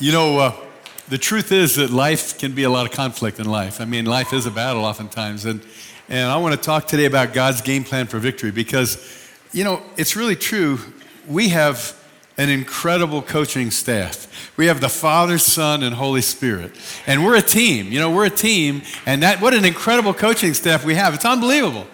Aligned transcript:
You 0.00 0.12
know, 0.12 0.38
uh, 0.38 0.52
the 1.08 1.18
truth 1.18 1.50
is 1.50 1.74
that 1.74 1.90
life 1.90 2.38
can 2.38 2.52
be 2.52 2.62
a 2.62 2.70
lot 2.70 2.86
of 2.86 2.92
conflict 2.92 3.40
in 3.40 3.46
life. 3.46 3.80
I 3.80 3.84
mean, 3.84 4.04
life 4.04 4.32
is 4.32 4.46
a 4.46 4.50
battle 4.52 4.84
oftentimes. 4.84 5.44
And, 5.44 5.60
and 6.08 6.30
I 6.30 6.36
want 6.36 6.54
to 6.54 6.60
talk 6.60 6.86
today 6.86 7.06
about 7.06 7.32
God's 7.32 7.62
game 7.62 7.82
plan 7.82 8.06
for 8.06 8.20
victory 8.20 8.52
because, 8.52 8.96
you 9.52 9.64
know, 9.64 9.82
it's 9.96 10.14
really 10.14 10.36
true. 10.36 10.78
We 11.26 11.48
have 11.48 12.00
an 12.36 12.48
incredible 12.48 13.22
coaching 13.22 13.72
staff. 13.72 14.52
We 14.56 14.66
have 14.66 14.80
the 14.80 14.88
Father, 14.88 15.36
Son, 15.36 15.82
and 15.82 15.96
Holy 15.96 16.22
Spirit. 16.22 16.76
And 17.08 17.24
we're 17.24 17.34
a 17.34 17.42
team. 17.42 17.90
You 17.90 17.98
know, 17.98 18.12
we're 18.12 18.26
a 18.26 18.30
team. 18.30 18.82
And 19.04 19.24
that, 19.24 19.40
what 19.40 19.52
an 19.52 19.64
incredible 19.64 20.14
coaching 20.14 20.54
staff 20.54 20.84
we 20.84 20.94
have. 20.94 21.12
It's 21.12 21.24
unbelievable. 21.24 21.88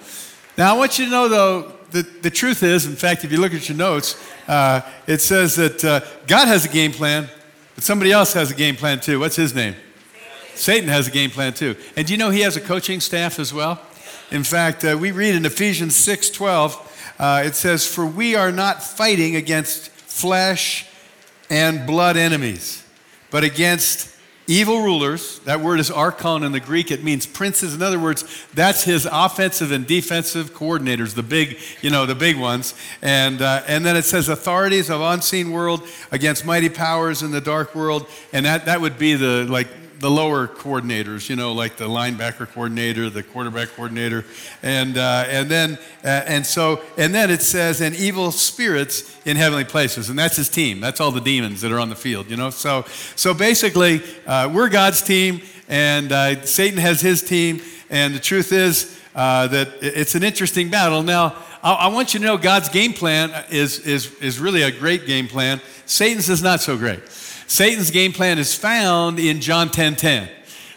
Now, 0.59 0.75
I 0.75 0.77
want 0.77 0.99
you 0.99 1.07
to 1.07 1.11
know, 1.11 1.29
though, 1.29 1.73
the, 1.91 2.03
the 2.03 2.31
truth 2.31 2.63
is, 2.63 2.85
in 2.85 2.97
fact, 2.97 3.25
if 3.25 3.33
you 3.33 3.41
look 3.41 3.55
at 3.55 3.67
your 3.67 3.79
notes, 3.79 4.23
uh, 4.47 4.83
it 5.07 5.23
says 5.23 5.57
that 5.57 5.83
uh, 5.83 6.01
God 6.27 6.49
has 6.49 6.67
a 6.67 6.69
game 6.69 6.93
plan, 6.93 7.31
but 7.75 7.85
somebody 7.85 8.13
else 8.13 8.33
has 8.35 8.51
a 8.51 8.55
game 8.55 8.77
plan 8.77 9.01
too. 9.01 9.21
What's 9.21 9.37
his 9.37 9.55
name? 9.55 9.75
Satan 10.55 10.89
has 10.89 11.09
a 11.09 11.11
game 11.11 11.31
plan 11.31 11.53
too. 11.53 11.77
And 11.97 12.07
do 12.07 12.13
you 12.13 12.19
know 12.19 12.31
he 12.31 12.41
has 12.41 12.57
a 12.57 12.61
coaching 12.61 13.01
staff 13.01 13.39
as 13.39 13.53
well? 13.53 13.81
In 14.31 14.45
fact, 14.45 14.85
uh, 14.85 14.97
we 14.99 15.11
read 15.11 15.35
in 15.35 15.45
Ephesians 15.45 15.97
6 15.97 16.31
12, 16.31 17.15
uh, 17.19 17.43
it 17.45 17.55
says, 17.55 17.87
For 17.87 18.07
we 18.07 18.35
are 18.35 18.53
not 18.53 18.83
fighting 18.83 19.37
against 19.37 19.91
flesh 19.91 20.87
and 21.51 21.87
blood 21.87 22.17
enemies, 22.17 22.85
but 23.31 23.45
against 23.45 24.14
evil 24.47 24.83
rulers. 24.83 25.39
That 25.41 25.61
word 25.61 25.81
is 25.81 25.91
archon 25.91 26.43
in 26.43 26.53
the 26.53 26.61
Greek. 26.61 26.91
It 26.91 27.03
means 27.03 27.27
princes. 27.27 27.75
In 27.75 27.83
other 27.83 27.99
words, 27.99 28.25
that's 28.55 28.85
his 28.85 29.09
offensive 29.11 29.73
and 29.73 29.87
defensive 29.87 30.53
coordinators, 30.53 31.15
the 31.15 31.23
big, 31.23 31.59
you 31.81 31.91
know, 31.91 32.07
the 32.07 32.15
big 32.15 32.39
ones. 32.39 32.75
And, 33.03 33.41
uh, 33.41 33.63
and 33.67 33.85
then 33.85 33.97
it 33.97 34.05
says 34.05 34.29
authorities 34.29 34.91
of 34.91 35.01
unseen 35.01 35.51
world 35.51 35.87
against 36.13 36.45
mighty 36.45 36.69
powers 36.69 37.23
in 37.23 37.31
the 37.31 37.41
dark 37.41 37.75
world. 37.75 38.07
And 38.33 38.45
that, 38.47 38.67
that 38.67 38.81
would 38.81 38.99
be 38.99 39.15
the, 39.15 39.47
like, 39.49 39.69
the 40.01 40.11
lower 40.11 40.47
coordinators, 40.47 41.29
you 41.29 41.37
know, 41.37 41.53
like 41.53 41.77
the 41.77 41.89
linebacker 41.89 42.47
coordinator, 42.53 43.09
the 43.11 43.23
quarterback 43.23 43.69
coordinator, 43.71 44.25
and 44.63 44.97
uh, 44.99 45.25
and 45.29 45.49
then 45.49 45.79
uh, 46.05 46.23
and 46.27 46.45
so 46.45 46.81
and 46.99 47.15
then 47.15 47.31
it 47.31 47.43
says 47.43 47.81
and 47.81 47.95
evil 47.97 48.31
spirits 48.33 49.19
in 49.25 49.37
heavenly 49.37 49.65
places, 49.65 50.11
and 50.11 50.19
that's 50.19 50.37
his 50.37 50.49
team. 50.49 50.81
That's 50.81 51.01
all 51.01 51.11
the 51.11 51.21
demons 51.21 51.61
that 51.61 51.73
are 51.73 51.81
on 51.81 51.89
the 51.89 51.97
field, 51.97 52.31
you 52.31 52.37
know. 52.37 52.51
So 52.51 52.85
so 53.17 53.35
basically, 53.35 54.03
uh, 54.27 54.51
we're 54.53 54.69
God's 54.69 55.03
team, 55.03 55.41
and 55.69 56.13
uh, 56.13 56.45
Satan 56.45 56.79
has 56.79 57.01
his 57.01 57.23
team, 57.23 57.61
and 57.91 58.15
the 58.15 58.21
truth 58.21 58.53
is 58.53 59.01
uh, 59.15 59.47
that 59.49 59.69
it's 59.81 60.15
an 60.15 60.23
interesting 60.23 60.71
battle. 60.71 61.03
Now, 61.03 61.37
I, 61.63 61.73
I 61.73 61.87
want 61.89 62.15
you 62.15 62.21
to 62.21 62.27
know 62.27 62.37
God's 62.37 62.69
game 62.69 62.93
plan 62.93 63.45
is 63.51 63.81
is 63.81 64.13
is 64.21 64.39
really 64.39 64.63
a 64.63 64.71
great 64.71 65.07
game 65.07 65.29
plan. 65.29 65.61
Satan's 65.87 66.29
is 66.29 66.43
not 66.43 66.61
so 66.61 66.77
great. 66.77 67.01
Satan's 67.47 67.91
game 67.91 68.13
plan 68.13 68.39
is 68.39 68.55
found 68.55 69.19
in 69.19 69.41
John 69.41 69.71
10 69.71 69.97
10, 69.97 70.29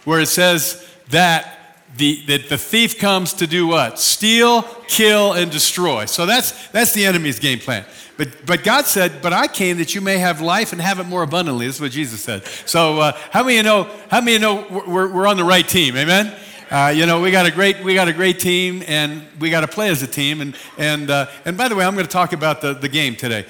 where 0.06 0.20
it 0.20 0.28
says 0.28 0.88
that 1.10 1.58
the, 1.98 2.24
that 2.28 2.50
the 2.50 2.58
thief 2.58 3.00
comes 3.00 3.34
to 3.34 3.48
do 3.48 3.68
what? 3.68 4.00
Steal, 4.00 4.64
kill, 4.88 5.34
and 5.34 5.52
destroy. 5.52 6.06
So 6.06 6.26
that's, 6.26 6.68
that's 6.70 6.94
the 6.94 7.06
enemy's 7.06 7.40
game 7.40 7.60
plan. 7.60 7.86
But, 8.18 8.46
but 8.46 8.64
God 8.64 8.86
said, 8.86 9.22
But 9.22 9.34
I 9.34 9.48
came 9.48 9.78
that 9.78 9.96
you 9.96 10.02
may 10.02 10.18
have 10.18 10.42
life 10.42 10.74
and 10.74 10.82
have 10.82 11.00
it 11.00 11.06
more 11.06 11.24
abundantly. 11.24 11.68
This 11.68 11.76
is 11.76 11.82
what 11.82 11.92
Jesus 11.92 12.22
said. 12.22 12.46
So, 12.66 13.00
uh, 13.00 13.18
how 13.32 13.44
many 13.44 13.60
of 13.60 13.66
you 13.66 13.72
know, 13.72 13.84
how 14.10 14.22
many 14.22 14.36
of 14.36 14.42
you 14.42 14.48
know 14.48 14.84
we're, 14.88 15.12
we're 15.12 15.28
on 15.28 15.38
the 15.38 15.44
right 15.44 15.68
team? 15.68 15.96
Amen? 15.96 16.36
Uh, 16.70 16.92
you 16.94 17.06
know, 17.06 17.22
we 17.22 17.32
got 17.32 17.46
a 17.46 17.52
great 17.52 17.82
we 17.82 17.94
got 17.94 18.10
a 18.10 18.14
great 18.14 18.40
team, 18.40 18.84
and 18.88 19.26
we 19.40 19.50
got 19.50 19.62
to 19.62 19.68
play 19.68 19.88
as 19.88 20.04
a 20.04 20.08
team. 20.08 20.42
And 20.42 20.56
and 20.78 21.10
uh, 21.10 21.28
and 21.46 21.56
by 21.56 21.70
the 21.70 21.76
way, 21.76 21.86
I'm 21.86 21.94
going 21.94 22.06
to 22.06 22.12
talk 22.12 22.34
about 22.34 22.60
the, 22.60 22.74
the 22.74 22.90
game 22.90 23.16
today. 23.16 23.46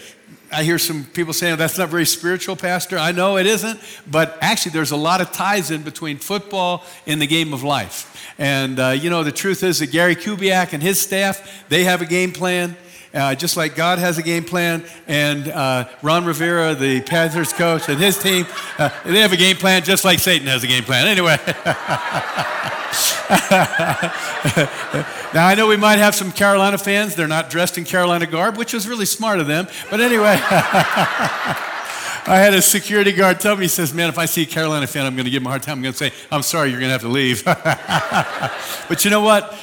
I 0.52 0.64
hear 0.64 0.80
some 0.80 1.03
people 1.03 1.34
saying 1.34 1.58
that's 1.58 1.78
not 1.78 1.90
very 1.90 2.06
spiritual, 2.06 2.56
Pastor. 2.56 2.98
I 2.98 3.12
know 3.12 3.38
it 3.38 3.45
isn't, 3.45 3.80
but 4.09 4.38
actually, 4.40 4.72
there's 4.72 4.92
a 4.92 4.98
lot 4.98 5.20
of 5.20 5.31
ties 5.31 5.72
in 5.72 5.84
between 5.84 6.17
football 6.17 6.86
and 7.06 7.22
the 7.22 7.28
game 7.28 7.54
of 7.54 7.64
life. 7.64 8.34
And 8.38 8.80
uh, 8.80 8.89
you 8.89 9.09
know, 9.09 9.23
the 9.23 9.31
truth 9.31 9.64
is 9.64 9.80
that 9.80 9.92
Gary 9.92 10.16
Kubiak 10.16 10.73
and 10.73 10.81
his 10.81 11.02
staff 11.02 11.66
they 11.70 11.83
have 11.83 12.02
a 12.02 12.05
game 12.05 12.32
plan. 12.32 12.77
Uh, 13.17 13.33
just 13.33 13.58
like 13.58 13.76
God 13.76 13.98
has 13.98 14.20
a 14.20 14.22
game 14.22 14.44
plan, 14.44 14.86
and 15.08 15.48
uh, 15.48 15.89
Ron 16.04 16.23
Rivera, 16.23 16.76
the 16.76 17.02
Panthers 17.02 17.52
coach, 17.52 17.89
and 17.89 18.00
his 18.00 18.20
team, 18.20 18.45
uh, 18.78 18.89
they 19.05 19.22
have 19.22 19.33
a 19.33 19.38
game 19.38 19.55
plan 19.55 19.83
just 19.83 20.05
like 20.05 20.20
Satan 20.20 20.48
has 20.48 20.64
a 20.64 20.67
game 20.67 20.83
plan. 20.83 21.08
Anyway. 21.08 21.36
now, 25.33 25.48
I 25.48 25.56
know 25.58 25.67
we 25.67 25.77
might 25.77 25.98
have 25.98 26.14
some 26.14 26.32
Carolina 26.32 26.77
fans. 26.77 27.16
They're 27.16 27.27
not 27.27 27.50
dressed 27.50 27.80
in 27.80 27.86
Carolina 27.86 28.27
garb, 28.27 28.56
which 28.56 28.72
was 28.72 28.88
really 28.88 29.08
smart 29.08 29.39
of 29.39 29.48
them. 29.48 29.67
But 29.89 30.00
anyway. 30.00 30.39
I 32.27 32.39
had 32.39 32.54
a 32.54 32.61
security 32.61 33.14
guard 33.14 33.39
tell 33.39 33.55
me, 33.55 33.64
he 33.64 33.67
says, 33.70 33.93
Man, 33.93 34.10
if 34.10 34.17
I 34.17 34.26
see 34.26 34.42
a 34.42 34.45
Carolina 34.45 34.86
fan, 34.86 35.05
I'm 35.05 35.15
going 35.15 35.23
to 35.23 35.32
give 35.32 35.42
him 35.42 35.48
a 35.48 35.49
hard 35.49 35.64
time. 35.64 35.77
I'm 35.77 35.82
going 35.82 35.93
to 35.93 35.98
say, 35.98 36.11
I'm 36.30 36.42
sorry, 36.42 36.70
you're 36.70 36.80
going 36.82 36.89
to 36.89 36.93
have 36.93 37.02
to 37.02 37.08
leave. 37.08 37.45
but 38.89 39.05
you 39.05 39.11
know 39.11 39.21
what? 39.21 39.54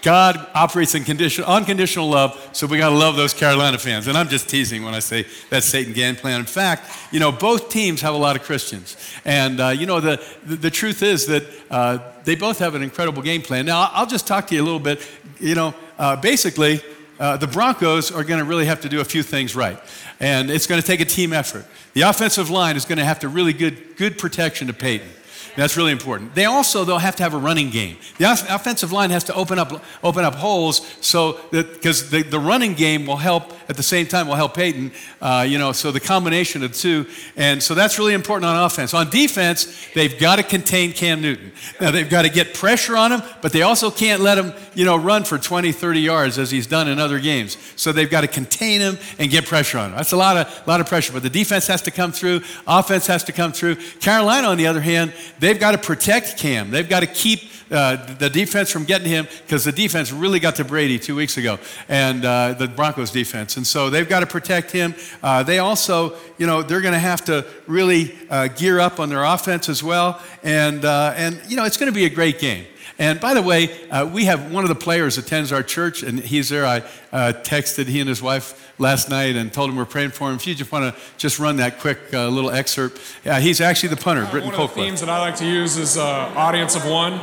God 0.00 0.48
operates 0.54 0.94
in 0.94 1.04
condition, 1.04 1.44
unconditional 1.44 2.08
love, 2.08 2.48
so 2.52 2.66
we 2.66 2.78
got 2.78 2.88
to 2.88 2.96
love 2.96 3.16
those 3.16 3.34
Carolina 3.34 3.76
fans. 3.76 4.06
And 4.06 4.16
I'm 4.16 4.28
just 4.28 4.48
teasing 4.48 4.84
when 4.84 4.94
I 4.94 5.00
say 5.00 5.26
that's 5.50 5.66
Satan 5.66 5.92
game 5.92 6.16
plan. 6.16 6.40
In 6.40 6.46
fact, 6.46 6.90
you 7.12 7.20
know, 7.20 7.30
both 7.30 7.68
teams 7.68 8.00
have 8.00 8.14
a 8.14 8.18
lot 8.18 8.36
of 8.36 8.42
Christians. 8.42 8.96
And, 9.26 9.60
uh, 9.60 9.68
you 9.68 9.84
know, 9.84 10.00
the, 10.00 10.24
the, 10.46 10.56
the, 10.56 10.70
truth 10.70 11.02
is 11.02 11.26
that 11.26 11.44
uh, 11.70 11.98
they 12.24 12.36
both 12.36 12.58
have 12.58 12.74
an 12.74 12.82
incredible 12.82 13.22
game 13.22 13.42
plan. 13.42 13.66
Now, 13.66 13.90
I'll 13.92 14.06
just 14.06 14.26
talk 14.26 14.46
to 14.46 14.54
you 14.54 14.62
a 14.62 14.64
little 14.64 14.80
bit. 14.80 15.06
You 15.40 15.56
know, 15.56 15.74
uh, 15.98 16.16
basically, 16.16 16.80
uh, 17.18 17.36
the 17.36 17.46
Broncos 17.46 18.10
are 18.10 18.24
going 18.24 18.38
to 18.38 18.44
really 18.44 18.66
have 18.66 18.80
to 18.82 18.88
do 18.88 19.00
a 19.00 19.04
few 19.04 19.22
things 19.22 19.54
right. 19.54 19.78
And 20.20 20.50
it's 20.50 20.66
going 20.66 20.80
to 20.80 20.86
take 20.86 21.00
a 21.00 21.04
team 21.04 21.32
effort. 21.32 21.66
The 21.92 22.02
offensive 22.02 22.50
line 22.50 22.76
is 22.76 22.84
going 22.84 22.98
to 22.98 23.04
have 23.04 23.20
to 23.20 23.28
really 23.28 23.52
good, 23.52 23.96
good 23.96 24.18
protection 24.18 24.66
to 24.66 24.72
Peyton. 24.72 25.08
That's 25.56 25.76
really 25.76 25.92
important. 25.92 26.34
They 26.34 26.46
also, 26.46 26.84
though, 26.84 26.98
have 26.98 27.16
to 27.16 27.22
have 27.22 27.34
a 27.34 27.38
running 27.38 27.70
game. 27.70 27.96
The 28.18 28.30
offensive 28.30 28.90
line 28.92 29.10
has 29.10 29.24
to 29.24 29.34
open 29.34 29.58
up, 29.58 29.84
open 30.02 30.24
up 30.24 30.34
holes 30.34 30.80
so 31.00 31.34
that, 31.52 31.74
because 31.74 32.10
the, 32.10 32.22
the 32.22 32.40
running 32.40 32.74
game 32.74 33.06
will 33.06 33.16
help 33.16 33.52
at 33.68 33.76
the 33.76 33.82
same 33.82 34.06
time, 34.06 34.26
will 34.26 34.34
help 34.34 34.54
Peyton, 34.54 34.92
uh, 35.22 35.46
you 35.48 35.58
know, 35.58 35.72
so 35.72 35.90
the 35.90 36.00
combination 36.00 36.62
of 36.62 36.72
the 36.72 36.78
two. 36.78 37.06
And 37.36 37.62
so 37.62 37.74
that's 37.74 37.98
really 37.98 38.14
important 38.14 38.46
on 38.46 38.64
offense. 38.64 38.94
On 38.94 39.08
defense, 39.08 39.88
they've 39.94 40.18
got 40.18 40.36
to 40.36 40.42
contain 40.42 40.92
Cam 40.92 41.22
Newton. 41.22 41.52
Now, 41.80 41.90
they've 41.90 42.08
got 42.08 42.22
to 42.22 42.28
get 42.28 42.54
pressure 42.54 42.96
on 42.96 43.12
him, 43.12 43.22
but 43.40 43.52
they 43.52 43.62
also 43.62 43.90
can't 43.90 44.20
let 44.20 44.38
him, 44.38 44.52
you 44.74 44.84
know, 44.84 44.96
run 44.96 45.24
for 45.24 45.38
20, 45.38 45.72
30 45.72 46.00
yards 46.00 46.38
as 46.38 46.50
he's 46.50 46.66
done 46.66 46.88
in 46.88 46.98
other 46.98 47.18
games. 47.18 47.56
So 47.76 47.92
they've 47.92 48.10
got 48.10 48.22
to 48.22 48.28
contain 48.28 48.80
him 48.80 48.98
and 49.18 49.30
get 49.30 49.46
pressure 49.46 49.78
on 49.78 49.90
him. 49.90 49.96
That's 49.96 50.12
a 50.12 50.16
lot 50.16 50.36
of, 50.36 50.66
lot 50.66 50.80
of 50.80 50.88
pressure, 50.88 51.12
but 51.12 51.22
the 51.22 51.30
defense 51.30 51.66
has 51.68 51.82
to 51.82 51.90
come 51.90 52.12
through, 52.12 52.42
offense 52.66 53.06
has 53.06 53.24
to 53.24 53.32
come 53.32 53.52
through. 53.52 53.76
Carolina, 54.00 54.48
on 54.48 54.56
the 54.56 54.66
other 54.66 54.80
hand, 54.80 55.12
They've 55.44 55.60
got 55.60 55.72
to 55.72 55.78
protect 55.78 56.38
Cam. 56.38 56.70
They've 56.70 56.88
got 56.88 57.00
to 57.00 57.06
keep 57.06 57.50
uh, 57.70 58.14
the 58.14 58.30
defense 58.30 58.70
from 58.70 58.84
getting 58.84 59.06
him 59.06 59.28
because 59.42 59.62
the 59.62 59.72
defense 59.72 60.10
really 60.10 60.40
got 60.40 60.56
to 60.56 60.64
Brady 60.64 60.98
two 60.98 61.14
weeks 61.14 61.36
ago, 61.36 61.58
and 61.86 62.24
uh, 62.24 62.54
the 62.54 62.66
Broncos 62.66 63.10
defense. 63.10 63.58
And 63.58 63.66
so 63.66 63.90
they've 63.90 64.08
got 64.08 64.20
to 64.20 64.26
protect 64.26 64.70
him. 64.70 64.94
Uh, 65.22 65.42
they 65.42 65.58
also, 65.58 66.14
you 66.38 66.46
know, 66.46 66.62
they're 66.62 66.80
going 66.80 66.94
to 66.94 66.98
have 66.98 67.26
to 67.26 67.44
really 67.66 68.14
uh, 68.30 68.48
gear 68.48 68.80
up 68.80 68.98
on 68.98 69.10
their 69.10 69.22
offense 69.22 69.68
as 69.68 69.82
well. 69.82 70.18
And, 70.42 70.82
uh, 70.82 71.12
and 71.14 71.38
you 71.46 71.58
know, 71.58 71.64
it's 71.64 71.76
going 71.76 71.92
to 71.92 71.94
be 71.94 72.06
a 72.06 72.10
great 72.10 72.38
game. 72.38 72.64
And 72.98 73.20
by 73.20 73.34
the 73.34 73.42
way, 73.42 73.88
uh, 73.90 74.06
we 74.06 74.26
have 74.26 74.52
one 74.52 74.62
of 74.62 74.68
the 74.68 74.76
players 74.76 75.18
attends 75.18 75.50
our 75.50 75.64
church, 75.64 76.02
and 76.04 76.20
he's 76.20 76.48
there. 76.48 76.64
I 76.64 76.78
uh, 77.12 77.32
texted 77.42 77.86
he 77.86 77.98
and 77.98 78.08
his 78.08 78.22
wife 78.22 78.72
last 78.78 79.10
night 79.10 79.34
and 79.34 79.52
told 79.52 79.70
him 79.70 79.76
we're 79.76 79.84
praying 79.84 80.10
for 80.10 80.30
him. 80.30 80.36
If 80.36 80.46
you 80.46 80.54
just 80.54 80.70
want 80.70 80.94
to 80.94 81.00
just 81.16 81.40
run 81.40 81.56
that 81.56 81.80
quick 81.80 81.98
uh, 82.12 82.28
little 82.28 82.50
excerpt, 82.50 83.00
he's 83.40 83.60
actually 83.60 83.88
the 83.88 83.96
punter, 83.96 84.26
Britton 84.26 84.52
One 84.52 84.60
of 84.60 84.74
the 84.74 84.74
themes 84.74 85.00
that 85.00 85.08
I 85.08 85.18
like 85.18 85.36
to 85.36 85.46
use 85.46 85.76
is 85.76 85.96
uh, 85.96 86.32
audience 86.36 86.76
of 86.76 86.86
one. 86.86 87.18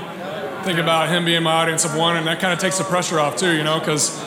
Think 0.63 0.77
about 0.77 1.09
him 1.09 1.25
being 1.25 1.43
my 1.43 1.53
audience 1.53 1.85
of 1.85 1.95
one, 1.95 2.17
and 2.17 2.27
that 2.27 2.39
kind 2.39 2.53
of 2.53 2.59
takes 2.59 2.77
the 2.77 2.83
pressure 2.83 3.19
off 3.19 3.37
too, 3.37 3.55
you 3.55 3.63
know, 3.63 3.79
because 3.79 4.19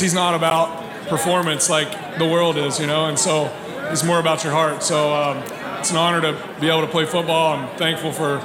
he's 0.00 0.14
not 0.14 0.34
about 0.34 1.08
performance 1.08 1.68
like 1.68 2.18
the 2.18 2.26
world 2.26 2.56
is, 2.56 2.78
you 2.78 2.86
know, 2.86 3.06
and 3.06 3.18
so 3.18 3.52
it's 3.90 4.04
more 4.04 4.20
about 4.20 4.44
your 4.44 4.52
heart. 4.52 4.82
So 4.82 5.12
um, 5.12 5.38
it's 5.78 5.90
an 5.90 5.96
honor 5.96 6.20
to 6.20 6.60
be 6.60 6.68
able 6.68 6.82
to 6.82 6.86
play 6.86 7.06
football. 7.06 7.54
I'm 7.54 7.76
thankful 7.76 8.12
for 8.12 8.38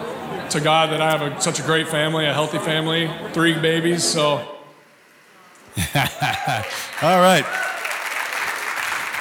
to 0.51 0.59
God 0.59 0.91
that 0.91 1.01
I 1.01 1.11
have 1.11 1.21
a, 1.21 1.41
such 1.41 1.59
a 1.59 1.63
great 1.63 1.87
family, 1.87 2.25
a 2.25 2.33
healthy 2.33 2.59
family, 2.59 3.09
three 3.33 3.53
babies. 3.59 4.03
So. 4.03 4.37
All 7.01 7.19
right. 7.19 7.45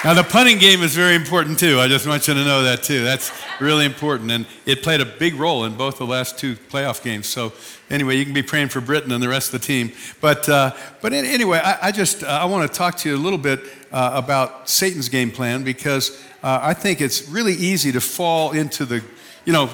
Now, 0.05 0.13
the 0.13 0.23
punting 0.23 0.59
game 0.59 0.83
is 0.83 0.95
very 0.95 1.15
important 1.15 1.59
too. 1.59 1.81
I 1.81 1.89
just 1.89 2.07
want 2.07 2.29
you 2.29 2.35
to 2.35 2.45
know 2.45 2.63
that 2.65 2.83
too. 2.83 3.03
That's 3.03 3.33
really 3.59 3.87
important. 3.87 4.31
And 4.31 4.45
it 4.67 4.83
played 4.83 5.01
a 5.01 5.07
big 5.07 5.35
role 5.35 5.65
in 5.65 5.77
both 5.77 5.97
the 5.97 6.05
last 6.05 6.39
two 6.39 6.57
playoff 6.57 7.03
games. 7.03 7.27
So, 7.27 7.55
anyway, 7.89 8.17
you 8.17 8.27
can 8.27 8.35
be 8.35 8.43
praying 8.43 8.69
for 8.69 8.83
Britton 8.83 9.13
and 9.13 9.23
the 9.23 9.31
rest 9.31 9.55
of 9.55 9.63
the 9.63 9.67
team. 9.67 9.93
But, 10.21 10.47
uh, 10.47 10.73
but 11.01 11.15
anyway, 11.15 11.59
I, 11.65 11.89
I 11.89 11.91
just 11.91 12.23
uh, 12.23 12.27
I 12.27 12.45
want 12.45 12.71
to 12.71 12.77
talk 12.77 12.97
to 12.99 13.09
you 13.09 13.17
a 13.17 13.19
little 13.19 13.39
bit 13.39 13.65
uh, 13.93 14.11
about 14.13 14.69
Satan's 14.69 15.09
game 15.09 15.31
plan 15.31 15.65
because 15.65 16.23
uh, 16.43 16.59
I 16.61 16.75
think 16.75 17.01
it's 17.01 17.27
really 17.31 17.55
easy 17.55 17.91
to 17.93 18.01
fall 18.03 18.53
into 18.53 18.85
the, 18.85 19.03
you 19.47 19.55
know, 19.55 19.71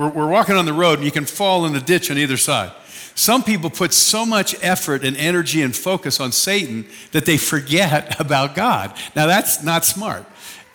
we're, 0.00 0.08
we're 0.08 0.28
walking 0.28 0.56
on 0.56 0.64
the 0.64 0.72
road 0.72 0.94
and 0.94 1.04
you 1.04 1.12
can 1.12 1.26
fall 1.26 1.66
in 1.66 1.74
the 1.74 1.80
ditch 1.80 2.10
on 2.10 2.16
either 2.16 2.38
side. 2.38 2.72
Some 3.14 3.42
people 3.42 3.68
put 3.68 3.92
so 3.92 4.24
much 4.24 4.56
effort 4.62 5.04
and 5.04 5.14
energy 5.16 5.60
and 5.60 5.76
focus 5.76 6.20
on 6.20 6.32
Satan 6.32 6.86
that 7.12 7.26
they 7.26 7.36
forget 7.36 8.18
about 8.20 8.54
God. 8.54 8.96
Now, 9.14 9.26
that's 9.26 9.62
not 9.62 9.84
smart. 9.84 10.24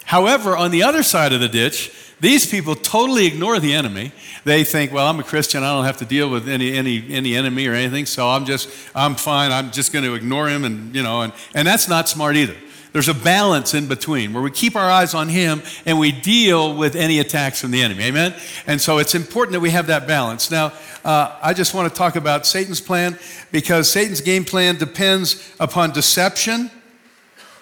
However, 0.04 0.56
on 0.56 0.70
the 0.70 0.84
other 0.84 1.02
side 1.02 1.34
of 1.34 1.40
the 1.40 1.50
ditch, 1.50 1.92
These 2.20 2.46
people 2.50 2.76
totally 2.76 3.26
ignore 3.26 3.60
the 3.60 3.74
enemy. 3.74 4.12
They 4.46 4.64
think, 4.64 4.94
well, 4.94 5.08
I'm 5.08 5.20
a 5.20 5.24
Christian. 5.24 5.64
I 5.64 5.74
don't 5.74 5.86
have 5.86 5.98
to 5.98 6.06
deal 6.06 6.30
with 6.30 6.48
any, 6.48 6.74
any, 6.74 7.06
any 7.12 7.36
enemy 7.36 7.68
or 7.68 7.74
anything. 7.74 8.06
So 8.06 8.30
I'm 8.30 8.46
just, 8.46 8.70
I'm 8.96 9.16
fine. 9.16 9.52
I'm 9.52 9.72
just 9.72 9.92
going 9.92 10.06
to 10.06 10.14
ignore 10.14 10.48
him. 10.48 10.64
And, 10.64 10.96
you 10.96 11.04
know, 11.04 11.22
and, 11.22 11.34
and 11.54 11.68
that's 11.68 11.90
not 11.90 12.08
smart 12.08 12.38
either. 12.38 12.56
There's 12.96 13.10
a 13.10 13.14
balance 13.14 13.74
in 13.74 13.88
between 13.88 14.32
where 14.32 14.42
we 14.42 14.52
keep 14.52 14.74
our 14.78 14.90
eyes 14.90 15.14
on 15.14 15.28
him 15.28 15.64
and 15.86 16.00
we 16.00 16.14
deal 16.14 16.74
with 16.74 16.96
any 16.96 17.20
attacks 17.20 17.60
from 17.60 17.72
the 17.72 17.82
enemy. 17.82 18.06
Amen? 18.06 18.34
And 18.68 18.80
so 18.80 19.00
it's 19.00 19.14
important 19.14 19.52
that 19.52 19.60
we 19.60 19.72
have 19.72 19.88
that 19.88 20.08
balance. 20.08 20.50
Now, 20.50 20.72
uh, 21.04 21.38
I 21.44 21.54
just 21.54 21.74
want 21.74 21.92
to 21.92 21.98
talk 21.98 22.16
about 22.16 22.46
Satan's 22.46 22.80
plan 22.80 23.20
because 23.52 23.92
Satan's 23.92 24.22
game 24.22 24.46
plan 24.46 24.78
depends 24.78 25.54
upon 25.60 25.92
deception, 25.92 26.72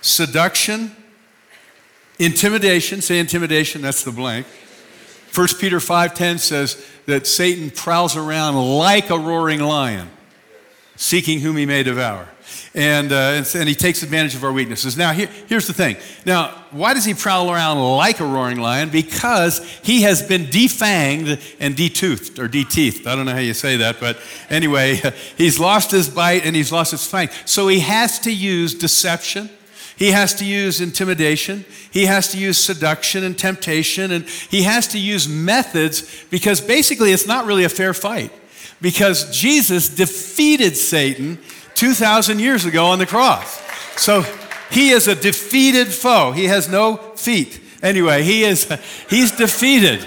seduction, 0.02 0.92
intimidation. 2.20 3.02
Say 3.02 3.18
intimidation, 3.18 3.82
that's 3.82 4.04
the 4.04 4.12
blank. 4.12 4.46
1 5.34 5.48
Peter 5.60 5.80
5:10 5.80 6.38
says 6.38 6.78
that 7.08 7.26
Satan 7.26 7.72
prowls 7.72 8.16
around 8.16 8.54
like 8.54 9.10
a 9.10 9.18
roaring 9.18 9.62
lion, 9.62 10.12
seeking 11.04 11.40
whom 11.40 11.58
he 11.58 11.66
may 11.66 11.84
devour 11.84 12.28
and, 12.74 13.12
uh, 13.12 13.16
and, 13.16 13.56
and, 13.56 13.70
he 13.70 13.76
takes 13.76 14.02
advantage 14.02 14.36
of 14.36 14.44
our 14.44 14.52
weaknesses. 14.52 14.98
Now, 14.98 15.12
here, 15.12 15.30
here's 15.48 15.68
the 15.68 15.74
thing. 15.74 15.96
Now, 16.26 16.50
why 16.72 16.94
does 16.94 17.06
he 17.06 17.14
prowl 17.14 17.52
around 17.52 17.80
like 17.80 18.20
a 18.20 18.26
roaring 18.26 18.60
lion? 18.60 18.90
Because 18.90 19.60
he 19.84 20.02
has 20.04 20.24
been 20.24 20.46
defanged 20.46 21.56
and 21.60 21.76
detoothed, 21.76 22.40
or 22.40 22.48
deteethed. 22.48 23.06
I 23.06 23.16
don't 23.16 23.26
know 23.26 23.34
how 23.34 23.40
you 23.40 23.54
say 23.54 23.78
that, 23.78 24.00
but 24.00 24.18
anyway, 24.50 24.96
he's 25.38 25.60
lost 25.60 25.92
his 25.92 26.10
bite 26.10 26.46
and 26.46 26.56
he's 26.56 26.72
lost 26.72 26.92
his 26.92 27.06
fang. 27.06 27.30
So 27.46 27.68
he 27.68 27.80
has 27.82 28.20
to 28.20 28.34
use 28.34 28.74
deception. 28.74 29.50
He 29.96 30.12
has 30.12 30.34
to 30.36 30.46
use 30.46 30.82
intimidation. 30.82 31.66
He 31.92 32.06
has 32.06 32.32
to 32.32 32.40
use 32.40 32.58
seduction 32.58 33.24
and 33.24 33.38
temptation. 33.38 34.12
And 34.12 34.26
he 34.26 34.64
has 34.64 34.88
to 34.90 35.00
use 35.00 35.28
methods 35.28 36.26
because 36.32 36.60
basically 36.60 37.12
it's 37.12 37.28
not 37.28 37.46
really 37.46 37.64
a 37.64 37.70
fair 37.70 37.94
fight. 37.94 38.32
Because 38.84 39.32
Jesus 39.32 39.88
defeated 39.88 40.76
Satan 40.76 41.40
2,000 41.76 42.40
years 42.40 42.66
ago 42.66 42.88
on 42.88 43.00
the 43.00 43.06
cross. 43.06 43.62
So 43.96 44.24
he 44.70 44.90
is 44.90 45.08
a 45.08 45.16
defeated 45.16 45.88
foe. 45.88 46.34
He 46.34 46.46
has 46.46 46.68
no 46.68 46.98
feet. 46.98 47.62
Anyway, 47.82 48.24
he 48.24 48.44
is, 48.44 48.70
he's 49.10 49.32
defeated. 49.32 50.06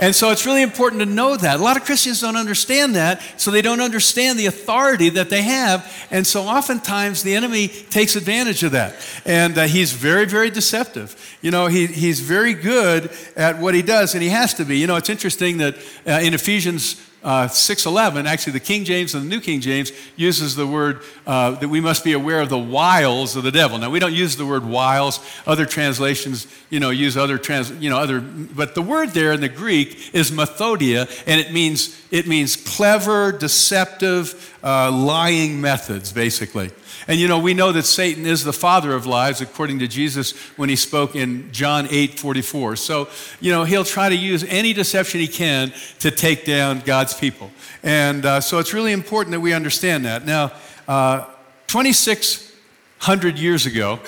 And 0.00 0.12
so 0.14 0.30
it's 0.30 0.44
really 0.44 0.62
important 0.62 1.02
to 1.02 1.06
know 1.06 1.36
that. 1.36 1.60
A 1.60 1.62
lot 1.62 1.76
of 1.76 1.84
Christians 1.84 2.20
don't 2.20 2.36
understand 2.36 2.96
that, 2.96 3.22
so 3.40 3.52
they 3.52 3.62
don't 3.62 3.80
understand 3.80 4.40
the 4.40 4.46
authority 4.46 5.08
that 5.10 5.30
they 5.30 5.42
have. 5.42 6.08
And 6.10 6.26
so 6.26 6.42
oftentimes 6.42 7.22
the 7.22 7.36
enemy 7.36 7.68
takes 7.68 8.16
advantage 8.16 8.64
of 8.64 8.72
that. 8.72 8.96
And 9.24 9.56
uh, 9.56 9.66
he's 9.66 9.92
very, 9.92 10.26
very 10.26 10.50
deceptive. 10.50 11.38
You 11.42 11.52
know, 11.52 11.66
he, 11.68 11.86
he's 11.86 12.18
very 12.18 12.54
good 12.54 13.10
at 13.36 13.58
what 13.58 13.74
he 13.74 13.82
does, 13.82 14.14
and 14.14 14.22
he 14.22 14.30
has 14.30 14.52
to 14.54 14.64
be. 14.64 14.78
You 14.78 14.88
know, 14.88 14.96
it's 14.96 15.10
interesting 15.10 15.58
that 15.58 15.76
uh, 16.06 16.20
in 16.22 16.34
Ephesians 16.34 17.00
uh, 17.26 17.48
611, 17.48 18.24
actually 18.28 18.52
the 18.52 18.60
King 18.60 18.84
James 18.84 19.12
and 19.12 19.24
the 19.24 19.28
New 19.28 19.40
King 19.40 19.60
James 19.60 19.90
uses 20.14 20.54
the 20.54 20.64
word 20.64 21.02
uh, 21.26 21.50
that 21.50 21.68
we 21.68 21.80
must 21.80 22.04
be 22.04 22.12
aware 22.12 22.40
of 22.40 22.48
the 22.48 22.56
wiles 22.56 23.34
of 23.34 23.42
the 23.42 23.50
devil. 23.50 23.78
Now 23.78 23.90
we 23.90 23.98
don't 23.98 24.14
use 24.14 24.36
the 24.36 24.46
word 24.46 24.64
wiles. 24.64 25.18
Other 25.44 25.66
translations, 25.66 26.46
you 26.70 26.78
know, 26.78 26.90
use 26.90 27.16
other 27.16 27.36
trans, 27.36 27.72
you 27.72 27.90
know, 27.90 27.98
other. 27.98 28.20
But 28.20 28.76
the 28.76 28.82
word 28.82 29.08
there 29.08 29.32
in 29.32 29.40
the 29.40 29.48
Greek 29.48 30.14
is 30.14 30.30
methodia, 30.30 31.10
and 31.26 31.40
it 31.40 31.52
means 31.52 32.00
it 32.12 32.28
means 32.28 32.54
clever, 32.54 33.32
deceptive, 33.32 34.56
uh, 34.62 34.92
lying 34.92 35.60
methods, 35.60 36.12
basically. 36.12 36.70
And 37.08 37.20
you 37.20 37.28
know, 37.28 37.38
we 37.38 37.54
know 37.54 37.70
that 37.70 37.84
Satan 37.84 38.26
is 38.26 38.42
the 38.42 38.52
father 38.52 38.92
of 38.92 39.06
lies, 39.06 39.40
according 39.40 39.78
to 39.78 39.86
Jesus 39.86 40.32
when 40.56 40.68
he 40.68 40.74
spoke 40.74 41.14
in 41.14 41.52
John 41.52 41.86
8 41.88 42.18
44. 42.18 42.76
So, 42.76 43.08
you 43.40 43.52
know, 43.52 43.62
he'll 43.62 43.84
try 43.84 44.08
to 44.08 44.16
use 44.16 44.42
any 44.44 44.72
deception 44.72 45.20
he 45.20 45.28
can 45.28 45.72
to 46.00 46.10
take 46.10 46.44
down 46.44 46.80
God's 46.80 47.14
people. 47.14 47.52
And 47.84 48.26
uh, 48.26 48.40
so 48.40 48.58
it's 48.58 48.74
really 48.74 48.92
important 48.92 49.32
that 49.32 49.40
we 49.40 49.52
understand 49.52 50.04
that. 50.04 50.26
Now, 50.26 50.52
uh, 50.88 51.26
2,600 51.68 53.38
years 53.38 53.66
ago, 53.66 54.00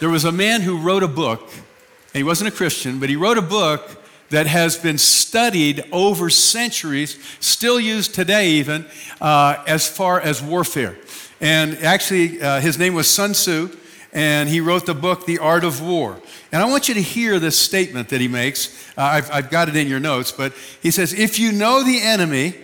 there 0.00 0.08
was 0.08 0.24
a 0.24 0.32
man 0.32 0.62
who 0.62 0.78
wrote 0.78 1.02
a 1.02 1.08
book, 1.08 1.42
and 1.52 2.14
he 2.14 2.22
wasn't 2.22 2.48
a 2.48 2.56
Christian, 2.56 3.00
but 3.00 3.10
he 3.10 3.16
wrote 3.16 3.36
a 3.36 3.42
book 3.42 4.02
that 4.30 4.46
has 4.46 4.78
been 4.78 4.96
studied 4.98 5.84
over 5.92 6.30
centuries, 6.30 7.18
still 7.40 7.78
used 7.78 8.14
today, 8.14 8.50
even 8.52 8.86
uh, 9.20 9.62
as 9.66 9.86
far 9.86 10.20
as 10.20 10.42
warfare. 10.42 10.96
And 11.44 11.76
actually, 11.84 12.40
uh, 12.40 12.58
his 12.58 12.78
name 12.78 12.94
was 12.94 13.06
Sun 13.06 13.32
Tzu, 13.32 13.68
and 14.14 14.48
he 14.48 14.60
wrote 14.62 14.86
the 14.86 14.94
book, 14.94 15.26
The 15.26 15.40
Art 15.40 15.62
of 15.62 15.82
War. 15.82 16.18
And 16.50 16.62
I 16.62 16.64
want 16.64 16.88
you 16.88 16.94
to 16.94 17.02
hear 17.02 17.38
this 17.38 17.58
statement 17.58 18.08
that 18.08 18.22
he 18.22 18.28
makes. 18.28 18.74
Uh, 18.96 19.02
I've, 19.02 19.30
I've 19.30 19.50
got 19.50 19.68
it 19.68 19.76
in 19.76 19.86
your 19.86 20.00
notes, 20.00 20.32
but 20.32 20.54
he 20.80 20.90
says, 20.90 21.12
If 21.12 21.38
you 21.38 21.52
know 21.52 21.84
the 21.84 22.00
enemy 22.00 22.54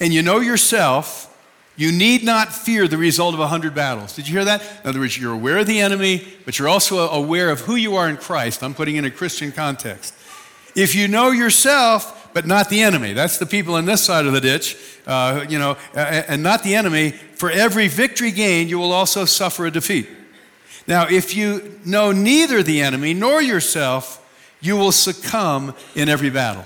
and 0.00 0.14
you 0.14 0.22
know 0.22 0.40
yourself, 0.40 1.28
you 1.76 1.92
need 1.92 2.24
not 2.24 2.54
fear 2.54 2.88
the 2.88 2.96
result 2.96 3.34
of 3.34 3.40
a 3.40 3.48
hundred 3.48 3.74
battles. 3.74 4.16
Did 4.16 4.26
you 4.26 4.32
hear 4.32 4.46
that? 4.46 4.62
In 4.82 4.88
other 4.88 5.00
words, 5.00 5.18
you're 5.18 5.34
aware 5.34 5.58
of 5.58 5.66
the 5.66 5.80
enemy, 5.80 6.26
but 6.46 6.58
you're 6.58 6.68
also 6.68 7.10
aware 7.10 7.50
of 7.50 7.60
who 7.60 7.74
you 7.74 7.96
are 7.96 8.08
in 8.08 8.16
Christ. 8.16 8.62
I'm 8.62 8.72
putting 8.72 8.96
in 8.96 9.04
a 9.04 9.10
Christian 9.10 9.52
context. 9.52 10.14
If 10.74 10.94
you 10.94 11.06
know 11.06 11.32
yourself, 11.32 12.21
but 12.32 12.46
not 12.46 12.70
the 12.70 12.82
enemy. 12.82 13.12
That's 13.12 13.38
the 13.38 13.46
people 13.46 13.74
on 13.74 13.84
this 13.84 14.02
side 14.02 14.26
of 14.26 14.32
the 14.32 14.40
ditch, 14.40 14.76
uh, 15.06 15.44
you 15.48 15.58
know, 15.58 15.76
and 15.94 16.42
not 16.42 16.62
the 16.62 16.74
enemy. 16.74 17.10
For 17.10 17.50
every 17.50 17.88
victory 17.88 18.30
gained, 18.30 18.70
you 18.70 18.78
will 18.78 18.92
also 18.92 19.24
suffer 19.24 19.66
a 19.66 19.70
defeat. 19.70 20.08
Now, 20.86 21.06
if 21.08 21.36
you 21.36 21.78
know 21.84 22.12
neither 22.12 22.62
the 22.62 22.80
enemy 22.80 23.14
nor 23.14 23.40
yourself, 23.40 24.18
you 24.60 24.76
will 24.76 24.92
succumb 24.92 25.74
in 25.94 26.08
every 26.08 26.30
battle. 26.30 26.64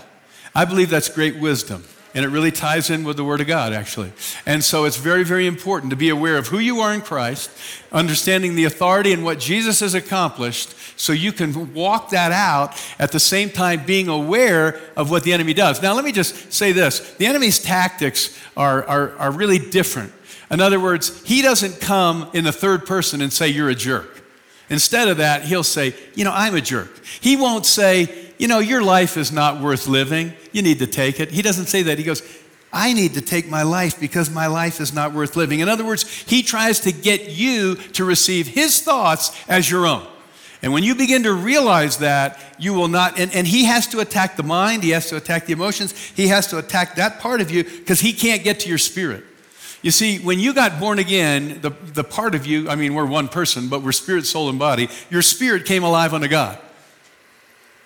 I 0.55 0.65
believe 0.65 0.91
that's 0.91 1.09
great 1.09 1.37
wisdom. 1.37 1.85
And 2.17 2.25
it 2.25 2.29
really 2.29 2.51
ties 2.51 2.89
in 2.89 3.05
with 3.05 3.19
the 3.19 3.25
Word 3.25 3.43
of 3.43 3.47
God, 3.47 3.75
actually. 3.75 4.11
And 4.47 4.65
so 4.65 4.87
it's 4.87 4.97
very, 4.97 5.23
very 5.23 5.47
important 5.47 5.91
to 5.91 5.97
be 5.97 6.09
aware 6.09 6.39
of 6.39 6.49
who 6.49 6.59
you 6.59 6.81
are 6.81 6.95
in 6.95 7.03
Christ, 7.03 7.51
understanding 7.93 8.55
the 8.55 8.65
authority 8.65 9.13
and 9.13 9.23
what 9.23 9.39
Jesus 9.39 9.81
has 9.81 9.93
accomplished, 9.93 10.75
so 10.99 11.13
you 11.13 11.31
can 11.31 11.75
walk 11.75 12.09
that 12.11 12.33
out 12.33 12.83
at 12.99 13.13
the 13.13 13.21
same 13.21 13.51
time 13.51 13.85
being 13.85 14.09
aware 14.09 14.81
of 14.97 15.11
what 15.11 15.25
the 15.25 15.35
enemy 15.35 15.53
does. 15.53 15.83
Now, 15.83 15.93
let 15.93 16.07
me 16.07 16.13
just 16.13 16.55
say 16.55 16.73
this 16.73 17.01
the 17.17 17.27
enemy's 17.27 17.59
tactics 17.59 18.35
are, 18.57 18.83
are, 18.85 19.15
are 19.19 19.31
really 19.31 19.59
different. 19.59 20.11
In 20.51 20.63
other 20.63 20.81
words, 20.81 21.23
he 21.25 21.43
doesn't 21.43 21.83
come 21.83 22.31
in 22.33 22.45
the 22.45 22.53
third 22.53 22.87
person 22.87 23.21
and 23.21 23.31
say, 23.31 23.49
You're 23.49 23.69
a 23.69 23.75
jerk. 23.75 24.23
Instead 24.71 25.09
of 25.09 25.19
that, 25.19 25.43
he'll 25.43 25.63
say, 25.63 25.95
You 26.15 26.25
know, 26.25 26.33
I'm 26.33 26.55
a 26.55 26.63
jerk. 26.63 27.05
He 27.21 27.37
won't 27.37 27.67
say, 27.67 28.26
You 28.39 28.49
know, 28.49 28.59
your 28.59 28.83
life 28.83 29.17
is 29.17 29.33
not 29.33 29.61
worth 29.61 29.87
living. 29.87 30.33
You 30.53 30.63
need 30.63 30.79
to 30.81 30.87
take 30.87 31.21
it. 31.21 31.31
He 31.31 31.43
doesn't 31.43 31.67
say 31.67 31.83
that. 31.85 31.99
He 31.99 32.05
goes, 32.05 32.23
I 32.73 32.93
need 32.93 33.15
to 33.15 33.21
take 33.21 33.49
my 33.49 33.63
life 33.63 33.99
because 33.99 34.31
my 34.31 34.49
life 34.49 34.81
is 34.81 34.93
not 34.93 35.15
worth 35.15 35.37
living. 35.37 35.61
In 35.61 35.69
other 35.69 35.85
words, 35.85 36.03
he 36.27 36.43
tries 36.43 36.81
to 36.81 36.93
get 36.93 37.31
you 37.31 37.77
to 37.77 38.05
receive 38.05 38.49
his 38.49 38.83
thoughts 38.83 39.35
as 39.49 39.71
your 39.71 39.87
own. 39.87 40.07
And 40.63 40.73
when 40.73 40.83
you 40.83 40.95
begin 40.95 41.23
to 41.23 41.33
realize 41.33 41.99
that, 41.99 42.39
you 42.59 42.75
will 42.75 42.89
not, 42.89 43.19
and, 43.19 43.35
and 43.35 43.47
he 43.47 43.65
has 43.65 43.87
to 43.89 44.01
attack 44.01 44.37
the 44.37 44.43
mind, 44.43 44.83
he 44.83 44.91
has 44.91 45.09
to 45.11 45.17
attack 45.17 45.47
the 45.47 45.53
emotions, 45.53 45.93
he 45.93 46.29
has 46.29 46.49
to 46.49 46.59
attack 46.59 46.97
that 46.97 47.21
part 47.21 47.41
of 47.41 47.51
you 47.51 47.65
because 47.65 48.01
he 48.01 48.13
can't 48.13 48.43
get 48.43 48.61
to 48.61 48.69
your 48.69 48.79
spirit. 48.79 49.25
You 49.83 49.91
see, 49.91 50.19
when 50.19 50.41
you 50.41 50.53
got 50.53 50.81
born 50.81 50.99
again, 50.99 51.61
the, 51.61 51.71
the 51.71 52.03
part 52.03 52.35
of 52.35 52.47
you, 52.47 52.69
I 52.69 52.75
mean, 52.75 52.95
we're 52.95 53.07
one 53.07 53.29
person, 53.29 53.69
but 53.69 53.83
we're 53.83 53.93
spirit, 53.93 54.27
soul, 54.27 54.49
and 54.49 54.59
body, 54.59 54.89
your 55.11 55.23
spirit 55.23 55.65
came 55.67 55.85
alive 55.85 56.13
unto 56.13 56.29
God. 56.29 56.59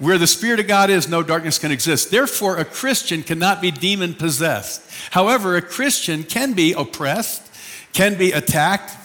Where 0.01 0.17
the 0.17 0.27
Spirit 0.27 0.61
of 0.61 0.67
God 0.67 0.89
is, 0.89 1.09
no 1.09 1.23
darkness 1.23 1.59
can 1.59 1.71
exist. 1.71 2.11
Therefore, 2.11 2.57
a 2.57 2.65
Christian 2.65 3.23
cannot 3.23 3.61
be 3.61 3.71
demon 3.71 4.15
possessed. 4.15 4.83
However, 5.11 5.57
a 5.57 5.63
Christian 5.63 6.25
can 6.25 6.55
be 6.55 6.73
oppressed, 6.73 7.47
can 7.93 8.17
be 8.17 8.33
attacked 8.33 8.97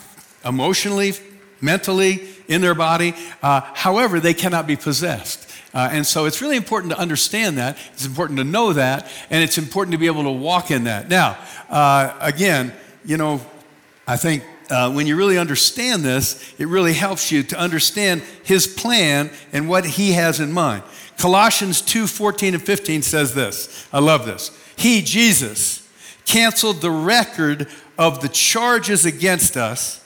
emotionally, 0.46 1.14
mentally, 1.60 2.26
in 2.48 2.62
their 2.62 2.76
body. 2.76 3.14
Uh, 3.44 3.60
however, 3.74 4.22
they 4.22 4.34
cannot 4.34 4.68
be 4.68 4.78
possessed. 4.78 5.52
Uh, 5.74 5.90
and 5.92 6.08
so 6.08 6.24
it's 6.24 6.42
really 6.42 6.56
important 6.56 6.94
to 6.94 6.98
understand 6.98 7.58
that. 7.58 7.78
It's 7.92 8.06
important 8.06 8.38
to 8.40 8.46
know 8.46 8.72
that. 8.72 9.12
And 9.30 9.44
it's 9.44 9.58
important 9.58 9.92
to 9.92 9.98
be 9.98 10.06
able 10.06 10.24
to 10.24 10.32
walk 10.32 10.72
in 10.72 10.86
that. 10.86 11.10
Now, 11.10 11.38
uh, 11.70 12.16
again, 12.22 12.72
you 13.04 13.18
know, 13.18 13.42
I 14.08 14.16
think 14.16 14.46
uh, 14.70 14.92
when 14.92 15.08
you 15.08 15.16
really 15.16 15.38
understand 15.38 16.04
this, 16.04 16.54
it 16.58 16.68
really 16.68 16.94
helps 16.94 17.32
you 17.32 17.44
to 17.44 17.60
understand 17.60 18.22
his 18.44 18.68
plan 18.68 19.30
and 19.54 19.70
what 19.70 19.86
he 19.86 20.14
has 20.14 20.40
in 20.40 20.52
mind. 20.52 20.84
Colossians 21.18 21.82
2 21.82 22.08
14 22.08 22.56
and 22.56 22.64
15 22.64 23.02
says 23.02 23.34
this. 23.34 23.88
I 23.94 24.00
love 24.00 24.26
this. 24.26 24.52
He, 24.76 25.02
Jesus, 25.02 25.88
canceled 26.26 26.82
the 26.82 26.92
record 26.92 27.68
of 27.98 28.22
the 28.22 28.30
charges 28.30 29.06
against 29.06 29.56
us 29.56 30.04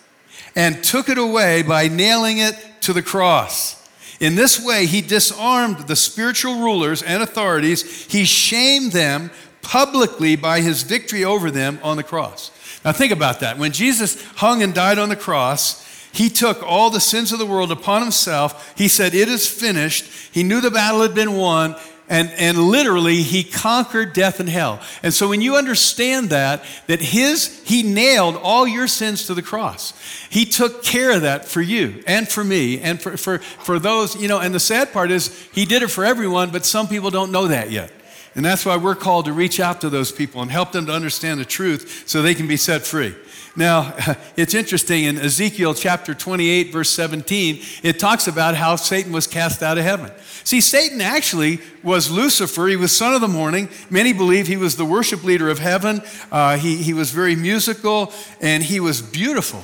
and 0.55 0.83
took 0.83 1.09
it 1.09 1.17
away 1.17 1.63
by 1.63 1.87
nailing 1.87 2.39
it 2.39 2.55
to 2.81 2.93
the 2.93 3.01
cross. 3.01 3.75
In 4.19 4.35
this 4.35 4.63
way, 4.63 4.85
he 4.85 5.01
disarmed 5.01 5.87
the 5.87 5.95
spiritual 5.95 6.59
rulers 6.59 7.01
and 7.01 7.23
authorities. 7.23 8.05
He 8.11 8.25
shamed 8.25 8.91
them 8.91 9.31
publicly 9.61 10.35
by 10.35 10.61
his 10.61 10.83
victory 10.83 11.23
over 11.23 11.49
them 11.49 11.79
on 11.81 11.97
the 11.97 12.03
cross. 12.03 12.51
Now, 12.85 12.91
think 12.91 13.11
about 13.11 13.41
that. 13.41 13.57
When 13.57 13.71
Jesus 13.71 14.21
hung 14.35 14.63
and 14.63 14.73
died 14.73 14.99
on 14.99 15.09
the 15.09 15.15
cross, 15.15 15.85
he 16.11 16.29
took 16.29 16.63
all 16.63 16.89
the 16.89 16.99
sins 16.99 17.31
of 17.31 17.39
the 17.39 17.45
world 17.45 17.71
upon 17.71 18.01
himself. 18.01 18.73
He 18.77 18.87
said, 18.87 19.13
It 19.13 19.27
is 19.27 19.47
finished. 19.47 20.05
He 20.31 20.43
knew 20.43 20.61
the 20.61 20.71
battle 20.71 21.01
had 21.01 21.13
been 21.13 21.33
won. 21.33 21.75
And, 22.11 22.31
and 22.37 22.57
literally, 22.57 23.21
he 23.21 23.43
conquered 23.43 24.13
death 24.13 24.39
and 24.39 24.49
hell. 24.49 24.81
And 25.03 25.13
so 25.13 25.29
when 25.29 25.41
you 25.41 25.57
understand 25.57 26.31
that, 26.31 26.63
that 26.87 26.99
his, 26.99 27.61
he 27.65 27.83
nailed 27.83 28.35
all 28.35 28.67
your 28.67 28.87
sins 28.87 29.27
to 29.27 29.35
the 29.35 29.43
cross. 29.43 29.93
He 30.27 30.45
took 30.45 30.81
care 30.81 31.11
of 31.11 31.21
that 31.21 31.45
for 31.45 31.61
you 31.61 32.03
and 32.07 32.27
for 32.27 32.43
me 32.43 32.79
and 32.81 32.99
for, 32.99 33.15
for, 33.15 33.37
for 33.37 33.77
those, 33.77 34.19
you 34.19 34.27
know, 34.27 34.39
and 34.39 34.55
the 34.55 34.59
sad 34.59 34.91
part 34.91 35.11
is 35.11 35.47
he 35.53 35.65
did 35.65 35.83
it 35.83 35.89
for 35.89 36.03
everyone, 36.03 36.49
but 36.49 36.65
some 36.65 36.87
people 36.87 37.11
don't 37.11 37.31
know 37.31 37.47
that 37.47 37.69
yet. 37.69 37.91
And 38.35 38.45
that's 38.45 38.65
why 38.65 38.77
we're 38.77 38.95
called 38.95 39.25
to 39.25 39.33
reach 39.33 39.59
out 39.59 39.81
to 39.81 39.89
those 39.89 40.11
people 40.11 40.41
and 40.41 40.51
help 40.51 40.71
them 40.71 40.85
to 40.85 40.93
understand 40.93 41.39
the 41.39 41.45
truth 41.45 42.07
so 42.07 42.21
they 42.21 42.35
can 42.35 42.47
be 42.47 42.57
set 42.57 42.83
free. 42.83 43.15
Now, 43.55 43.93
it's 44.37 44.53
interesting 44.53 45.05
in 45.05 45.17
Ezekiel 45.17 45.73
chapter 45.73 46.13
28, 46.13 46.71
verse 46.71 46.89
17, 46.89 47.61
it 47.83 47.99
talks 47.99 48.27
about 48.27 48.55
how 48.55 48.75
Satan 48.75 49.11
was 49.11 49.27
cast 49.27 49.63
out 49.63 49.77
of 49.77 49.83
heaven. 49.83 50.11
See, 50.43 50.61
Satan 50.61 51.01
actually 51.01 51.59
was 51.83 52.09
Lucifer. 52.09 52.67
He 52.67 52.75
was 52.75 52.95
son 52.95 53.13
of 53.13 53.21
the 53.21 53.27
morning. 53.27 53.69
Many 53.89 54.13
believe 54.13 54.47
he 54.47 54.57
was 54.57 54.77
the 54.77 54.85
worship 54.85 55.23
leader 55.23 55.49
of 55.49 55.59
heaven. 55.59 56.01
Uh, 56.31 56.57
he, 56.57 56.77
he 56.77 56.93
was 56.93 57.11
very 57.11 57.35
musical 57.35 58.13
and 58.41 58.63
he 58.63 58.79
was 58.79 59.01
beautiful. 59.01 59.63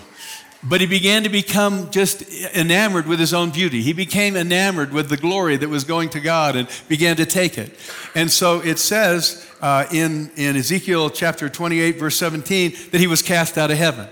But 0.67 0.81
he 0.81 0.87
began 0.87 1.23
to 1.23 1.29
become 1.29 1.91
just 1.91 2.23
enamored 2.55 3.05
with 3.05 3.19
his 3.19 3.35
own 3.35 3.51
beauty. 3.51 3.83
He 3.83 3.93
became 3.93 4.35
enamored 4.35 4.91
with 4.91 5.09
the 5.09 5.17
glory 5.17 5.57
that 5.57 5.69
was 5.69 5.83
going 5.83 6.09
to 6.09 6.19
God 6.19 6.55
and 6.55 6.67
began 6.87 7.15
to 7.17 7.25
take 7.25 7.59
it. 7.59 7.77
And 8.15 8.31
so 8.31 8.61
it 8.61 8.79
says 8.79 9.47
uh, 9.61 9.85
in, 9.91 10.31
in 10.35 10.55
Ezekiel 10.55 11.11
chapter 11.11 11.49
28, 11.49 11.99
verse 11.99 12.17
17, 12.17 12.73
that 12.91 12.99
he 12.99 13.05
was 13.05 13.21
cast 13.21 13.59
out 13.59 13.69
of 13.69 13.77
heaven. 13.77 14.07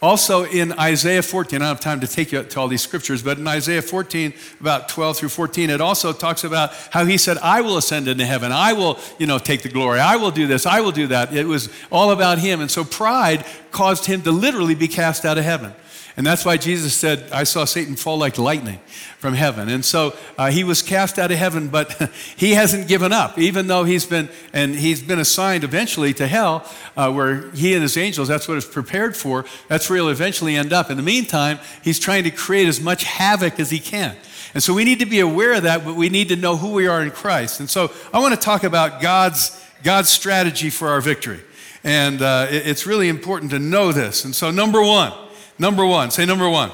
Also 0.00 0.44
in 0.44 0.72
Isaiah 0.78 1.22
14, 1.22 1.56
I 1.56 1.58
don't 1.58 1.68
have 1.68 1.80
time 1.80 1.98
to 2.00 2.06
take 2.06 2.30
you 2.30 2.44
to 2.44 2.60
all 2.60 2.68
these 2.68 2.82
scriptures, 2.82 3.20
but 3.20 3.36
in 3.38 3.48
Isaiah 3.48 3.82
14, 3.82 4.32
about 4.60 4.88
12 4.88 5.18
through 5.18 5.28
14, 5.30 5.70
it 5.70 5.80
also 5.80 6.12
talks 6.12 6.44
about 6.44 6.72
how 6.92 7.04
he 7.04 7.18
said, 7.18 7.36
I 7.38 7.62
will 7.62 7.76
ascend 7.76 8.06
into 8.06 8.24
heaven. 8.24 8.52
I 8.52 8.74
will, 8.74 9.00
you 9.18 9.26
know, 9.26 9.40
take 9.40 9.62
the 9.62 9.68
glory. 9.68 9.98
I 9.98 10.14
will 10.14 10.30
do 10.30 10.46
this. 10.46 10.66
I 10.66 10.80
will 10.80 10.92
do 10.92 11.08
that. 11.08 11.34
It 11.34 11.46
was 11.46 11.68
all 11.90 12.12
about 12.12 12.38
him. 12.38 12.60
And 12.60 12.70
so 12.70 12.84
pride 12.84 13.44
caused 13.72 14.04
him 14.04 14.22
to 14.22 14.30
literally 14.30 14.76
be 14.76 14.86
cast 14.86 15.24
out 15.24 15.36
of 15.36 15.42
heaven. 15.42 15.72
And 16.16 16.26
that's 16.26 16.44
why 16.44 16.56
Jesus 16.56 16.94
said, 16.94 17.30
I 17.30 17.44
saw 17.44 17.64
Satan 17.64 17.94
fall 17.94 18.18
like 18.18 18.38
lightning 18.38 18.80
from 19.18 19.34
heaven. 19.34 19.68
And 19.68 19.84
so 19.84 20.16
uh, 20.36 20.50
he 20.50 20.64
was 20.64 20.82
cast 20.82 21.18
out 21.18 21.30
of 21.30 21.38
heaven, 21.38 21.68
but 21.68 22.10
he 22.36 22.54
hasn't 22.54 22.88
given 22.88 23.12
up, 23.12 23.38
even 23.38 23.68
though 23.68 23.84
he's 23.84 24.04
been, 24.04 24.28
and 24.52 24.74
he's 24.74 25.00
been 25.00 25.20
assigned 25.20 25.62
eventually 25.62 26.12
to 26.14 26.26
hell, 26.26 26.68
uh, 26.96 27.12
where 27.12 27.50
he 27.52 27.72
and 27.74 27.82
his 27.82 27.96
angels, 27.96 28.26
that's 28.26 28.48
what 28.48 28.56
it's 28.56 28.66
prepared 28.66 29.16
for. 29.16 29.44
That's 29.68 29.88
where 29.88 29.98
he'll 29.98 30.08
eventually 30.08 30.56
end 30.56 30.72
up. 30.72 30.90
In 30.90 30.96
the 30.96 31.02
meantime, 31.04 31.60
he's 31.82 32.00
trying 32.00 32.24
to 32.24 32.30
create 32.30 32.66
as 32.66 32.80
much 32.80 33.04
havoc 33.04 33.60
as 33.60 33.70
he 33.70 33.78
can. 33.78 34.16
And 34.54 34.62
so 34.62 34.74
we 34.74 34.84
need 34.84 34.98
to 35.00 35.06
be 35.06 35.20
aware 35.20 35.52
of 35.52 35.64
that, 35.64 35.84
but 35.84 35.94
we 35.94 36.08
need 36.08 36.30
to 36.30 36.36
know 36.36 36.56
who 36.56 36.72
we 36.72 36.86
are 36.86 37.02
in 37.02 37.10
Christ. 37.10 37.60
And 37.60 37.68
so 37.68 37.92
I 38.12 38.18
want 38.18 38.34
to 38.34 38.40
talk 38.40 38.64
about 38.64 39.00
God's, 39.00 39.64
God's 39.84 40.08
strategy 40.08 40.70
for 40.70 40.88
our 40.88 41.00
victory. 41.00 41.40
And 41.84 42.22
uh, 42.22 42.46
it's 42.50 42.86
really 42.86 43.08
important 43.08 43.52
to 43.52 43.58
know 43.58 43.92
this. 43.92 44.24
And 44.24 44.34
so, 44.34 44.50
number 44.50 44.82
one, 44.82 45.12
Number 45.58 45.84
one, 45.84 46.10
say 46.10 46.24
number 46.24 46.48
one. 46.48 46.70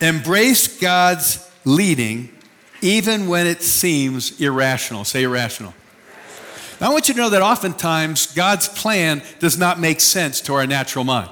Embrace 0.00 0.80
God's 0.80 1.50
leading 1.64 2.30
even 2.80 3.26
when 3.26 3.46
it 3.46 3.62
seems 3.62 4.40
irrational. 4.40 5.04
Say 5.04 5.24
irrational. 5.24 5.74
Now, 6.80 6.90
I 6.90 6.92
want 6.92 7.08
you 7.08 7.14
to 7.14 7.20
know 7.20 7.30
that 7.30 7.42
oftentimes 7.42 8.32
God's 8.34 8.68
plan 8.68 9.22
does 9.38 9.58
not 9.58 9.78
make 9.78 10.00
sense 10.00 10.40
to 10.42 10.54
our 10.54 10.66
natural 10.66 11.04
mind. 11.04 11.30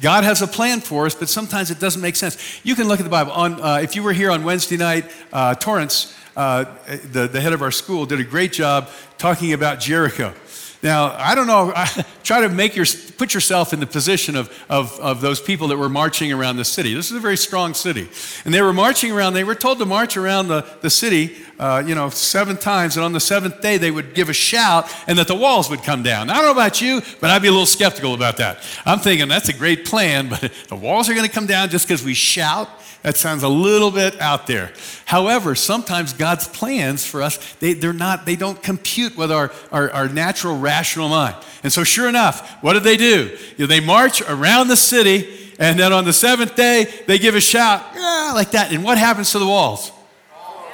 God 0.00 0.24
has 0.24 0.40
a 0.40 0.46
plan 0.46 0.80
for 0.80 1.06
us, 1.06 1.14
but 1.14 1.28
sometimes 1.28 1.70
it 1.70 1.80
doesn't 1.80 2.00
make 2.00 2.16
sense. 2.16 2.64
You 2.64 2.74
can 2.74 2.86
look 2.88 3.00
at 3.00 3.02
the 3.02 3.10
Bible. 3.10 3.32
On, 3.32 3.60
uh, 3.60 3.80
if 3.82 3.96
you 3.96 4.02
were 4.02 4.12
here 4.12 4.30
on 4.30 4.44
Wednesday 4.44 4.76
night, 4.76 5.04
uh, 5.32 5.56
Torrance, 5.56 6.16
uh, 6.36 6.64
the, 7.10 7.26
the 7.26 7.40
head 7.40 7.52
of 7.52 7.62
our 7.62 7.72
school, 7.72 8.06
did 8.06 8.20
a 8.20 8.24
great 8.24 8.52
job 8.52 8.88
talking 9.18 9.52
about 9.52 9.80
Jericho. 9.80 10.32
Now, 10.82 11.12
I 11.18 11.34
don't 11.34 11.48
know, 11.48 11.74
try 12.22 12.40
to 12.42 12.48
make 12.48 12.76
your, 12.76 12.86
put 13.16 13.34
yourself 13.34 13.72
in 13.72 13.80
the 13.80 13.86
position 13.86 14.36
of, 14.36 14.52
of, 14.68 14.98
of 15.00 15.20
those 15.20 15.40
people 15.40 15.68
that 15.68 15.76
were 15.76 15.88
marching 15.88 16.32
around 16.32 16.56
the 16.56 16.64
city. 16.64 16.94
This 16.94 17.10
is 17.10 17.16
a 17.16 17.20
very 17.20 17.36
strong 17.36 17.74
city. 17.74 18.08
And 18.44 18.54
they 18.54 18.62
were 18.62 18.72
marching 18.72 19.10
around, 19.10 19.34
they 19.34 19.44
were 19.44 19.56
told 19.56 19.78
to 19.78 19.86
march 19.86 20.16
around 20.16 20.48
the, 20.48 20.64
the 20.80 20.90
city, 20.90 21.36
uh, 21.58 21.82
you 21.84 21.94
know, 21.96 22.10
seven 22.10 22.56
times. 22.56 22.96
And 22.96 23.04
on 23.04 23.12
the 23.12 23.20
seventh 23.20 23.60
day, 23.60 23.76
they 23.76 23.90
would 23.90 24.14
give 24.14 24.28
a 24.28 24.32
shout 24.32 24.92
and 25.08 25.18
that 25.18 25.26
the 25.26 25.34
walls 25.34 25.68
would 25.68 25.82
come 25.82 26.04
down. 26.04 26.30
I 26.30 26.34
don't 26.34 26.44
know 26.44 26.52
about 26.52 26.80
you, 26.80 27.02
but 27.20 27.30
I'd 27.30 27.42
be 27.42 27.48
a 27.48 27.52
little 27.52 27.66
skeptical 27.66 28.14
about 28.14 28.36
that. 28.36 28.62
I'm 28.84 29.00
thinking 29.00 29.28
that's 29.28 29.48
a 29.48 29.54
great 29.54 29.84
plan, 29.84 30.28
but 30.40 30.52
the 30.68 30.76
walls 30.76 31.08
are 31.08 31.14
going 31.14 31.26
to 31.26 31.32
come 31.32 31.46
down 31.46 31.70
just 31.70 31.88
because 31.88 32.04
we 32.04 32.14
shout. 32.14 32.68
That 33.02 33.16
sounds 33.16 33.42
a 33.44 33.48
little 33.48 33.90
bit 33.90 34.20
out 34.20 34.46
there. 34.46 34.72
However, 35.04 35.54
sometimes 35.54 36.12
God's 36.12 36.48
plans 36.48 37.06
for 37.06 37.22
us, 37.22 37.54
they, 37.54 37.72
they're 37.72 37.92
not, 37.92 38.26
they 38.26 38.34
don't 38.34 38.60
compute 38.62 39.16
with 39.16 39.30
our, 39.30 39.52
our, 39.70 39.90
our 39.92 40.08
natural 40.08 40.58
rational 40.58 41.08
mind. 41.08 41.36
And 41.62 41.72
so 41.72 41.84
sure 41.84 42.08
enough, 42.08 42.62
what 42.62 42.72
did 42.72 42.82
they 42.82 42.96
do? 42.96 43.36
They 43.56 43.80
march 43.80 44.20
around 44.22 44.68
the 44.68 44.76
city, 44.76 45.54
and 45.58 45.78
then 45.78 45.92
on 45.92 46.04
the 46.04 46.12
seventh 46.12 46.56
day, 46.56 46.86
they 47.06 47.18
give 47.18 47.34
a 47.34 47.40
shout, 47.40 47.82
ah, 47.94 48.32
like 48.34 48.50
that. 48.50 48.72
And 48.72 48.82
what 48.82 48.98
happens 48.98 49.30
to 49.32 49.38
the 49.38 49.46
walls? 49.46 49.92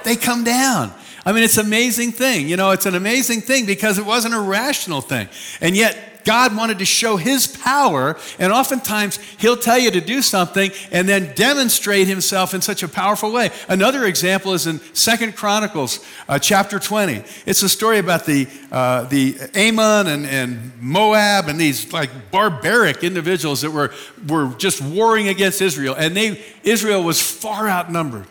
They 0.05 0.17
come 0.17 0.45
down. 0.45 0.93
I 1.27 1.33
mean, 1.33 1.43
it's 1.43 1.57
an 1.57 1.67
amazing 1.67 2.13
thing. 2.13 2.49
You 2.49 2.57
know, 2.57 2.71
it's 2.71 2.87
an 2.87 2.95
amazing 2.95 3.41
thing 3.41 3.65
because 3.65 3.99
it 3.99 4.05
wasn't 4.05 4.35
a 4.35 4.41
rational 4.41 5.01
thing. 5.01 5.29
And 5.61 5.75
yet, 5.75 6.14
God 6.25 6.57
wanted 6.57 6.79
to 6.79 6.85
show 6.85 7.17
his 7.17 7.47
power, 7.47 8.17
and 8.39 8.53
oftentimes 8.53 9.17
he'll 9.39 9.57
tell 9.57 9.79
you 9.79 9.91
to 9.91 10.01
do 10.01 10.23
something 10.23 10.71
and 10.91 11.09
then 11.09 11.35
demonstrate 11.35 12.07
himself 12.07 12.55
in 12.55 12.63
such 12.63 12.83
a 12.83 12.89
powerful 12.89 13.33
way. 13.33 13.51
Another 13.69 14.05
example 14.05 14.53
is 14.55 14.67
in 14.67 14.81
Second 14.95 15.37
Chronicles 15.37 16.05
uh, 16.29 16.39
chapter 16.39 16.79
20. 16.79 17.23
It's 17.47 17.63
a 17.63 17.69
story 17.69 17.99
about 17.99 18.27
the, 18.27 18.49
uh, 18.73 19.05
the 19.05 19.37
Ammon 19.55 20.07
and, 20.07 20.27
and 20.27 20.73
Moab 20.81 21.49
and 21.49 21.61
these 21.61 21.93
like 21.93 22.11
barbaric 22.31 23.05
individuals 23.05 23.61
that 23.61 23.71
were, 23.71 23.93
were 24.29 24.55
just 24.59 24.81
warring 24.83 25.29
against 25.29 25.61
Israel, 25.61 25.95
and 25.97 26.17
they, 26.17 26.43
Israel 26.63 27.03
was 27.03 27.21
far 27.21 27.69
outnumbered. 27.69 28.27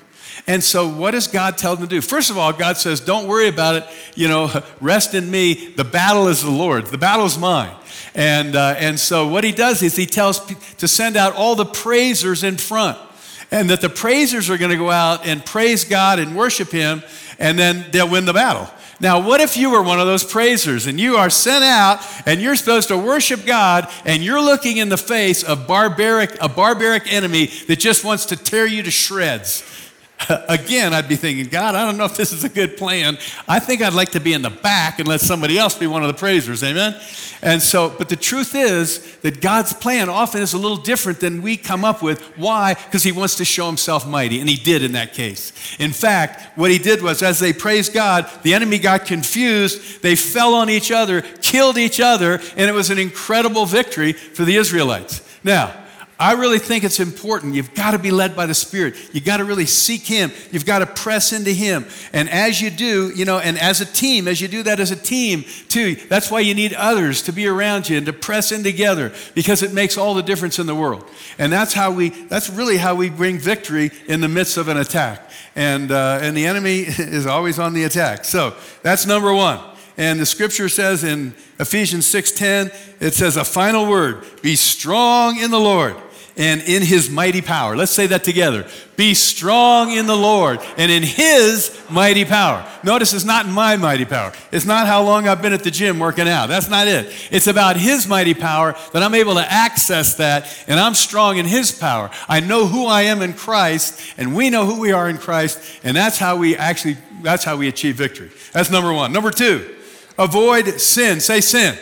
And 0.48 0.64
so, 0.64 0.88
what 0.88 1.12
does 1.12 1.28
God 1.28 1.58
tell 1.58 1.76
them 1.76 1.88
to 1.88 1.90
do? 1.90 2.02
First 2.02 2.30
of 2.30 2.38
all, 2.38 2.52
God 2.52 2.78
says, 2.78 3.00
Don't 3.00 3.28
worry 3.28 3.48
about 3.48 3.76
it. 3.76 3.88
You 4.16 4.28
know, 4.28 4.64
rest 4.82 5.14
in 5.14 5.30
me. 5.30 5.70
The 5.70 5.84
battle 5.84 6.28
is 6.28 6.44
the 6.44 6.52
Lord's, 6.52 6.92
the 6.92 6.98
battle 6.98 7.26
is 7.26 7.38
mine. 7.38 7.74
And, 8.16 8.56
uh, 8.56 8.76
and 8.78 9.00
so 9.00 9.28
what 9.28 9.44
he 9.44 9.52
does 9.52 9.82
is 9.82 9.96
he 9.96 10.06
tells 10.06 10.40
to 10.78 10.88
send 10.88 11.18
out 11.18 11.36
all 11.36 11.56
the 11.56 11.66
praisers 11.66 12.44
in 12.44 12.58
front. 12.58 12.98
And 13.52 13.70
that 13.70 13.82
the 13.82 13.90
praisers 13.90 14.50
are 14.50 14.58
going 14.58 14.72
to 14.72 14.78
go 14.78 14.90
out 14.90 15.28
and 15.28 15.46
praise 15.46 15.84
God 15.84 16.20
and 16.20 16.36
worship 16.36 16.72
him, 16.72 17.04
and 17.38 17.58
then 17.58 17.86
they'll 17.92 18.10
win 18.10 18.26
the 18.26 18.34
battle. 18.34 18.68
Now, 19.00 19.20
what 19.20 19.42
if 19.42 19.58
you 19.58 19.70
were 19.72 19.84
one 19.84 20.00
of 20.00 20.08
those 20.08 20.24
praisers 20.24 20.88
and 20.88 21.00
you 21.00 21.18
are 21.18 21.30
sent 21.30 21.64
out 21.64 22.00
and 22.26 22.42
you're 22.42 22.56
supposed 22.56 22.88
to 22.88 22.98
worship 22.98 23.46
God 23.46 23.92
and 24.06 24.24
you're 24.24 24.42
looking 24.42 24.78
in 24.78 24.90
the 24.90 24.98
face 24.98 25.44
of 25.44 25.68
barbaric, 25.68 26.38
a 26.40 26.48
barbaric 26.48 27.12
enemy 27.12 27.48
that 27.68 27.80
just 27.80 28.06
wants 28.06 28.28
to 28.28 28.38
tear 28.38 28.66
you 28.66 28.82
to 28.84 28.92
shreds? 28.92 29.64
Again, 30.48 30.94
I'd 30.94 31.08
be 31.08 31.16
thinking, 31.16 31.48
God, 31.48 31.76
I 31.76 31.86
don't 31.86 31.98
know 31.98 32.06
if 32.06 32.16
this 32.16 32.32
is 32.32 32.44
a 32.44 32.50
good 32.50 32.78
plan. 32.78 33.18
I 33.48 33.60
think 33.60 33.82
I'd 33.82 33.94
like 33.94 34.12
to 34.12 34.20
be 34.20 34.34
in 34.34 34.42
the 34.42 34.50
back 34.50 35.00
and 35.00 35.08
let 35.08 35.22
somebody 35.22 35.58
else 35.58 35.78
be 35.78 35.88
one 35.88 36.02
of 36.02 36.08
the 36.08 36.14
praisers. 36.14 36.64
Amen? 36.64 37.00
And 37.42 37.62
so, 37.62 37.90
but 37.90 38.08
the 38.08 38.16
truth 38.16 38.56
is 38.56 39.18
that 39.18 39.42
God's 39.42 39.74
plan 39.74 40.08
often 40.08 40.42
is 40.42 40.54
a 40.54 40.58
little 40.58 40.78
different 40.78 41.20
than 41.20 41.42
we 41.42 41.58
come 41.58 41.84
up 41.84 42.02
with. 42.02 42.22
Why? 42.38 42.74
Because 42.74 43.04
He 43.04 43.12
wants 43.12 43.36
to 43.36 43.46
show 43.46 43.68
Himself 43.68 44.08
mighty, 44.08 44.40
and 44.40 44.50
He 44.50 44.56
did 44.56 44.82
in 44.82 44.94
that 44.94 45.14
case. 45.14 45.52
In 45.78 45.92
fact, 45.92 46.58
what 46.58 46.72
He 46.72 46.78
did 46.78 47.02
was 47.02 47.22
as 47.22 47.40
they 47.40 47.52
praised 47.52 47.94
God, 47.94 48.30
the 48.44 48.54
enemy 48.54 48.80
got 48.80 49.06
confused. 49.06 50.02
They 50.02 50.16
fell 50.16 50.54
on 50.56 50.70
each 50.70 50.92
other, 50.92 51.22
killed 51.42 51.78
each 51.78 52.00
other, 52.00 52.40
and 52.56 52.70
it 52.70 52.74
was 52.74 52.90
an 52.90 53.00
incredible 53.00 53.66
victory 53.66 54.14
for 54.14 54.46
the 54.46 54.56
Israelites. 54.56 55.22
Now, 55.44 55.83
I 56.24 56.36
really 56.36 56.58
think 56.58 56.86
it's 56.86 57.02
important. 57.02 57.54
You've 57.54 57.74
got 57.74 57.92
to 57.92 58.00
be 58.00 58.10
led 58.10 58.34
by 58.34 58.46
the 58.46 58.54
Spirit. 58.54 58.96
You've 59.12 59.26
got 59.26 59.38
to 59.38 59.44
really 59.44 59.66
seek 59.66 60.04
Him. 60.04 60.32
You've 60.54 60.66
got 60.66 60.80
to 60.80 60.86
press 60.86 61.34
into 61.34 61.52
Him. 61.52 61.86
And 62.14 62.30
as 62.30 62.62
you 62.62 62.70
do, 62.70 63.12
you 63.14 63.26
know, 63.26 63.40
and 63.40 63.60
as 63.60 63.82
a 63.82 63.86
team, 63.86 64.30
as 64.30 64.40
you 64.40 64.48
do 64.48 64.64
that 64.64 64.80
as 64.80 64.90
a 64.90 64.96
team, 64.96 65.44
too, 65.68 65.96
that's 65.96 66.32
why 66.32 66.40
you 66.40 66.54
need 66.54 66.72
others 66.76 67.24
to 67.24 67.34
be 67.34 67.46
around 67.46 67.90
you 67.90 67.98
and 67.98 68.06
to 68.06 68.14
press 68.14 68.54
in 68.54 68.64
together 68.64 69.12
because 69.36 69.64
it 69.64 69.74
makes 69.74 69.98
all 69.98 70.14
the 70.14 70.24
difference 70.24 70.60
in 70.60 70.66
the 70.66 70.74
world. 70.74 71.04
And 71.38 71.52
that's 71.52 71.74
how 71.74 71.92
we, 71.92 72.08
that's 72.08 72.50
really 72.50 72.78
how 72.78 72.96
we 72.96 73.10
bring 73.10 73.38
victory 73.38 73.92
in 74.08 74.22
the 74.22 74.30
midst 74.30 74.56
of 74.56 74.70
an 74.70 74.78
attack. 74.78 75.30
And, 75.58 75.92
uh, 75.92 76.20
and 76.22 76.38
the 76.38 76.46
enemy 76.46 76.80
is 76.88 77.26
always 77.26 77.60
on 77.60 77.74
the 77.74 77.84
attack. 77.84 78.24
So 78.24 78.56
that's 78.82 79.06
number 79.06 79.34
one. 79.34 79.60
And 79.98 80.22
the 80.22 80.26
scripture 80.26 80.70
says 80.70 81.04
in 81.04 81.36
Ephesians 81.60 82.06
6:10, 82.06 82.74
it 83.02 83.14
says 83.14 83.36
a 83.36 83.44
final 83.44 83.88
word, 83.88 84.24
be 84.42 84.56
strong 84.56 85.38
in 85.38 85.52
the 85.52 85.60
Lord 85.60 85.98
and 86.36 86.62
in 86.62 86.82
his 86.82 87.10
mighty 87.10 87.42
power. 87.42 87.76
Let's 87.76 87.92
say 87.92 88.08
that 88.08 88.24
together. 88.24 88.68
Be 88.96 89.14
strong 89.14 89.92
in 89.92 90.08
the 90.08 90.16
Lord 90.16 90.60
and 90.78 90.92
in 90.92 91.04
his 91.04 91.80
mighty 91.90 92.26
power. 92.26 92.68
Notice 92.84 93.14
it's 93.14 93.26
not 93.26 93.48
my 93.48 93.76
mighty 93.78 94.06
power. 94.06 94.34
It's 94.52 94.66
not 94.66 94.88
how 94.88 95.04
long 95.04 95.28
I've 95.28 95.42
been 95.42 95.54
at 95.54 95.64
the 95.64 95.72
gym 95.72 96.00
working 96.00 96.28
out. 96.28 96.48
That's 96.48 96.70
not 96.70 96.88
it. 96.88 97.12
It's 97.32 97.48
about 97.48 97.78
his 97.78 98.08
mighty 98.08 98.34
power 98.34 98.76
that 98.94 99.04
I'm 99.04 99.16
able 99.16 99.36
to 99.36 99.52
access 99.52 100.16
that 100.16 100.52
and 100.68 100.80
I'm 100.80 100.96
strong 100.96 101.38
in 101.38 101.46
his 101.46 101.72
power. 101.72 102.10
I 102.28 102.40
know 102.40 102.68
who 102.68 102.88
I 102.88 103.04
am 103.04 103.22
in 103.22 103.34
Christ 103.34 104.00
and 104.18 104.36
we 104.36 104.50
know 104.50 104.66
who 104.66 104.80
we 104.80 104.92
are 104.92 105.10
in 105.10 105.18
Christ 105.18 105.62
and 105.84 105.96
that's 105.96 106.18
how 106.18 106.38
we 106.38 106.56
actually 106.56 106.98
that's 107.22 107.44
how 107.44 107.56
we 107.56 107.68
achieve 107.68 107.96
victory. 107.96 108.32
That's 108.52 108.70
number 108.70 108.92
1. 108.92 109.14
Number 109.14 109.32
2, 109.32 109.76
avoid 110.18 110.80
sin. 110.82 111.20
Say 111.20 111.42
sin. 111.42 111.78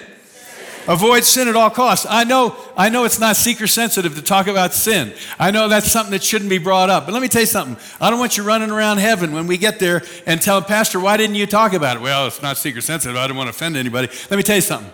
Avoid 0.88 1.24
sin 1.24 1.48
at 1.48 1.56
all 1.56 1.70
costs. 1.70 2.06
I 2.10 2.24
know, 2.24 2.56
I 2.76 2.90
know 2.90 3.04
it's 3.04 3.20
not 3.20 3.36
seeker 3.36 3.68
sensitive 3.68 4.16
to 4.16 4.22
talk 4.22 4.48
about 4.48 4.74
sin. 4.74 5.14
I 5.40 5.52
know 5.52 5.68
that's 5.68 5.92
something 5.92 6.12
that 6.12 6.24
shouldn't 6.24 6.50
be 6.50 6.58
brought 6.58 6.90
up. 6.90 7.06
But 7.06 7.14
let 7.14 7.22
me 7.22 7.28
tell 7.28 7.42
you 7.42 7.48
something. 7.48 7.78
I 8.00 8.10
don't 8.10 8.20
want 8.20 8.38
you 8.38 8.44
running 8.44 8.72
around 8.72 8.98
heaven 8.98 9.32
when 9.32 9.48
we 9.48 9.58
get 9.58 9.80
there 9.80 10.04
and 10.26 10.42
tell 10.42 10.62
Pastor, 10.62 11.00
why 11.00 11.18
didn't 11.18 11.36
you 11.36 11.46
talk 11.46 11.74
about 11.74 11.98
it? 11.98 12.02
Well, 12.02 12.28
it's 12.28 12.42
not 12.42 12.58
seeker 12.58 12.82
sensitive. 12.82 13.16
I 13.16 13.28
don't 13.28 13.38
want 13.38 13.48
to 13.48 13.52
offend 13.52 13.78
anybody. 13.78 14.10
Let 14.30 14.38
me 14.38 14.44
tell 14.44 14.56
you 14.56 14.62
something. 14.62 14.92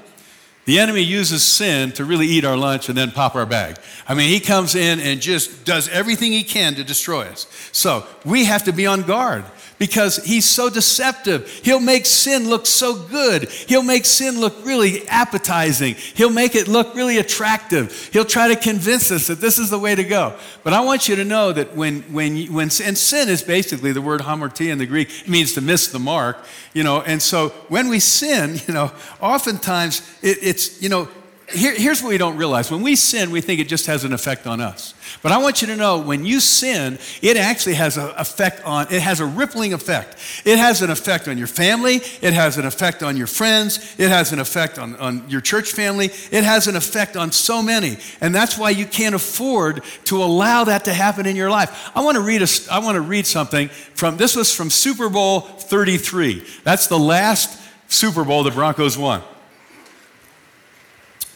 The 0.65 0.79
enemy 0.79 0.99
uses 0.99 1.43
sin 1.43 1.93
to 1.93 2.03
really 2.03 2.27
eat 2.27 2.43
our 2.43 2.57
lunch 2.57 2.89
and 2.89 2.97
then 2.97 3.11
pop 3.11 3.35
our 3.35 3.45
bag. 3.45 3.77
I 4.05 4.13
mean, 4.13 4.27
he 4.27 4.41
comes 4.41 4.75
in 4.75 4.99
and 4.99 5.21
just 5.21 5.63
does 5.63 5.87
everything 5.87 6.33
he 6.33 6.43
can 6.43 6.75
to 6.75 6.83
destroy 6.83 7.21
us. 7.27 7.47
So 7.71 8.05
we 8.25 8.43
have 8.43 8.65
to 8.65 8.73
be 8.73 8.85
on 8.85 9.03
guard 9.03 9.45
because 9.77 10.23
he's 10.23 10.45
so 10.45 10.69
deceptive. 10.69 11.47
He'll 11.63 11.79
make 11.79 12.05
sin 12.05 12.49
look 12.49 12.65
so 12.65 12.95
good. 12.95 13.49
He'll 13.49 13.83
make 13.83 14.05
sin 14.05 14.39
look 14.39 14.65
really 14.65 15.07
appetizing. 15.07 15.95
He'll 15.95 16.29
make 16.29 16.55
it 16.55 16.67
look 16.67 16.95
really 16.95 17.17
attractive. 17.17 18.09
He'll 18.11 18.25
try 18.25 18.47
to 18.47 18.55
convince 18.55 19.11
us 19.11 19.27
that 19.27 19.41
this 19.41 19.59
is 19.59 19.69
the 19.69 19.79
way 19.79 19.95
to 19.95 20.03
go. 20.03 20.37
But 20.63 20.73
I 20.73 20.81
want 20.81 21.07
you 21.07 21.15
to 21.17 21.25
know 21.25 21.51
that 21.53 21.75
when, 21.75 22.01
when, 22.13 22.51
when 22.53 22.69
and 22.83 22.97
sin 22.97 23.29
is 23.29 23.41
basically 23.41 23.91
the 23.91 24.01
word 24.01 24.21
hamartia 24.21 24.71
in 24.71 24.77
the 24.77 24.85
Greek, 24.85 25.09
it 25.21 25.27
means 25.27 25.53
to 25.53 25.61
miss 25.61 25.87
the 25.87 25.99
mark, 25.99 26.37
you 26.73 26.83
know, 26.83 27.01
and 27.01 27.21
so 27.21 27.49
when 27.69 27.87
we 27.87 27.99
sin, 27.99 28.59
you 28.67 28.73
know, 28.73 28.91
oftentimes 29.21 30.01
it, 30.21 30.37
it's, 30.41 30.81
you 30.81 30.89
know, 30.89 31.07
here, 31.49 31.73
here's 31.73 32.03
what 32.03 32.09
we 32.09 32.17
don't 32.17 32.35
realize. 32.35 32.69
When 32.69 32.81
we 32.81 32.97
sin, 32.97 33.31
we 33.31 33.39
think 33.39 33.61
it 33.61 33.69
just 33.69 33.85
has 33.85 34.03
an 34.03 34.11
effect 34.11 34.45
on 34.45 34.59
us. 34.59 34.93
But 35.23 35.31
I 35.31 35.37
want 35.37 35.61
you 35.61 35.67
to 35.67 35.77
know 35.77 35.97
when 35.97 36.25
you 36.25 36.41
sin, 36.41 36.99
it 37.21 37.37
actually 37.37 37.75
has 37.75 37.95
an 37.95 38.09
effect 38.17 38.65
on, 38.65 38.87
it 38.91 39.01
has 39.01 39.21
a 39.21 39.25
rippling 39.25 39.71
effect. 39.71 40.17
It 40.43 40.59
has 40.59 40.81
an 40.81 40.89
effect 40.89 41.29
on 41.29 41.37
your 41.37 41.47
family, 41.47 42.01
it 42.21 42.33
has 42.33 42.57
an 42.57 42.65
effect 42.65 43.01
on 43.01 43.15
your 43.15 43.27
friends, 43.27 43.95
it 43.97 44.09
has 44.09 44.33
an 44.33 44.39
effect 44.39 44.77
on, 44.77 44.97
on 44.97 45.29
your 45.29 45.39
church 45.39 45.71
family, 45.71 46.07
it 46.31 46.43
has 46.43 46.67
an 46.67 46.75
effect 46.75 47.15
on 47.15 47.31
so 47.31 47.63
many. 47.63 47.97
And 48.19 48.35
that's 48.35 48.57
why 48.57 48.71
you 48.71 48.85
can't 48.85 49.15
afford 49.15 49.83
to 50.05 50.21
allow 50.21 50.65
that 50.65 50.83
to 50.85 50.93
happen 50.93 51.25
in 51.25 51.37
your 51.37 51.49
life. 51.49 51.91
I 51.95 52.01
want 52.01 52.15
to 52.15 52.21
read, 52.21 52.41
a, 52.41 52.47
I 52.69 52.79
want 52.79 52.95
to 52.95 53.01
read 53.01 53.25
something 53.25 53.69
from, 53.69 54.17
this 54.17 54.35
was 54.35 54.53
from 54.53 54.69
Super 54.69 55.07
Bowl 55.07 55.39
33. 55.39 56.45
That's 56.65 56.87
the 56.87 56.99
last 56.99 57.57
Super 57.87 58.25
Bowl 58.25 58.43
the 58.43 58.51
Broncos 58.51 58.97
won. 58.97 59.23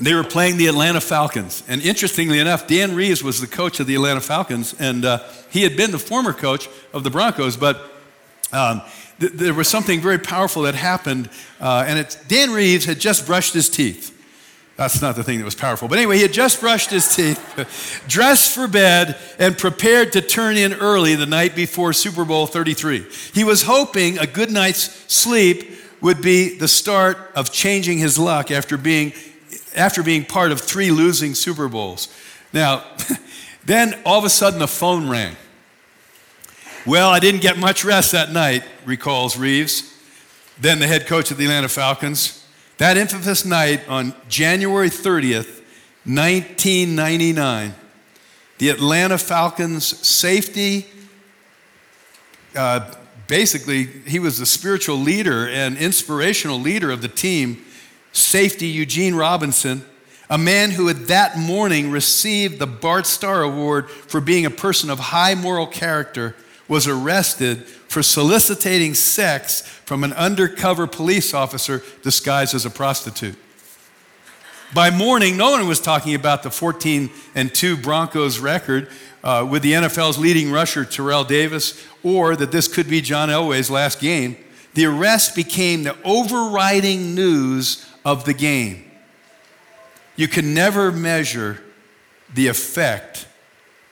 They 0.01 0.15
were 0.15 0.23
playing 0.23 0.57
the 0.57 0.65
Atlanta 0.65 0.99
Falcons. 0.99 1.63
And 1.67 1.79
interestingly 1.79 2.39
enough, 2.39 2.65
Dan 2.65 2.95
Reeves 2.95 3.23
was 3.23 3.39
the 3.39 3.45
coach 3.45 3.79
of 3.79 3.85
the 3.85 3.93
Atlanta 3.93 4.19
Falcons, 4.19 4.73
and 4.79 5.05
uh, 5.05 5.19
he 5.51 5.61
had 5.61 5.77
been 5.77 5.91
the 5.91 5.99
former 5.99 6.33
coach 6.33 6.67
of 6.91 7.03
the 7.03 7.11
Broncos, 7.11 7.55
but 7.55 7.91
um, 8.51 8.81
th- 9.19 9.33
there 9.33 9.53
was 9.53 9.67
something 9.67 10.01
very 10.01 10.17
powerful 10.17 10.63
that 10.63 10.73
happened, 10.73 11.29
uh, 11.59 11.85
and 11.87 11.99
it's 11.99 12.15
Dan 12.25 12.49
Reeves 12.49 12.85
had 12.85 12.99
just 12.99 13.27
brushed 13.27 13.53
his 13.53 13.69
teeth. 13.69 14.17
That's 14.75 15.03
not 15.03 15.15
the 15.15 15.23
thing 15.23 15.37
that 15.37 15.45
was 15.45 15.53
powerful. 15.53 15.87
But 15.87 15.99
anyway, 15.99 16.15
he 16.15 16.23
had 16.23 16.33
just 16.33 16.59
brushed 16.59 16.89
his 16.89 17.15
teeth, 17.15 18.03
dressed 18.07 18.55
for 18.55 18.67
bed, 18.67 19.19
and 19.37 19.55
prepared 19.55 20.13
to 20.13 20.21
turn 20.21 20.57
in 20.57 20.73
early 20.73 21.13
the 21.13 21.27
night 21.27 21.55
before 21.55 21.93
Super 21.93 22.25
Bowl 22.25 22.47
33. 22.47 23.05
He 23.35 23.43
was 23.43 23.61
hoping 23.61 24.17
a 24.17 24.25
good 24.25 24.49
night's 24.49 24.81
sleep 25.13 25.77
would 26.01 26.23
be 26.23 26.57
the 26.57 26.67
start 26.67 27.17
of 27.35 27.51
changing 27.51 27.99
his 27.99 28.17
luck 28.17 28.49
after 28.49 28.75
being 28.75 29.13
after 29.75 30.03
being 30.03 30.25
part 30.25 30.51
of 30.51 30.59
three 30.59 30.91
losing 30.91 31.33
Super 31.33 31.67
Bowls. 31.67 32.07
Now, 32.53 32.83
then 33.65 33.99
all 34.05 34.19
of 34.19 34.25
a 34.25 34.29
sudden 34.29 34.59
the 34.59 34.67
phone 34.67 35.09
rang. 35.09 35.35
Well, 36.85 37.09
I 37.09 37.19
didn't 37.19 37.41
get 37.41 37.57
much 37.57 37.85
rest 37.85 38.11
that 38.13 38.31
night, 38.31 38.63
recalls 38.85 39.37
Reeves, 39.37 39.93
then 40.59 40.79
the 40.79 40.87
head 40.87 41.05
coach 41.05 41.29
of 41.31 41.37
the 41.37 41.45
Atlanta 41.45 41.69
Falcons. 41.69 42.43
That 42.77 42.97
infamous 42.97 43.45
night 43.45 43.87
on 43.87 44.15
January 44.27 44.89
30th, 44.89 45.61
1999, 46.05 47.75
the 48.57 48.69
Atlanta 48.69 49.19
Falcons 49.19 49.85
safety, 50.07 50.87
uh, 52.55 52.91
basically, 53.27 53.85
he 53.85 54.17
was 54.17 54.39
the 54.39 54.47
spiritual 54.47 54.97
leader 54.97 55.47
and 55.47 55.77
inspirational 55.77 56.59
leader 56.59 56.89
of 56.89 57.03
the 57.03 57.07
team 57.07 57.63
safety 58.11 58.67
Eugene 58.67 59.15
Robinson, 59.15 59.85
a 60.29 60.37
man 60.37 60.71
who 60.71 60.87
had 60.87 61.07
that 61.07 61.37
morning 61.37 61.91
received 61.91 62.59
the 62.59 62.67
Bart 62.67 63.05
Starr 63.05 63.41
Award 63.41 63.89
for 63.89 64.21
being 64.21 64.45
a 64.45 64.49
person 64.49 64.89
of 64.89 64.99
high 64.99 65.35
moral 65.35 65.67
character, 65.67 66.35
was 66.67 66.87
arrested 66.87 67.65
for 67.65 68.01
soliciting 68.01 68.93
sex 68.93 69.61
from 69.61 70.05
an 70.05 70.13
undercover 70.13 70.87
police 70.87 71.33
officer 71.33 71.83
disguised 72.01 72.55
as 72.55 72.65
a 72.65 72.69
prostitute. 72.69 73.37
By 74.73 74.89
morning, 74.89 75.35
no 75.35 75.51
one 75.51 75.67
was 75.67 75.81
talking 75.81 76.15
about 76.15 76.43
the 76.43 76.49
14 76.49 77.09
and 77.35 77.53
2 77.53 77.75
Broncos 77.75 78.39
record 78.39 78.87
uh, 79.21 79.45
with 79.49 79.63
the 79.63 79.73
NFL's 79.73 80.17
leading 80.17 80.49
rusher, 80.49 80.85
Terrell 80.85 81.25
Davis, 81.25 81.85
or 82.03 82.37
that 82.37 82.53
this 82.53 82.69
could 82.69 82.89
be 82.89 83.01
John 83.01 83.27
Elway's 83.27 83.69
last 83.69 83.99
game. 83.99 84.37
The 84.73 84.85
arrest 84.85 85.35
became 85.35 85.83
the 85.83 85.97
overriding 86.05 87.13
news 87.13 87.85
of 88.03 88.25
the 88.25 88.33
game. 88.33 88.89
You 90.15 90.27
can 90.27 90.53
never 90.53 90.91
measure 90.91 91.61
the 92.33 92.47
effect 92.47 93.27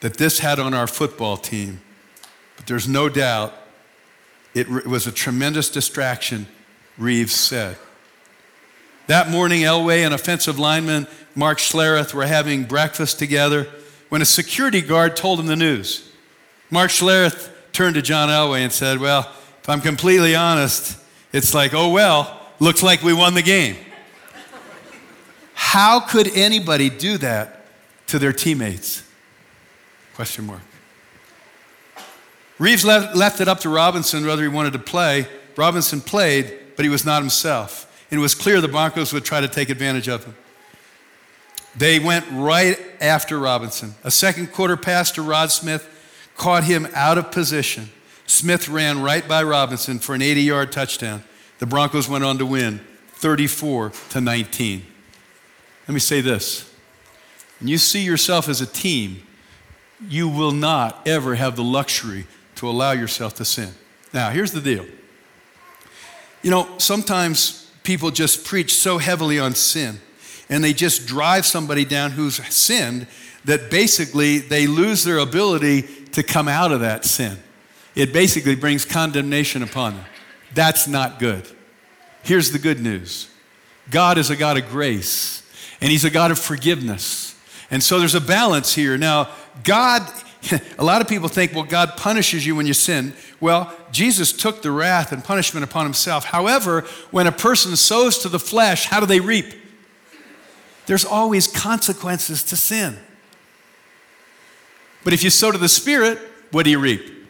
that 0.02 0.18
this 0.18 0.40
had 0.40 0.60
on 0.60 0.74
our 0.74 0.88
football 0.88 1.38
team, 1.38 1.82
but 2.56 2.68
there's 2.68 2.88
no 2.88 3.10
doubt 3.10 3.54
it 4.54 4.68
was 4.68 5.08
a 5.08 5.12
tremendous 5.12 5.70
distraction, 5.70 6.48
Reeves 6.98 7.34
said. 7.34 7.78
That 9.08 9.30
morning, 9.30 9.62
Elway 9.62 10.06
and 10.06 10.14
offensive 10.14 10.60
lineman 10.60 11.08
Mark 11.36 11.58
Schlereth 11.58 12.14
were 12.14 12.26
having 12.26 12.64
breakfast 12.64 13.20
together 13.20 13.68
when 14.10 14.22
a 14.22 14.26
security 14.26 14.82
guard 14.82 15.16
told 15.16 15.40
him 15.40 15.48
the 15.48 15.56
news. 15.56 16.12
Mark 16.70 16.92
Schlereth 16.92 17.52
turned 17.72 17.96
to 17.96 18.02
John 18.02 18.30
Elway 18.30 18.60
and 18.60 18.72
said, 18.72 19.00
Well, 19.00 19.32
if 19.62 19.70
I'm 19.70 19.82
completely 19.82 20.36
honest, 20.36 20.98
it's 21.32 21.54
like, 21.54 21.74
oh 21.74 21.90
well, 21.90 22.40
looks 22.60 22.84
like 22.84 23.04
we 23.04 23.14
won 23.14 23.34
the 23.34 23.42
game. 23.42 23.78
How 25.70 26.00
could 26.00 26.36
anybody 26.36 26.90
do 26.90 27.20
that 27.20 27.64
to 28.08 28.18
their 28.18 28.34
teammates? 28.34 29.04
Question 30.16 30.48
mark. 30.48 30.62
Reeves 32.58 32.84
left, 32.84 33.16
left, 33.16 33.40
it 33.40 33.48
up 33.48 33.60
to 33.60 33.70
Robinson 33.70 34.26
whether 34.26 34.42
he 34.42 34.48
wanted 34.48 34.74
to 34.74 34.80
play. 34.80 35.28
Robinson 35.56 36.02
played, 36.02 36.58
but 36.76 36.86
he 36.86 36.90
was 36.90 37.06
not 37.06 37.22
himself. 37.22 38.04
And 38.10 38.20
it 38.20 38.22
was 38.22 38.34
clear 38.34 38.62
the 38.62 38.68
Broncos 38.68 39.14
would 39.14 39.24
try 39.24 39.42
to 39.42 39.48
take 39.48 39.70
advantage 39.70 40.10
of 40.10 40.26
him. 40.26 40.36
They 41.76 42.00
went 42.00 42.26
right 42.32 42.80
after 43.00 43.38
Robinson. 43.38 43.94
A 44.04 44.10
second 44.10 44.52
quarter 44.52 44.76
pass 44.76 45.12
to 45.12 45.22
Rod 45.22 45.52
Smith 45.52 45.88
caught 46.36 46.64
him 46.64 46.88
out 46.96 47.20
of 47.20 47.30
position. 47.30 47.92
Smith 48.26 48.70
ran 48.70 49.04
right 49.04 49.28
by 49.28 49.44
Robinson 49.44 50.00
for 50.00 50.16
an 50.16 50.24
80 50.24 50.42
yard 50.42 50.72
touchdown. 50.72 51.24
The 51.60 51.68
Broncos 51.68 52.10
went 52.10 52.24
on 52.24 52.40
to 52.40 52.46
win 52.48 52.82
34 53.10 53.92
to 54.10 54.20
19. 54.20 54.89
Let 55.90 55.94
me 55.94 56.00
say 56.02 56.22
this 56.22 56.72
when 57.60 57.68
you 57.68 57.80
see 57.80 58.04
yourself 58.04 58.48
as 58.48 58.62
a 58.62 58.68
team, 58.68 59.24
you 60.08 60.30
will 60.30 60.52
not 60.52 61.08
ever 61.08 61.34
have 61.34 61.56
the 61.56 61.64
luxury 61.64 62.28
to 62.58 62.70
allow 62.70 62.92
yourself 62.92 63.34
to 63.38 63.46
sin. 63.46 63.74
Now, 64.14 64.30
here's 64.30 64.52
the 64.52 64.62
deal. 64.62 64.86
You 66.44 66.52
know, 66.52 66.70
sometimes 66.78 67.72
people 67.82 68.12
just 68.12 68.46
preach 68.46 68.76
so 68.76 69.00
heavily 69.00 69.40
on 69.40 69.56
sin 69.56 70.00
and 70.48 70.64
they 70.64 70.74
just 70.74 71.08
drive 71.08 71.48
somebody 71.48 71.86
down 71.86 72.12
who's 72.12 72.36
sinned 72.54 73.08
that 73.46 73.72
basically 73.72 74.38
they 74.38 74.68
lose 74.68 75.04
their 75.04 75.18
ability 75.18 75.82
to 76.12 76.22
come 76.22 76.48
out 76.48 76.72
of 76.72 76.82
that 76.82 77.04
sin. 77.04 77.40
It 77.96 78.14
basically 78.14 78.54
brings 78.56 78.86
condemnation 78.86 79.64
upon 79.64 79.96
them. 79.96 80.06
That's 80.54 80.88
not 80.88 81.18
good. 81.18 81.48
Here's 82.22 82.52
the 82.52 82.60
good 82.60 82.80
news 82.80 83.28
God 83.90 84.20
is 84.20 84.30
a 84.30 84.36
God 84.36 84.56
of 84.56 84.70
grace 84.70 85.39
and 85.82 85.92
He's 85.92 86.06
a 86.06 86.10
God 86.10 86.32
of 86.32 86.40
forgiveness. 86.40 87.36
And 87.72 87.84
so 87.84 88.00
there's 88.00 88.16
a 88.16 88.22
balance 88.22 88.74
here. 88.74 88.98
Now, 88.98 89.30
God, 89.64 90.02
a 90.78 90.84
lot 90.84 91.02
of 91.02 91.08
people 91.08 91.30
think, 91.30 91.54
well, 91.54 91.64
God 91.64 91.98
punishes 91.98 92.46
you 92.46 92.56
when 92.56 92.66
you 92.66 92.74
sin. 92.74 93.14
Well, 93.40 93.74
Jesus 93.92 94.34
took 94.34 94.62
the 94.62 94.72
wrath 94.72 95.12
and 95.12 95.24
punishment 95.24 95.64
upon 95.64 95.86
Himself. 95.86 96.26
However, 96.26 96.82
when 97.12 97.28
a 97.28 97.32
person 97.32 97.76
sows 97.76 98.20
to 98.20 98.30
the 98.30 98.40
flesh, 98.40 98.86
how 98.86 99.00
do 99.00 99.06
they 99.06 99.20
reap? 99.20 99.54
There's 100.86 101.06
always 101.06 101.48
consequences 101.48 102.44
to 102.46 102.56
sin. 102.56 102.98
But 105.04 105.14
if 105.14 105.24
you 105.24 105.30
sow 105.30 105.52
to 105.52 105.58
the 105.58 105.70
Spirit, 105.70 106.20
what 106.52 106.64
do 106.64 106.72
you 106.72 106.80
reap? 106.80 107.28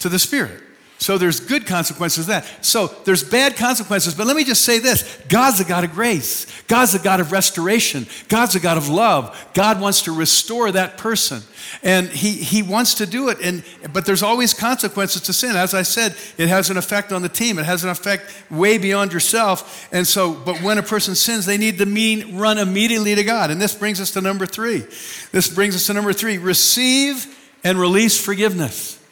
To 0.00 0.08
the 0.08 0.18
Spirit. 0.18 0.63
So 1.04 1.18
there's 1.18 1.38
good 1.38 1.66
consequences 1.66 2.28
that. 2.28 2.46
So 2.64 2.86
there's 3.04 3.22
bad 3.22 3.56
consequences, 3.56 4.14
but 4.14 4.26
let 4.26 4.36
me 4.36 4.42
just 4.42 4.64
say 4.64 4.78
this 4.78 5.20
God's 5.28 5.60
a 5.60 5.64
God 5.64 5.84
of 5.84 5.92
grace. 5.92 6.46
God's 6.66 6.94
a 6.94 6.98
God 6.98 7.20
of 7.20 7.30
restoration. 7.30 8.06
God's 8.28 8.54
a 8.54 8.60
God 8.60 8.78
of 8.78 8.88
love. 8.88 9.50
God 9.52 9.82
wants 9.82 10.00
to 10.04 10.12
restore 10.12 10.72
that 10.72 10.96
person. 10.96 11.42
And 11.82 12.08
he, 12.08 12.30
he 12.30 12.62
wants 12.62 12.94
to 12.94 13.06
do 13.06 13.28
it. 13.28 13.36
And, 13.42 13.62
but 13.92 14.06
there's 14.06 14.22
always 14.22 14.54
consequences 14.54 15.20
to 15.22 15.34
sin. 15.34 15.56
As 15.56 15.74
I 15.74 15.82
said, 15.82 16.16
it 16.38 16.48
has 16.48 16.70
an 16.70 16.78
effect 16.78 17.12
on 17.12 17.20
the 17.20 17.28
team. 17.28 17.58
It 17.58 17.66
has 17.66 17.84
an 17.84 17.90
effect 17.90 18.32
way 18.50 18.78
beyond 18.78 19.12
yourself. 19.12 19.86
And 19.92 20.06
so, 20.06 20.32
but 20.32 20.62
when 20.62 20.78
a 20.78 20.82
person 20.82 21.14
sins, 21.14 21.44
they 21.44 21.58
need 21.58 21.76
to 21.76 21.86
mean, 21.86 22.38
run 22.38 22.56
immediately 22.56 23.14
to 23.14 23.24
God. 23.24 23.50
And 23.50 23.60
this 23.60 23.74
brings 23.74 24.00
us 24.00 24.12
to 24.12 24.22
number 24.22 24.46
three. 24.46 24.86
This 25.32 25.52
brings 25.54 25.76
us 25.76 25.86
to 25.88 25.92
number 25.92 26.14
three 26.14 26.38
receive 26.38 27.26
and 27.62 27.78
release 27.78 28.18
forgiveness. 28.18 29.03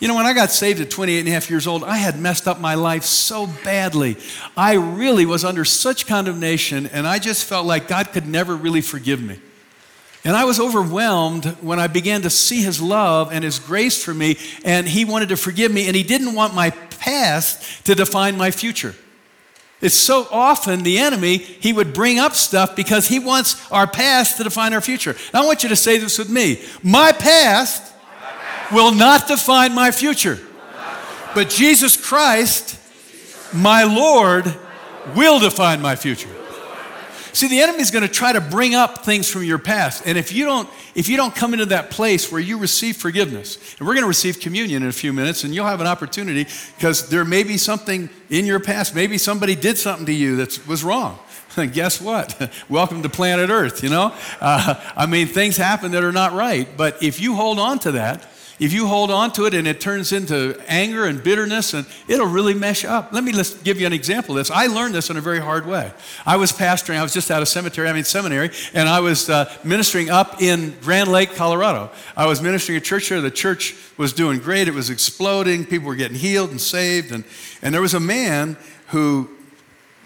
You 0.00 0.08
know, 0.08 0.14
when 0.14 0.24
I 0.24 0.32
got 0.32 0.50
saved 0.50 0.80
at 0.80 0.90
28 0.90 1.18
and 1.18 1.28
a 1.28 1.30
half 1.30 1.50
years 1.50 1.66
old, 1.66 1.84
I 1.84 1.98
had 1.98 2.18
messed 2.18 2.48
up 2.48 2.58
my 2.58 2.74
life 2.74 3.04
so 3.04 3.46
badly. 3.62 4.16
I 4.56 4.72
really 4.74 5.26
was 5.26 5.44
under 5.44 5.62
such 5.62 6.06
condemnation, 6.06 6.86
and 6.86 7.06
I 7.06 7.18
just 7.18 7.44
felt 7.44 7.66
like 7.66 7.86
God 7.86 8.10
could 8.10 8.26
never 8.26 8.56
really 8.56 8.80
forgive 8.80 9.22
me. 9.22 9.38
And 10.24 10.34
I 10.34 10.46
was 10.46 10.58
overwhelmed 10.58 11.44
when 11.60 11.78
I 11.78 11.86
began 11.86 12.22
to 12.22 12.30
see 12.30 12.62
His 12.62 12.80
love 12.80 13.30
and 13.30 13.44
His 13.44 13.58
grace 13.58 14.02
for 14.02 14.14
me, 14.14 14.38
and 14.64 14.88
He 14.88 15.04
wanted 15.04 15.28
to 15.28 15.36
forgive 15.36 15.70
me, 15.70 15.86
and 15.86 15.94
He 15.94 16.02
didn't 16.02 16.34
want 16.34 16.54
my 16.54 16.70
past 16.70 17.84
to 17.84 17.94
define 17.94 18.38
my 18.38 18.50
future. 18.50 18.94
It's 19.82 19.94
so 19.94 20.26
often 20.30 20.82
the 20.82 20.98
enemy, 20.98 21.38
he 21.38 21.72
would 21.72 21.94
bring 21.94 22.18
up 22.18 22.34
stuff 22.34 22.76
because 22.76 23.08
he 23.08 23.18
wants 23.18 23.70
our 23.72 23.86
past 23.86 24.36
to 24.36 24.44
define 24.44 24.74
our 24.74 24.82
future. 24.82 25.16
I 25.32 25.44
want 25.46 25.62
you 25.62 25.70
to 25.70 25.76
say 25.76 25.96
this 25.96 26.18
with 26.18 26.28
me 26.28 26.62
My 26.82 27.12
past 27.12 27.90
will 28.72 28.94
not 28.94 29.28
define 29.28 29.74
my 29.74 29.90
future. 29.90 30.38
But 31.34 31.48
Jesus 31.48 31.96
Christ, 31.96 32.78
my 33.52 33.84
Lord, 33.84 34.44
will 35.14 35.38
define 35.38 35.80
my 35.80 35.96
future. 35.96 36.28
See, 37.32 37.46
the 37.46 37.60
enemy's 37.60 37.92
going 37.92 38.02
to 38.02 38.12
try 38.12 38.32
to 38.32 38.40
bring 38.40 38.74
up 38.74 39.04
things 39.04 39.28
from 39.30 39.44
your 39.44 39.58
past. 39.58 40.02
And 40.04 40.18
if 40.18 40.32
you 40.32 40.44
don't 40.44 40.68
if 40.94 41.08
you 41.08 41.16
don't 41.16 41.34
come 41.34 41.52
into 41.52 41.66
that 41.66 41.90
place 41.90 42.32
where 42.32 42.40
you 42.40 42.58
receive 42.58 42.96
forgiveness, 42.96 43.56
and 43.78 43.86
we're 43.86 43.94
going 43.94 44.02
to 44.02 44.08
receive 44.08 44.40
communion 44.40 44.82
in 44.82 44.88
a 44.88 44.92
few 44.92 45.12
minutes, 45.12 45.44
and 45.44 45.54
you'll 45.54 45.66
have 45.66 45.80
an 45.80 45.86
opportunity 45.86 46.46
because 46.76 47.08
there 47.08 47.24
may 47.24 47.44
be 47.44 47.56
something 47.56 48.10
in 48.28 48.44
your 48.44 48.58
past. 48.58 48.94
Maybe 48.94 49.16
somebody 49.16 49.54
did 49.54 49.78
something 49.78 50.06
to 50.06 50.12
you 50.12 50.36
that 50.36 50.66
was 50.66 50.82
wrong. 50.82 51.18
Guess 51.72 52.00
what? 52.00 52.50
Welcome 52.68 53.02
to 53.02 53.08
planet 53.08 53.50
Earth, 53.50 53.84
you 53.84 53.90
know? 53.90 54.12
Uh, 54.40 54.74
I 54.96 55.06
mean, 55.06 55.28
things 55.28 55.56
happen 55.56 55.92
that 55.92 56.02
are 56.02 56.12
not 56.12 56.32
right. 56.32 56.68
But 56.76 57.00
if 57.02 57.20
you 57.20 57.36
hold 57.36 57.60
on 57.60 57.78
to 57.80 57.92
that, 57.92 58.26
if 58.60 58.74
you 58.74 58.86
hold 58.86 59.10
on 59.10 59.32
to 59.32 59.46
it 59.46 59.54
and 59.54 59.66
it 59.66 59.80
turns 59.80 60.12
into 60.12 60.60
anger 60.68 61.06
and 61.06 61.22
bitterness, 61.22 61.72
and 61.72 61.86
it'll 62.06 62.26
really 62.26 62.52
mesh 62.52 62.84
up. 62.84 63.12
Let 63.12 63.24
me 63.24 63.32
just 63.32 63.64
give 63.64 63.80
you 63.80 63.86
an 63.86 63.92
example 63.94 64.36
of 64.36 64.40
this. 64.40 64.50
I 64.50 64.66
learned 64.66 64.94
this 64.94 65.08
in 65.08 65.16
a 65.16 65.20
very 65.20 65.40
hard 65.40 65.66
way. 65.66 65.92
I 66.26 66.36
was 66.36 66.52
pastoring, 66.52 66.98
I 66.98 67.02
was 67.02 67.14
just 67.14 67.30
out 67.30 67.40
of 67.40 67.48
cemetery, 67.48 67.88
I 67.88 67.94
mean 67.94 68.04
seminary, 68.04 68.50
and 68.74 68.86
I 68.86 69.00
was 69.00 69.30
uh, 69.30 69.50
ministering 69.64 70.10
up 70.10 70.42
in 70.42 70.76
Grand 70.82 71.10
Lake, 71.10 71.34
Colorado. 71.34 71.90
I 72.14 72.26
was 72.26 72.42
ministering 72.42 72.76
a 72.76 72.82
church 72.82 73.08
there. 73.08 73.22
The 73.22 73.30
church 73.30 73.74
was 73.96 74.12
doing 74.12 74.38
great. 74.38 74.68
It 74.68 74.74
was 74.74 74.90
exploding. 74.90 75.64
People 75.64 75.88
were 75.88 75.96
getting 75.96 76.18
healed 76.18 76.50
and 76.50 76.60
saved. 76.60 77.12
And, 77.12 77.24
and 77.62 77.74
there 77.74 77.82
was 77.82 77.94
a 77.94 78.00
man 78.00 78.58
who 78.88 79.30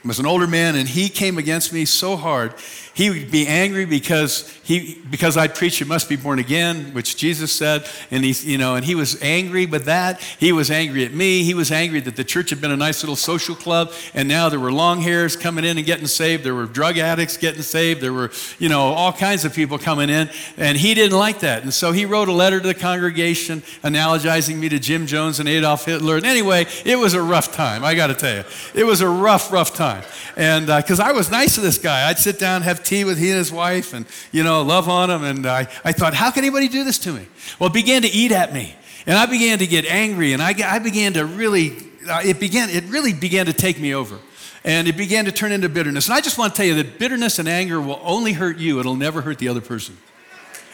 was 0.05 0.19
an 0.19 0.27
older 0.27 0.47
man, 0.47 0.77
and 0.77 0.89
he 0.89 1.09
came 1.09 1.39
against 1.39 1.73
me 1.73 1.85
so 1.85 2.17
hard 2.17 2.55
he 2.95 3.11
would 3.11 3.31
be 3.31 3.47
angry 3.47 3.85
because 3.85 4.49
he 4.63 5.01
because 5.11 5.37
I 5.37 5.49
preached 5.49 5.81
you 5.81 5.87
must 5.87 6.09
be 6.09 6.17
born 6.17 6.39
again, 6.39 6.95
which 6.95 7.17
Jesus 7.17 7.53
said, 7.53 7.87
and 8.11 8.25
he 8.25 8.53
you 8.53 8.59
know, 8.59 8.77
and 8.77 8.85
he 8.85 8.95
was 8.95 9.21
angry 9.23 9.67
with 9.67 9.87
that. 9.87 10.21
He 10.21 10.53
was 10.53 10.71
angry 10.71 11.05
at 11.05 11.13
me. 11.13 11.43
He 11.43 11.55
was 11.55 11.73
angry 11.73 12.01
that 12.01 12.17
the 12.17 12.25
church 12.25 12.51
had 12.51 12.61
been 12.61 12.71
a 12.71 12.77
nice 12.77 13.03
little 13.03 13.17
social 13.17 13.55
club, 13.55 13.93
and 14.15 14.29
now 14.29 14.49
there 14.49 14.61
were 14.61 14.73
long 14.73 15.01
hairs 15.01 15.37
coming 15.37 15.65
in 15.65 15.77
and 15.77 15.87
getting 15.87 16.07
saved. 16.07 16.45
There 16.45 16.55
were 16.55 16.67
drug 16.67 16.99
addicts 16.99 17.37
getting 17.37 17.63
saved. 17.63 18.01
There 18.01 18.13
were 18.13 18.31
you 18.59 18.69
know 18.69 18.81
all 18.81 19.13
kinds 19.13 19.45
of 19.45 19.55
people 19.55 19.79
coming 19.79 20.09
in, 20.09 20.31
and 20.57 20.79
he 20.79 20.95
didn't 20.95 21.19
like 21.19 21.41
that. 21.41 21.63
And 21.63 21.75
so 21.75 21.93
he 21.93 22.05
wrote 22.05 22.29
a 22.29 22.33
letter 22.33 22.61
to 22.61 22.67
the 22.67 22.75
congregation 22.75 23.63
analogizing 23.83 24.59
me 24.59 24.69
to 24.69 24.79
Jim 24.79 25.07
Jones 25.07 25.41
and 25.41 25.49
Adolf 25.49 25.85
Hitler. 25.85 26.17
And 26.17 26.27
anyway, 26.27 26.67
it 26.85 26.97
was 26.97 27.15
a 27.15 27.23
rough 27.23 27.53
time. 27.53 27.85
I 27.85 27.95
got 27.95 28.09
to 28.09 28.15
tell 28.15 28.37
you, 28.37 28.45
it 28.75 28.85
was 28.85 29.01
a 29.01 29.09
rough, 29.09 29.53
rough 29.53 29.75
time. 29.75 30.05
And 30.37 30.67
because 30.67 31.01
uh, 31.01 31.05
I 31.05 31.13
was 31.13 31.31
nice 31.31 31.55
to 31.55 31.61
this 31.61 31.79
guy, 31.79 32.09
I'd 32.09 32.19
sit 32.19 32.39
down, 32.39 32.63
have 32.63 32.84
tea 32.85 33.05
with 33.05 33.19
he 33.19 33.31
and 33.31 33.39
his 33.39 33.53
wife 33.53 33.95
and, 33.95 34.07
you 34.33 34.43
know, 34.43 34.63
love 34.63 34.89
on 34.89 35.11
him. 35.11 35.25
And 35.25 35.47
I, 35.47 35.69
I 35.85 35.93
thought, 35.93 36.15
how 36.15 36.31
can 36.31 36.45
anybody 36.45 36.69
do 36.69 36.85
this 36.85 36.99
to 37.01 37.13
me? 37.13 37.27
Well, 37.59 37.71
it 37.71 37.73
began 37.73 38.03
to 38.03 38.09
eat 38.09 38.33
at 38.33 38.53
me. 38.53 38.75
And 39.07 39.19
I 39.19 39.27
began 39.27 39.59
to 39.59 39.67
get 39.67 39.85
angry 39.87 40.33
and 40.33 40.43
I, 40.43 40.55
I 40.65 40.79
began 40.79 41.15
to 41.15 41.27
really, 41.27 41.77
uh, 42.09 42.23
it 42.25 42.41
began, 42.41 42.71
it 42.71 42.85
really 42.85 43.13
began 43.13 43.47
to 43.47 43.53
take 43.53 43.79
me 43.79 43.95
over. 43.95 44.19
And 44.65 44.89
it 44.89 44.97
began 44.97 45.27
to 45.27 45.33
turn 45.33 45.53
into 45.53 45.69
bitterness. 45.69 46.07
And 46.07 46.15
I 46.15 46.23
just 46.23 46.39
want 46.39 46.55
to 46.55 46.57
tell 46.57 46.67
you 46.67 46.75
that 46.83 46.99
bitterness 46.99 47.39
and 47.39 47.47
anger 47.47 47.81
will 47.81 48.01
only 48.03 48.33
hurt 48.33 48.57
you. 48.57 48.81
It'll 48.81 48.97
never 48.97 49.21
hurt 49.21 49.39
the 49.39 49.49
other 49.49 49.61
person. 49.61 49.99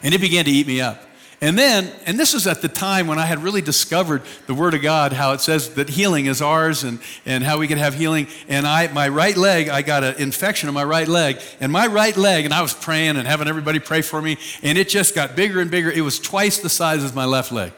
And 0.02 0.14
it 0.14 0.20
began 0.20 0.44
to 0.44 0.50
eat 0.50 0.66
me 0.66 0.80
up. 0.80 1.09
And 1.42 1.58
then, 1.58 1.90
and 2.04 2.18
this 2.18 2.34
was 2.34 2.46
at 2.46 2.60
the 2.60 2.68
time 2.68 3.06
when 3.06 3.18
I 3.18 3.24
had 3.24 3.42
really 3.42 3.62
discovered 3.62 4.20
the 4.46 4.52
Word 4.52 4.74
of 4.74 4.82
God, 4.82 5.14
how 5.14 5.32
it 5.32 5.40
says 5.40 5.74
that 5.74 5.88
healing 5.88 6.26
is 6.26 6.42
ours 6.42 6.84
and, 6.84 6.98
and 7.24 7.42
how 7.42 7.56
we 7.56 7.66
can 7.66 7.78
have 7.78 7.94
healing. 7.94 8.26
And 8.46 8.66
I, 8.66 8.88
my 8.88 9.08
right 9.08 9.34
leg, 9.34 9.70
I 9.70 9.80
got 9.80 10.04
an 10.04 10.16
infection 10.16 10.68
in 10.68 10.74
my 10.74 10.84
right 10.84 11.08
leg. 11.08 11.38
And 11.58 11.72
my 11.72 11.86
right 11.86 12.14
leg, 12.14 12.44
and 12.44 12.52
I 12.52 12.60
was 12.60 12.74
praying 12.74 13.16
and 13.16 13.26
having 13.26 13.48
everybody 13.48 13.78
pray 13.78 14.02
for 14.02 14.20
me, 14.20 14.36
and 14.62 14.76
it 14.76 14.90
just 14.90 15.14
got 15.14 15.34
bigger 15.34 15.60
and 15.60 15.70
bigger. 15.70 15.90
It 15.90 16.02
was 16.02 16.18
twice 16.18 16.58
the 16.58 16.68
size 16.68 17.04
of 17.04 17.14
my 17.14 17.24
left 17.24 17.52
leg. 17.52 17.72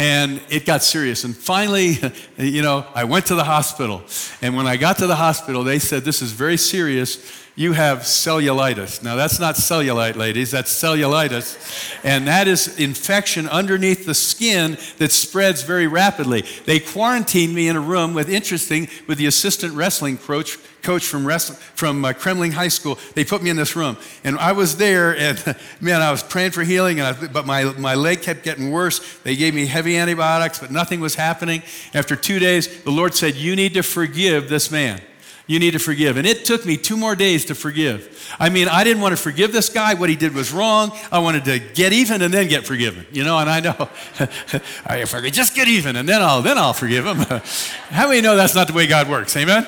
And 0.00 0.40
it 0.48 0.64
got 0.64 0.82
serious. 0.82 1.24
And 1.24 1.36
finally, 1.36 1.98
you 2.38 2.62
know, 2.62 2.86
I 2.94 3.04
went 3.04 3.26
to 3.26 3.34
the 3.34 3.44
hospital. 3.44 4.02
And 4.40 4.56
when 4.56 4.66
I 4.66 4.76
got 4.76 4.96
to 4.98 5.06
the 5.06 5.16
hospital, 5.16 5.62
they 5.62 5.78
said, 5.78 6.04
This 6.04 6.22
is 6.22 6.32
very 6.32 6.56
serious 6.56 7.40
you 7.60 7.74
have 7.74 7.98
cellulitis. 7.98 9.02
Now, 9.02 9.16
that's 9.16 9.38
not 9.38 9.56
cellulite, 9.56 10.16
ladies, 10.16 10.50
that's 10.50 10.72
cellulitis. 10.72 11.98
And 12.02 12.26
that 12.26 12.48
is 12.48 12.78
infection 12.78 13.46
underneath 13.48 14.06
the 14.06 14.14
skin 14.14 14.78
that 14.96 15.12
spreads 15.12 15.62
very 15.62 15.86
rapidly. 15.86 16.44
They 16.64 16.80
quarantined 16.80 17.54
me 17.54 17.68
in 17.68 17.76
a 17.76 17.80
room 17.80 18.14
with, 18.14 18.30
interesting, 18.30 18.88
with 19.06 19.18
the 19.18 19.26
assistant 19.26 19.74
wrestling 19.74 20.16
coach, 20.16 20.56
coach 20.82 21.06
from, 21.06 21.26
wrestling, 21.26 21.58
from 21.74 22.04
uh, 22.04 22.12
High 22.12 22.68
School. 22.68 22.98
They 23.14 23.24
put 23.24 23.42
me 23.42 23.50
in 23.50 23.56
this 23.56 23.76
room. 23.76 23.96
And 24.24 24.38
I 24.38 24.52
was 24.52 24.76
there, 24.76 25.16
and 25.16 25.56
man, 25.80 26.02
I 26.02 26.10
was 26.10 26.22
praying 26.22 26.52
for 26.52 26.62
healing, 26.62 27.00
and 27.00 27.08
I, 27.08 27.26
but 27.28 27.46
my, 27.46 27.64
my 27.64 27.94
leg 27.94 28.22
kept 28.22 28.42
getting 28.42 28.70
worse. 28.70 29.18
They 29.18 29.36
gave 29.36 29.54
me 29.54 29.66
heavy 29.66 29.96
antibiotics, 29.96 30.58
but 30.58 30.70
nothing 30.70 31.00
was 31.00 31.14
happening. 31.14 31.62
After 31.94 32.16
two 32.16 32.38
days, 32.38 32.82
the 32.82 32.90
Lord 32.90 33.14
said, 33.14 33.34
You 33.34 33.56
need 33.56 33.74
to 33.74 33.82
forgive 33.82 34.48
this 34.48 34.70
man 34.70 35.00
you 35.50 35.58
need 35.58 35.72
to 35.72 35.80
forgive. 35.80 36.16
And 36.16 36.28
it 36.28 36.44
took 36.44 36.64
me 36.64 36.76
two 36.76 36.96
more 36.96 37.16
days 37.16 37.46
to 37.46 37.56
forgive. 37.56 38.36
I 38.38 38.50
mean, 38.50 38.68
I 38.68 38.84
didn't 38.84 39.02
want 39.02 39.16
to 39.16 39.20
forgive 39.20 39.52
this 39.52 39.68
guy. 39.68 39.94
What 39.94 40.08
he 40.08 40.14
did 40.14 40.32
was 40.32 40.52
wrong. 40.52 40.96
I 41.10 41.18
wanted 41.18 41.44
to 41.46 41.58
get 41.58 41.92
even 41.92 42.22
and 42.22 42.32
then 42.32 42.46
get 42.46 42.64
forgiven. 42.64 43.04
You 43.10 43.24
know, 43.24 43.36
and 43.36 43.50
I 43.50 43.58
know, 43.58 43.74
if 44.20 44.86
I 44.86 45.04
forget, 45.06 45.32
just 45.32 45.56
get 45.56 45.66
even 45.66 45.96
and 45.96 46.08
then 46.08 46.22
I'll, 46.22 46.40
then 46.40 46.56
I'll 46.56 46.72
forgive 46.72 47.04
him. 47.04 47.16
How 47.88 48.06
many 48.06 48.20
know 48.20 48.36
that's 48.36 48.54
not 48.54 48.68
the 48.68 48.74
way 48.74 48.86
God 48.86 49.08
works? 49.10 49.36
Amen? 49.36 49.66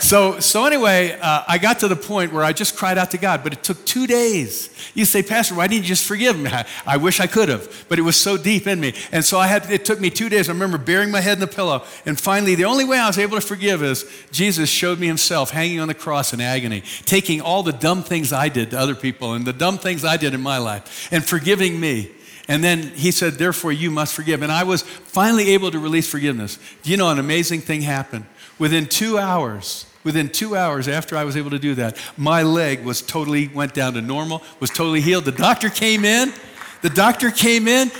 So, 0.00 0.40
so 0.40 0.64
anyway, 0.64 1.18
uh, 1.20 1.44
I 1.46 1.58
got 1.58 1.80
to 1.80 1.88
the 1.88 1.96
point 1.96 2.32
where 2.32 2.42
I 2.42 2.52
just 2.52 2.74
cried 2.74 2.96
out 2.96 3.10
to 3.10 3.18
God, 3.18 3.44
but 3.44 3.52
it 3.52 3.62
took 3.62 3.84
two 3.84 4.06
days. 4.06 4.70
You 4.94 5.04
say, 5.04 5.22
Pastor, 5.22 5.54
why 5.54 5.66
didn't 5.66 5.82
you 5.82 5.88
just 5.88 6.06
forgive 6.06 6.38
me? 6.38 6.50
I, 6.50 6.66
I 6.86 6.96
wish 6.96 7.20
I 7.20 7.26
could 7.26 7.50
have, 7.50 7.86
but 7.88 7.98
it 7.98 8.02
was 8.02 8.16
so 8.16 8.38
deep 8.38 8.66
in 8.66 8.80
me. 8.80 8.94
And 9.12 9.24
so 9.24 9.38
I 9.38 9.46
had, 9.46 9.70
it 9.70 9.84
took 9.84 10.00
me 10.00 10.08
two 10.08 10.30
days. 10.30 10.48
I 10.48 10.52
remember 10.52 10.78
burying 10.78 11.10
my 11.10 11.20
head 11.20 11.34
in 11.34 11.40
the 11.40 11.46
pillow. 11.46 11.84
And 12.06 12.18
finally, 12.18 12.54
the 12.54 12.64
only 12.64 12.84
way 12.84 12.98
I 12.98 13.06
was 13.06 13.18
able 13.18 13.38
to 13.38 13.46
forgive 13.46 13.82
is 13.82 14.10
Jesus 14.32 14.70
showed 14.70 14.98
me 14.98 15.06
himself 15.06 15.50
hanging 15.50 15.80
on 15.80 15.88
the 15.88 15.94
cross 15.94 16.32
in 16.32 16.40
agony, 16.40 16.82
taking 17.04 17.42
all 17.42 17.62
the 17.62 17.72
dumb 17.72 18.02
things 18.02 18.32
I 18.32 18.48
did 18.48 18.70
to 18.70 18.78
other 18.78 18.94
people 18.94 19.34
and 19.34 19.44
the 19.44 19.52
dumb 19.52 19.76
things 19.76 20.04
I 20.04 20.16
did 20.16 20.32
in 20.32 20.40
my 20.40 20.58
life 20.58 21.08
and 21.12 21.22
forgiving 21.24 21.78
me. 21.78 22.10
And 22.48 22.64
then 22.64 22.82
he 22.82 23.10
said, 23.12 23.34
Therefore, 23.34 23.70
you 23.70 23.90
must 23.90 24.14
forgive. 24.14 24.42
And 24.42 24.50
I 24.50 24.64
was 24.64 24.82
finally 24.82 25.50
able 25.50 25.70
to 25.70 25.78
release 25.78 26.10
forgiveness. 26.10 26.58
Do 26.82 26.90
you 26.90 26.96
know 26.96 27.10
an 27.10 27.18
amazing 27.18 27.60
thing 27.60 27.82
happened? 27.82 28.24
Within 28.58 28.86
two 28.86 29.18
hours, 29.18 29.86
Within 30.02 30.30
two 30.30 30.56
hours 30.56 30.88
after 30.88 31.16
I 31.16 31.24
was 31.24 31.36
able 31.36 31.50
to 31.50 31.58
do 31.58 31.74
that, 31.74 31.98
my 32.16 32.42
leg 32.42 32.84
was 32.84 33.02
totally 33.02 33.48
went 33.48 33.74
down 33.74 33.94
to 33.94 34.00
normal, 34.00 34.42
was 34.58 34.70
totally 34.70 35.02
healed. 35.02 35.26
The 35.26 35.32
doctor 35.32 35.68
came 35.68 36.04
in, 36.06 36.32
the 36.80 36.88
doctor 36.88 37.30
came 37.30 37.68
in, 37.68 37.90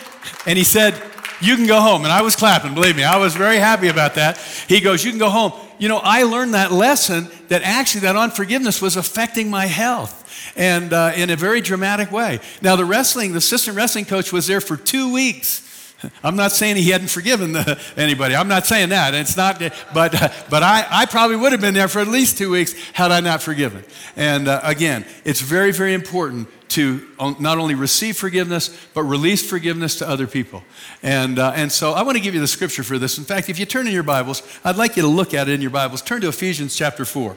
and 0.47 0.57
he 0.57 0.65
said, 0.65 0.95
You 1.43 1.57
can 1.57 1.67
go 1.67 1.81
home. 1.81 2.05
And 2.05 2.13
I 2.13 2.23
was 2.23 2.37
clapping, 2.37 2.75
believe 2.75 2.97
me, 2.97 3.05
I 3.05 3.19
was 3.19 3.35
very 3.35 3.59
happy 3.59 3.89
about 3.89 4.15
that. 4.15 4.39
He 4.67 4.81
goes, 4.81 5.05
You 5.05 5.11
can 5.11 5.19
go 5.19 5.29
home. 5.29 5.53
You 5.79 5.89
know, 5.89 6.01
I 6.03 6.23
learned 6.23 6.55
that 6.55 6.73
lesson 6.73 7.29
that 7.49 7.63
actually 7.63 8.03
that 8.03 8.17
unforgiveness 8.17 8.81
was 8.81 8.97
affecting 8.97 9.51
my 9.51 9.67
health 9.67 10.53
and 10.57 10.93
uh, 10.93 11.13
in 11.17 11.31
a 11.31 11.37
very 11.37 11.61
dramatic 11.61 12.11
way. 12.11 12.41
Now, 12.63 12.77
the 12.77 12.85
wrestling, 12.85 13.33
the 13.33 13.39
assistant 13.39 13.77
wrestling 13.77 14.07
coach 14.07 14.33
was 14.33 14.47
there 14.47 14.61
for 14.61 14.77
two 14.77 15.13
weeks 15.13 15.67
I'm 16.23 16.37
not 16.37 16.53
saying 16.53 16.77
he 16.77 16.91
hadn't 16.91 17.09
forgiven 17.09 17.53
the, 17.53 17.81
anybody. 17.97 18.35
I'm 18.35 18.49
not 18.49 18.67
saying 18.67 18.91
that. 18.91 19.15
It's 19.15 19.37
not, 19.37 19.59
but, 19.59 20.13
but 20.51 20.63
I, 20.63 20.87
I 20.91 21.07
probably 21.07 21.37
would 21.37 21.53
have 21.53 21.61
been 21.61 21.75
there 21.75 21.89
for 21.89 22.01
at 22.01 22.09
least 22.09 22.39
two 22.39 22.51
weeks 22.51 22.75
had 22.93 23.11
I 23.11 23.21
not 23.21 23.43
forgiven. 23.43 23.85
And 24.17 24.49
uh, 24.49 24.61
again, 24.63 25.05
it's 25.25 25.41
very, 25.41 25.73
very 25.73 25.95
important 25.95 26.49
to 26.71 27.05
not 27.19 27.59
only 27.59 27.75
receive 27.75 28.17
forgiveness, 28.17 28.77
but 28.95 29.03
release 29.03 29.49
forgiveness 29.49 29.99
to 29.99 30.09
other 30.09 30.29
people. 30.29 30.63
And, 31.03 31.39
uh, 31.39 31.53
and 31.57 31.71
so 31.71 31.93
I 31.93 32.03
want 32.03 32.17
to 32.17 32.23
give 32.23 32.33
you 32.33 32.41
the 32.41 32.47
scripture 32.47 32.85
for 32.85 32.97
this. 32.97 33.19
In 33.19 33.25
fact, 33.25 33.49
if 33.49 33.59
you 33.59 33.67
turn 33.67 33.89
in 33.89 33.93
your 33.93 34.05
Bibles, 34.05 34.43
I'd 34.65 34.77
like 34.77 34.97
you 34.97 35.03
to 35.03 35.09
look 35.09 35.35
at 35.35 35.49
it 35.49 35.53
in 35.53 35.61
your 35.61 35.73
Bibles. 35.73 36.01
Turn 36.01 36.21
to 36.21 36.29
Ephesians 36.29 36.77
chapter 36.77 37.05
4. 37.05 37.37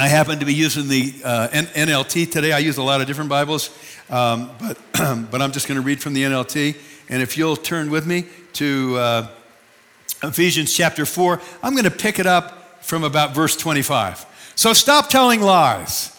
I 0.00 0.08
happen 0.08 0.38
to 0.38 0.46
be 0.46 0.54
using 0.54 0.88
the 0.88 1.12
uh, 1.22 1.48
NLT 1.48 2.32
today. 2.32 2.52
I 2.52 2.58
use 2.60 2.78
a 2.78 2.82
lot 2.82 3.02
of 3.02 3.06
different 3.06 3.28
Bibles, 3.28 3.68
um, 4.08 4.50
but, 4.58 4.78
but 5.30 5.42
I'm 5.42 5.52
just 5.52 5.68
going 5.68 5.78
to 5.78 5.84
read 5.84 6.00
from 6.00 6.14
the 6.14 6.22
NLT. 6.22 6.74
And 7.10 7.20
if 7.20 7.36
you'll 7.36 7.54
turn 7.54 7.90
with 7.90 8.06
me 8.06 8.24
to 8.54 8.96
uh, 8.96 9.28
Ephesians 10.22 10.72
chapter 10.72 11.04
4, 11.04 11.38
I'm 11.62 11.72
going 11.74 11.84
to 11.84 11.90
pick 11.90 12.18
it 12.18 12.24
up 12.24 12.82
from 12.82 13.04
about 13.04 13.34
verse 13.34 13.58
25. 13.58 14.24
So 14.54 14.72
stop 14.72 15.10
telling 15.10 15.42
lies. 15.42 16.18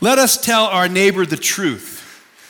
Let 0.00 0.18
us 0.18 0.38
tell 0.38 0.64
our 0.64 0.88
neighbor 0.88 1.26
the 1.26 1.36
truth, 1.36 2.00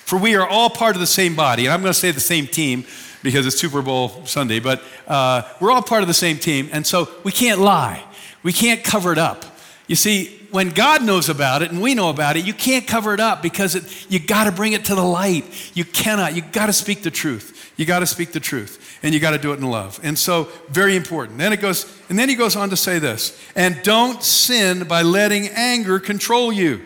for 0.05 0.17
we 0.17 0.37
are 0.37 0.47
all 0.47 0.71
part 0.71 0.95
of 0.95 1.01
the 1.01 1.09
same 1.09 1.35
body. 1.35 1.67
And 1.67 1.75
I'm 1.75 1.81
going 1.81 1.93
to 1.93 1.99
say 1.99 2.13
the 2.13 2.21
same 2.21 2.47
team 2.47 2.85
because 3.25 3.49
it's 3.49 3.59
Super 3.59 3.83
Bowl 3.83 4.25
Sunday, 4.27 4.61
but 4.61 4.81
uh, 5.09 5.43
we're 5.61 5.73
all 5.73 5.83
part 5.83 6.03
of 6.03 6.09
the 6.09 6.15
same 6.15 6.39
team. 6.39 6.69
And 6.71 6.87
so 6.87 7.09
we 7.25 7.33
can't 7.33 7.59
lie, 7.59 8.05
we 8.45 8.53
can't 8.53 8.85
cover 8.85 9.11
it 9.11 9.19
up. 9.19 9.56
You 9.87 9.97
see, 9.97 10.41
when 10.51 10.71
God 10.71 11.05
knows 11.05 11.29
about 11.29 11.63
it 11.63 11.71
and 11.71 11.81
we 11.81 11.95
know 11.95 12.11
about 12.11 12.37
it, 12.37 12.45
you 12.45 12.53
can't 12.53 12.87
cover 12.87 13.15
it 13.15 13.21
up 13.21 13.43
because 13.43 13.75
it, 13.75 14.11
you 14.11 14.19
got 14.19 14.45
to 14.45 14.53
bring 14.53 14.73
it 14.73 14.87
to 14.87 14.95
the 14.95 15.05
light. 15.05 15.45
You 15.77 15.85
cannot. 15.85 16.35
You 16.35 16.43
got 16.43 16.67
to 16.67 16.73
speak 16.73 17.03
the 17.03 17.11
truth. 17.11 17.73
You 17.77 17.85
got 17.85 18.01
to 18.01 18.07
speak 18.07 18.33
the 18.33 18.41
truth 18.41 18.99
and 19.03 19.15
you 19.15 19.21
got 19.21 19.33
to 19.33 19.39
do 19.39 19.53
it 19.53 19.61
in 19.61 19.67
love. 19.71 20.01
And 20.03 20.19
so, 20.19 20.49
very 20.71 20.97
important. 20.97 21.39
Then 21.39 21.53
it 21.53 21.61
goes, 21.61 21.87
and 22.09 22.19
then 22.19 22.29
he 22.29 22.35
goes 22.35 22.57
on 22.57 22.71
to 22.71 22.77
say 22.77 22.99
this 22.99 23.39
and 23.55 23.81
don't 23.83 24.23
sin 24.23 24.85
by 24.89 25.03
letting 25.03 25.49
anger 25.49 26.01
control 26.01 26.53
you. 26.53 26.81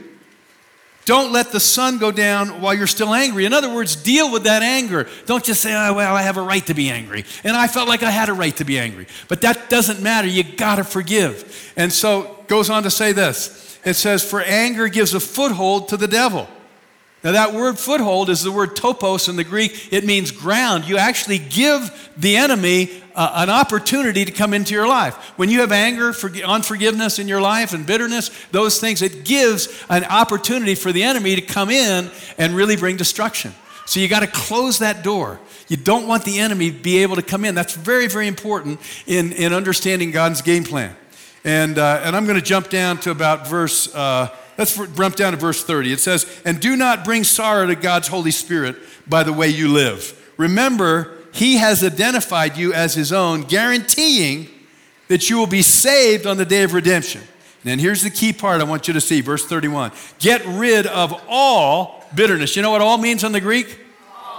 Don't 1.06 1.32
let 1.32 1.50
the 1.50 1.60
sun 1.60 1.98
go 1.98 2.12
down 2.12 2.60
while 2.60 2.74
you're 2.74 2.86
still 2.86 3.14
angry. 3.14 3.44
In 3.44 3.52
other 3.52 3.72
words, 3.72 3.96
deal 3.96 4.30
with 4.30 4.44
that 4.44 4.62
anger. 4.62 5.08
Don't 5.26 5.42
just 5.42 5.60
say, 5.62 5.74
oh, 5.74 5.94
well, 5.94 6.14
I 6.14 6.22
have 6.22 6.36
a 6.36 6.42
right 6.42 6.64
to 6.66 6.74
be 6.74 6.90
angry. 6.90 7.24
And 7.42 7.56
I 7.56 7.66
felt 7.66 7.88
like 7.88 8.02
I 8.02 8.10
had 8.10 8.28
a 8.28 8.32
right 8.32 8.54
to 8.58 8.64
be 8.64 8.78
angry. 8.78 9.06
But 9.26 9.40
that 9.40 9.70
doesn't 9.70 10.02
matter. 10.02 10.28
You 10.28 10.42
got 10.42 10.76
to 10.76 10.84
forgive. 10.84 11.72
And 11.76 11.92
so, 11.92 12.38
goes 12.46 12.68
on 12.68 12.82
to 12.82 12.90
say 12.90 13.12
this 13.12 13.78
it 13.84 13.94
says, 13.94 14.22
For 14.22 14.40
anger 14.42 14.88
gives 14.88 15.14
a 15.14 15.20
foothold 15.20 15.88
to 15.88 15.96
the 15.96 16.08
devil. 16.08 16.48
Now, 17.22 17.32
that 17.32 17.52
word 17.52 17.78
foothold 17.78 18.30
is 18.30 18.42
the 18.42 18.50
word 18.50 18.76
topos 18.76 19.28
in 19.28 19.36
the 19.36 19.44
Greek. 19.44 19.92
It 19.92 20.06
means 20.06 20.30
ground. 20.30 20.88
You 20.88 20.96
actually 20.96 21.38
give 21.38 22.10
the 22.16 22.36
enemy 22.36 22.90
uh, 23.14 23.32
an 23.34 23.50
opportunity 23.50 24.24
to 24.24 24.32
come 24.32 24.54
into 24.54 24.72
your 24.72 24.88
life. 24.88 25.14
When 25.36 25.50
you 25.50 25.60
have 25.60 25.70
anger, 25.70 26.14
for, 26.14 26.30
unforgiveness 26.30 27.18
in 27.18 27.28
your 27.28 27.42
life, 27.42 27.74
and 27.74 27.84
bitterness, 27.84 28.30
those 28.52 28.80
things, 28.80 29.02
it 29.02 29.24
gives 29.24 29.68
an 29.90 30.04
opportunity 30.04 30.74
for 30.74 30.92
the 30.92 31.02
enemy 31.02 31.36
to 31.36 31.42
come 31.42 31.68
in 31.68 32.10
and 32.38 32.56
really 32.56 32.76
bring 32.76 32.96
destruction. 32.96 33.52
So 33.84 34.00
you 34.00 34.08
got 34.08 34.20
to 34.20 34.26
close 34.26 34.78
that 34.78 35.04
door. 35.04 35.40
You 35.68 35.76
don't 35.76 36.06
want 36.06 36.24
the 36.24 36.38
enemy 36.38 36.70
to 36.70 36.78
be 36.78 36.98
able 37.02 37.16
to 37.16 37.22
come 37.22 37.44
in. 37.44 37.54
That's 37.54 37.74
very, 37.74 38.06
very 38.06 38.28
important 38.28 38.80
in, 39.06 39.32
in 39.32 39.52
understanding 39.52 40.10
God's 40.10 40.40
game 40.40 40.64
plan. 40.64 40.96
And, 41.44 41.78
uh, 41.78 42.00
and 42.02 42.16
I'm 42.16 42.24
going 42.24 42.38
to 42.38 42.44
jump 42.44 42.70
down 42.70 42.98
to 43.00 43.10
about 43.10 43.46
verse. 43.46 43.94
Uh, 43.94 44.34
Let's 44.60 44.76
jump 44.76 45.16
down 45.16 45.32
to 45.32 45.38
verse 45.38 45.64
30. 45.64 45.90
It 45.90 46.00
says, 46.00 46.30
And 46.44 46.60
do 46.60 46.76
not 46.76 47.02
bring 47.02 47.24
sorrow 47.24 47.66
to 47.66 47.74
God's 47.74 48.08
Holy 48.08 48.30
Spirit 48.30 48.76
by 49.08 49.22
the 49.22 49.32
way 49.32 49.48
you 49.48 49.68
live. 49.68 50.14
Remember, 50.36 51.16
He 51.32 51.56
has 51.56 51.82
identified 51.82 52.58
you 52.58 52.74
as 52.74 52.94
His 52.94 53.10
own, 53.10 53.44
guaranteeing 53.44 54.48
that 55.08 55.30
you 55.30 55.38
will 55.38 55.46
be 55.46 55.62
saved 55.62 56.26
on 56.26 56.36
the 56.36 56.44
day 56.44 56.62
of 56.62 56.74
redemption. 56.74 57.22
And 57.64 57.80
here's 57.80 58.02
the 58.02 58.10
key 58.10 58.34
part 58.34 58.60
I 58.60 58.64
want 58.64 58.86
you 58.86 58.92
to 58.92 59.00
see, 59.00 59.22
verse 59.22 59.46
31. 59.46 59.92
Get 60.18 60.44
rid 60.44 60.86
of 60.86 61.18
all 61.26 62.04
bitterness. 62.14 62.54
You 62.54 62.60
know 62.60 62.70
what 62.70 62.82
all 62.82 62.98
means 62.98 63.24
in 63.24 63.32
the 63.32 63.40
Greek? 63.40 63.78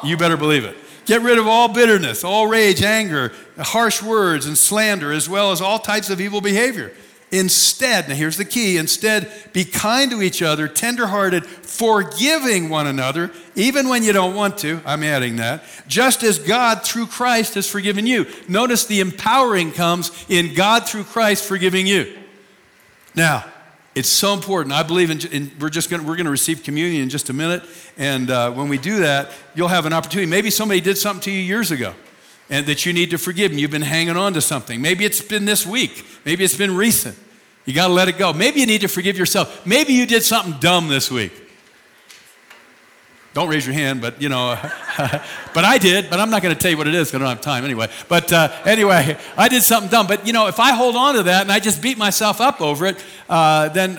You 0.03 0.17
better 0.17 0.37
believe 0.37 0.65
it. 0.65 0.77
Get 1.05 1.23
rid 1.23 1.39
of 1.39 1.47
all 1.47 1.67
bitterness, 1.67 2.23
all 2.23 2.45
rage, 2.45 2.83
anger, 2.83 3.31
harsh 3.57 4.03
words, 4.03 4.45
and 4.45 4.55
slander, 4.55 5.11
as 5.11 5.27
well 5.27 5.51
as 5.51 5.61
all 5.61 5.79
types 5.79 6.11
of 6.11 6.21
evil 6.21 6.41
behavior. 6.41 6.91
Instead, 7.31 8.09
now 8.09 8.15
here's 8.15 8.35
the 8.35 8.43
key 8.43 8.77
instead, 8.77 9.31
be 9.53 9.63
kind 9.63 10.11
to 10.11 10.21
each 10.21 10.41
other, 10.41 10.67
tenderhearted, 10.67 11.45
forgiving 11.45 12.67
one 12.67 12.87
another, 12.87 13.31
even 13.55 13.87
when 13.87 14.03
you 14.03 14.11
don't 14.11 14.35
want 14.35 14.57
to. 14.57 14.81
I'm 14.85 15.01
adding 15.01 15.37
that. 15.37 15.63
Just 15.87 16.23
as 16.23 16.39
God 16.39 16.83
through 16.83 17.07
Christ 17.07 17.53
has 17.53 17.69
forgiven 17.69 18.05
you. 18.05 18.25
Notice 18.49 18.85
the 18.85 18.99
empowering 18.99 19.71
comes 19.71 20.11
in 20.27 20.53
God 20.53 20.89
through 20.89 21.05
Christ 21.05 21.45
forgiving 21.45 21.87
you. 21.87 22.17
Now, 23.15 23.45
it's 23.95 24.09
so 24.09 24.33
important. 24.33 24.73
I 24.73 24.83
believe 24.83 25.09
in, 25.09 25.19
in 25.31 25.51
we're 25.57 25.69
just 25.69 25.89
going 25.89 26.05
we're 26.05 26.15
going 26.17 26.25
to 26.25 26.31
receive 26.31 26.63
communion 26.63 27.03
in 27.03 27.09
just 27.09 27.29
a 27.29 27.33
minute, 27.33 27.63
and 27.97 28.29
uh, 28.29 28.51
when 28.51 28.69
we 28.69 28.77
do 28.77 28.99
that, 28.99 29.31
you'll 29.53 29.67
have 29.67 29.85
an 29.85 29.93
opportunity. 29.93 30.29
Maybe 30.29 30.49
somebody 30.49 30.79
did 30.81 30.97
something 30.97 31.23
to 31.23 31.31
you 31.31 31.39
years 31.39 31.71
ago 31.71 31.93
and 32.49 32.65
that 32.65 32.85
you 32.85 32.93
need 32.93 33.11
to 33.11 33.17
forgive 33.17 33.51
and 33.51 33.59
you've 33.59 33.71
been 33.71 33.81
hanging 33.81 34.17
on 34.17 34.33
to 34.33 34.41
something. 34.41 34.81
Maybe 34.81 35.05
it's 35.05 35.21
been 35.21 35.45
this 35.45 35.65
week, 35.65 36.05
maybe 36.25 36.43
it's 36.43 36.57
been 36.57 36.75
recent. 36.75 37.17
You 37.65 37.73
got 37.73 37.87
to 37.87 37.93
let 37.93 38.07
it 38.07 38.17
go. 38.17 38.33
Maybe 38.33 38.59
you 38.59 38.65
need 38.65 38.81
to 38.81 38.87
forgive 38.87 39.17
yourself. 39.17 39.65
Maybe 39.65 39.93
you 39.93 40.05
did 40.05 40.23
something 40.23 40.53
dumb 40.59 40.87
this 40.87 41.11
week. 41.11 41.31
Don't 43.33 43.47
raise 43.47 43.65
your 43.65 43.73
hand, 43.73 44.01
but 44.01 44.21
you 44.21 44.27
know, 44.27 44.59
but 44.97 45.63
I 45.63 45.77
did, 45.77 46.09
but 46.09 46.19
I'm 46.19 46.29
not 46.29 46.41
going 46.41 46.53
to 46.53 46.59
tell 46.59 46.69
you 46.69 46.77
what 46.77 46.87
it 46.87 46.95
is 46.95 47.07
because 47.07 47.21
I 47.21 47.25
don't 47.25 47.35
have 47.35 47.41
time 47.41 47.63
anyway. 47.63 47.87
But 48.09 48.33
uh, 48.33 48.51
anyway, 48.65 49.17
I 49.37 49.47
did 49.47 49.63
something 49.63 49.89
dumb. 49.89 50.07
But 50.07 50.27
you 50.27 50.33
know, 50.33 50.47
if 50.47 50.59
I 50.59 50.73
hold 50.73 50.97
on 50.97 51.15
to 51.15 51.23
that 51.23 51.43
and 51.43 51.51
I 51.51 51.59
just 51.59 51.81
beat 51.81 51.97
myself 51.97 52.41
up 52.41 52.59
over 52.59 52.87
it, 52.87 53.03
uh, 53.29 53.69
then 53.69 53.97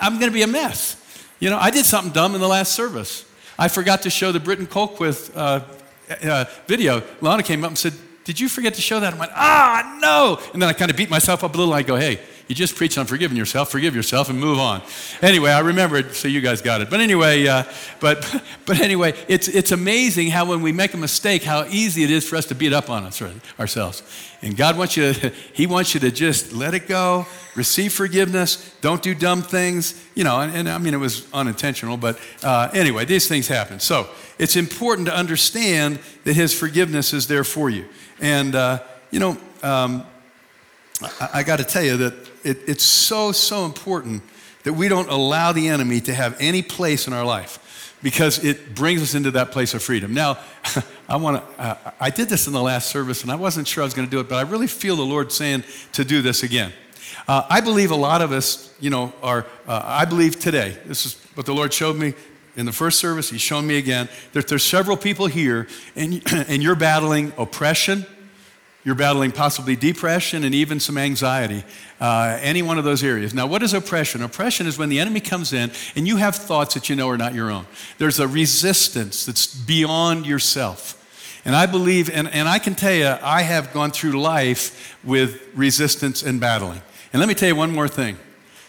I'm 0.00 0.14
going 0.14 0.30
to 0.30 0.34
be 0.34 0.42
a 0.42 0.46
mess. 0.46 0.96
You 1.38 1.50
know, 1.50 1.58
I 1.58 1.70
did 1.70 1.84
something 1.84 2.12
dumb 2.12 2.34
in 2.34 2.40
the 2.40 2.48
last 2.48 2.72
service. 2.72 3.26
I 3.58 3.68
forgot 3.68 4.02
to 4.02 4.10
show 4.10 4.32
the 4.32 4.40
Britton 4.40 4.66
Colquitt 4.66 5.30
uh, 5.34 5.60
uh, 6.08 6.44
video, 6.66 7.02
Lana 7.20 7.42
came 7.42 7.64
up 7.64 7.70
and 7.70 7.78
said, 7.78 7.94
Did 8.24 8.40
you 8.40 8.48
forget 8.48 8.74
to 8.74 8.80
show 8.80 9.00
that? 9.00 9.14
I 9.14 9.18
went, 9.18 9.32
Ah, 9.34 9.98
no. 10.00 10.38
And 10.52 10.60
then 10.62 10.68
I 10.68 10.72
kind 10.72 10.90
of 10.90 10.96
beat 10.96 11.10
myself 11.10 11.44
up 11.44 11.54
a 11.54 11.58
little. 11.58 11.72
I 11.74 11.82
go, 11.82 11.96
Hey, 11.96 12.20
you 12.48 12.54
just 12.54 12.76
preach 12.76 12.96
on 12.96 13.06
forgiving 13.06 13.36
yourself, 13.36 13.72
forgive 13.72 13.96
yourself, 13.96 14.30
and 14.30 14.38
move 14.38 14.58
on. 14.58 14.80
Anyway, 15.20 15.50
I 15.50 15.58
remember 15.60 15.96
it, 15.96 16.14
so 16.14 16.28
you 16.28 16.40
guys 16.40 16.62
got 16.62 16.80
it. 16.80 16.88
But 16.88 17.00
anyway, 17.00 17.44
uh, 17.46 17.64
but 17.98 18.42
but 18.66 18.80
anyway, 18.80 19.14
it's 19.26 19.48
it's 19.48 19.72
amazing 19.72 20.30
how 20.30 20.44
when 20.44 20.62
we 20.62 20.70
make 20.70 20.94
a 20.94 20.96
mistake, 20.96 21.42
how 21.42 21.64
easy 21.66 22.04
it 22.04 22.10
is 22.10 22.28
for 22.28 22.36
us 22.36 22.46
to 22.46 22.54
beat 22.54 22.72
up 22.72 22.88
on 22.88 23.04
us 23.04 23.20
ourselves. 23.58 24.02
And 24.42 24.56
God 24.56 24.78
wants 24.78 24.96
you 24.96 25.12
to, 25.12 25.30
He 25.54 25.66
wants 25.66 25.94
you 25.94 26.00
to 26.00 26.10
just 26.12 26.52
let 26.52 26.74
it 26.74 26.86
go, 26.86 27.26
receive 27.56 27.92
forgiveness, 27.92 28.72
don't 28.80 29.02
do 29.02 29.14
dumb 29.14 29.42
things, 29.42 30.00
you 30.14 30.22
know. 30.22 30.40
And, 30.40 30.54
and 30.54 30.68
I 30.68 30.78
mean, 30.78 30.94
it 30.94 30.98
was 30.98 31.26
unintentional, 31.32 31.96
but 31.96 32.16
uh, 32.44 32.70
anyway, 32.72 33.06
these 33.06 33.26
things 33.26 33.48
happen. 33.48 33.80
So 33.80 34.08
it's 34.38 34.54
important 34.54 35.08
to 35.08 35.16
understand 35.16 35.98
that 36.22 36.34
His 36.34 36.56
forgiveness 36.56 37.12
is 37.12 37.26
there 37.26 37.44
for 37.44 37.70
you. 37.70 37.86
And 38.20 38.54
uh, 38.54 38.84
you 39.10 39.18
know. 39.18 39.36
Um, 39.64 40.06
I, 41.02 41.28
I 41.34 41.42
got 41.42 41.58
to 41.58 41.64
tell 41.64 41.82
you 41.82 41.96
that 41.98 42.14
it, 42.46 42.68
it's 42.68 42.84
so, 42.84 43.32
so 43.32 43.64
important 43.64 44.22
that 44.62 44.72
we 44.72 44.88
don't 44.88 45.10
allow 45.10 45.52
the 45.52 45.68
enemy 45.68 46.00
to 46.00 46.14
have 46.14 46.36
any 46.40 46.62
place 46.62 47.06
in 47.06 47.12
our 47.12 47.24
life 47.24 47.96
because 48.02 48.44
it 48.44 48.74
brings 48.74 49.02
us 49.02 49.14
into 49.14 49.32
that 49.32 49.50
place 49.50 49.74
of 49.74 49.82
freedom. 49.82 50.14
Now, 50.14 50.38
I 51.08 51.16
want 51.16 51.42
to, 51.42 51.62
uh, 51.62 51.92
I 51.98 52.10
did 52.10 52.28
this 52.28 52.46
in 52.46 52.52
the 52.52 52.62
last 52.62 52.88
service 52.88 53.22
and 53.22 53.32
I 53.32 53.36
wasn't 53.36 53.66
sure 53.66 53.82
I 53.82 53.86
was 53.86 53.94
going 53.94 54.06
to 54.06 54.10
do 54.10 54.20
it, 54.20 54.28
but 54.28 54.36
I 54.36 54.48
really 54.48 54.66
feel 54.66 54.96
the 54.96 55.02
Lord 55.02 55.32
saying 55.32 55.64
to 55.92 56.04
do 56.04 56.22
this 56.22 56.42
again. 56.42 56.72
Uh, 57.28 57.44
I 57.50 57.60
believe 57.60 57.90
a 57.90 57.96
lot 57.96 58.22
of 58.22 58.32
us, 58.32 58.72
you 58.78 58.90
know, 58.90 59.12
are, 59.22 59.46
uh, 59.66 59.82
I 59.84 60.04
believe 60.04 60.38
today, 60.38 60.78
this 60.86 61.06
is 61.06 61.14
what 61.34 61.46
the 61.46 61.54
Lord 61.54 61.72
showed 61.72 61.96
me 61.96 62.14
in 62.56 62.64
the 62.64 62.72
first 62.72 62.98
service, 62.98 63.28
He's 63.30 63.40
shown 63.40 63.66
me 63.66 63.76
again, 63.76 64.08
that 64.32 64.48
there's 64.48 64.64
several 64.64 64.96
people 64.96 65.26
here 65.26 65.68
and, 65.94 66.22
and 66.32 66.62
you're 66.62 66.76
battling 66.76 67.32
oppression, 67.36 68.06
you're 68.86 68.94
battling 68.94 69.32
possibly 69.32 69.74
depression 69.74 70.44
and 70.44 70.54
even 70.54 70.78
some 70.78 70.96
anxiety, 70.96 71.64
uh, 72.00 72.38
any 72.40 72.62
one 72.62 72.78
of 72.78 72.84
those 72.84 73.02
areas. 73.02 73.34
Now, 73.34 73.44
what 73.44 73.64
is 73.64 73.74
oppression? 73.74 74.22
Oppression 74.22 74.68
is 74.68 74.78
when 74.78 74.90
the 74.90 75.00
enemy 75.00 75.18
comes 75.18 75.52
in 75.52 75.72
and 75.96 76.06
you 76.06 76.18
have 76.18 76.36
thoughts 76.36 76.74
that 76.74 76.88
you 76.88 76.94
know 76.94 77.08
are 77.08 77.18
not 77.18 77.34
your 77.34 77.50
own. 77.50 77.66
There's 77.98 78.20
a 78.20 78.28
resistance 78.28 79.26
that's 79.26 79.52
beyond 79.52 80.24
yourself. 80.24 80.92
And 81.44 81.56
I 81.56 81.66
believe, 81.66 82.08
and, 82.08 82.28
and 82.28 82.48
I 82.48 82.60
can 82.60 82.76
tell 82.76 82.94
you, 82.94 83.12
I 83.22 83.42
have 83.42 83.72
gone 83.72 83.90
through 83.90 84.20
life 84.20 84.96
with 85.02 85.42
resistance 85.52 86.22
and 86.22 86.40
battling. 86.40 86.80
And 87.12 87.18
let 87.18 87.26
me 87.28 87.34
tell 87.34 87.48
you 87.48 87.56
one 87.56 87.72
more 87.72 87.88
thing 87.88 88.16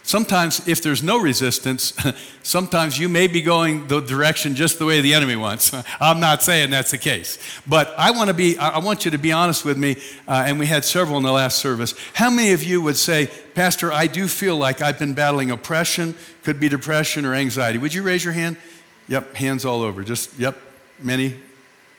Sometimes, 0.08 0.66
if 0.70 0.82
there's 0.82 1.04
no 1.04 1.20
resistance, 1.20 1.92
sometimes 2.42 2.98
you 2.98 3.10
may 3.10 3.28
be 3.28 3.42
going 3.42 3.88
the 3.88 4.00
direction 4.00 4.56
just 4.56 4.80
the 4.80 4.86
way 4.86 5.02
the 5.02 5.14
enemy 5.14 5.36
wants. 5.36 5.74
I'm 6.00 6.22
not 6.22 6.42
saying 6.42 6.70
that's 6.70 6.92
the 6.92 6.98
case. 6.98 7.38
But 7.68 7.94
I 7.98 8.12
want 8.12 8.30
to 8.30 8.34
be, 8.34 8.58
I 8.58 8.78
want 8.78 9.04
you 9.04 9.12
to 9.12 9.18
be 9.18 9.34
honest 9.34 9.66
with 9.66 9.78
me, 9.78 9.98
uh, 10.26 10.46
and 10.48 10.60
we 10.60 10.66
had 10.66 10.86
several 10.86 11.18
in 11.18 11.24
the 11.24 11.34
last 11.34 11.60
service. 11.60 11.94
How 12.14 12.30
many 12.30 12.54
of 12.54 12.64
you 12.64 12.82
would 12.84 12.96
say, 12.96 13.30
Pastor, 13.54 13.92
I 13.92 14.08
do 14.08 14.30
feel 14.30 14.56
like 14.56 14.82
I've 14.82 14.98
been 14.98 15.14
battling 15.14 15.52
oppression, 15.52 16.16
could 16.44 16.58
be 16.58 16.70
depression 16.70 17.26
or 17.26 17.34
anxiety? 17.34 17.78
Would 17.78 17.94
you 17.94 18.02
raise 18.02 18.24
your 18.24 18.34
hand? 18.34 18.56
Yep, 19.10 19.36
hands 19.36 19.66
all 19.66 19.82
over. 19.82 20.06
Just, 20.06 20.40
yep, 20.40 20.58
many. 21.00 21.38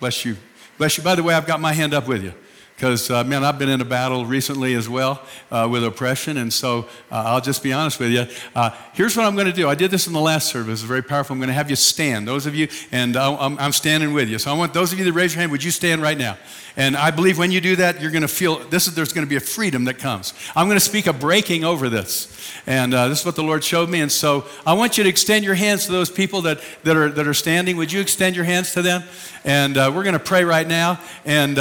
Bless 0.01 0.25
you. 0.25 0.39
Bless 0.79 0.97
you. 0.97 1.05
By 1.05 1.15
the 1.15 1.23
way, 1.23 1.35
I've 1.35 1.47
got 1.47 1.61
my 1.61 1.75
hand 1.75 1.93
up 1.93 2.09
with 2.09 2.25
you. 2.25 2.33
Because, 2.79 3.11
uh, 3.11 3.25
man, 3.25 3.43
I've 3.43 3.59
been 3.59 3.69
in 3.69 3.81
a 3.81 3.85
battle 3.85 4.25
recently 4.25 4.75
as 4.75 4.89
well 4.89 5.21
uh, 5.51 5.67
with 5.69 5.83
oppression. 5.83 6.37
And 6.37 6.53
so 6.53 6.87
uh, 7.11 7.25
I'll 7.27 7.41
just 7.41 7.61
be 7.61 7.73
honest 7.73 7.99
with 7.99 8.13
you. 8.13 8.27
Uh, 8.55 8.71
here's 8.93 9.17
what 9.17 9.27
I'm 9.27 9.35
going 9.35 9.49
to 9.49 9.53
do. 9.53 9.69
I 9.69 9.75
did 9.75 9.91
this 9.91 10.07
in 10.07 10.13
the 10.13 10.21
last 10.21 10.47
service. 10.47 10.75
It's 10.75 10.83
very 10.83 11.03
powerful. 11.03 11.35
I'm 11.35 11.41
going 11.41 11.49
to 11.49 11.55
have 11.55 11.71
you 11.71 11.75
stand, 11.75 12.29
those 12.29 12.47
of 12.47 12.55
you, 12.55 12.69
and 12.93 13.17
I'm, 13.17 13.59
I'm 13.59 13.73
standing 13.73 14.13
with 14.13 14.29
you. 14.29 14.39
So 14.39 14.53
I 14.53 14.57
want 14.57 14.75
those 14.75 14.93
of 14.93 14.99
you 15.01 15.05
that 15.07 15.13
raise 15.13 15.35
your 15.35 15.41
hand, 15.41 15.51
would 15.51 15.65
you 15.65 15.73
stand 15.73 16.03
right 16.03 16.17
now? 16.17 16.39
And 16.77 16.97
I 16.97 17.11
believe 17.11 17.37
when 17.37 17.51
you 17.51 17.61
do 17.61 17.75
that, 17.75 18.01
you're 18.01 18.13
going 18.13 18.23
to 18.23 18.29
feel 18.29 18.61
this 18.69 18.87
is, 18.87 18.95
there's 18.95 19.13
going 19.13 19.27
to 19.27 19.29
be 19.29 19.35
a 19.35 19.41
freedom 19.41 19.87
that 19.87 19.99
comes. 19.99 20.33
I'm 20.55 20.69
going 20.69 20.77
to 20.77 20.85
speak 20.85 21.09
a 21.09 21.13
breaking 21.13 21.65
over 21.65 21.89
this. 21.89 22.33
And 22.69 22.95
uh, 22.95 23.09
this 23.09 23.19
is 23.21 23.27
what 23.27 23.35
the 23.35 23.43
Lord 23.43 23.65
showed 23.65 23.89
me. 23.89 24.01
And 24.01 24.13
so 24.13 24.47
I 24.65 24.75
want 24.75 24.97
you 24.97 25.03
to 25.03 25.11
extend 25.11 25.45
your 25.45 25.57
hands 25.57 25.87
to 25.87 25.93
those 25.93 26.11
people 26.11 26.43
that, 26.43 26.61
that, 26.85 26.97
are, 26.97 27.11
that 27.11 27.27
are 27.27 27.35
standing. 27.35 27.77
Would 27.79 27.91
you 27.91 28.01
extend 28.01 28.37
your 28.37 28.45
hands 28.45 28.75
to 28.75 28.83
them? 28.83 29.03
And 29.45 29.77
uh, 29.77 29.91
we're 29.93 30.05
going 30.05 30.13
to 30.13 30.21
pray 30.21 30.45
right 30.45 30.69
now. 30.69 31.01
And, 31.25 31.59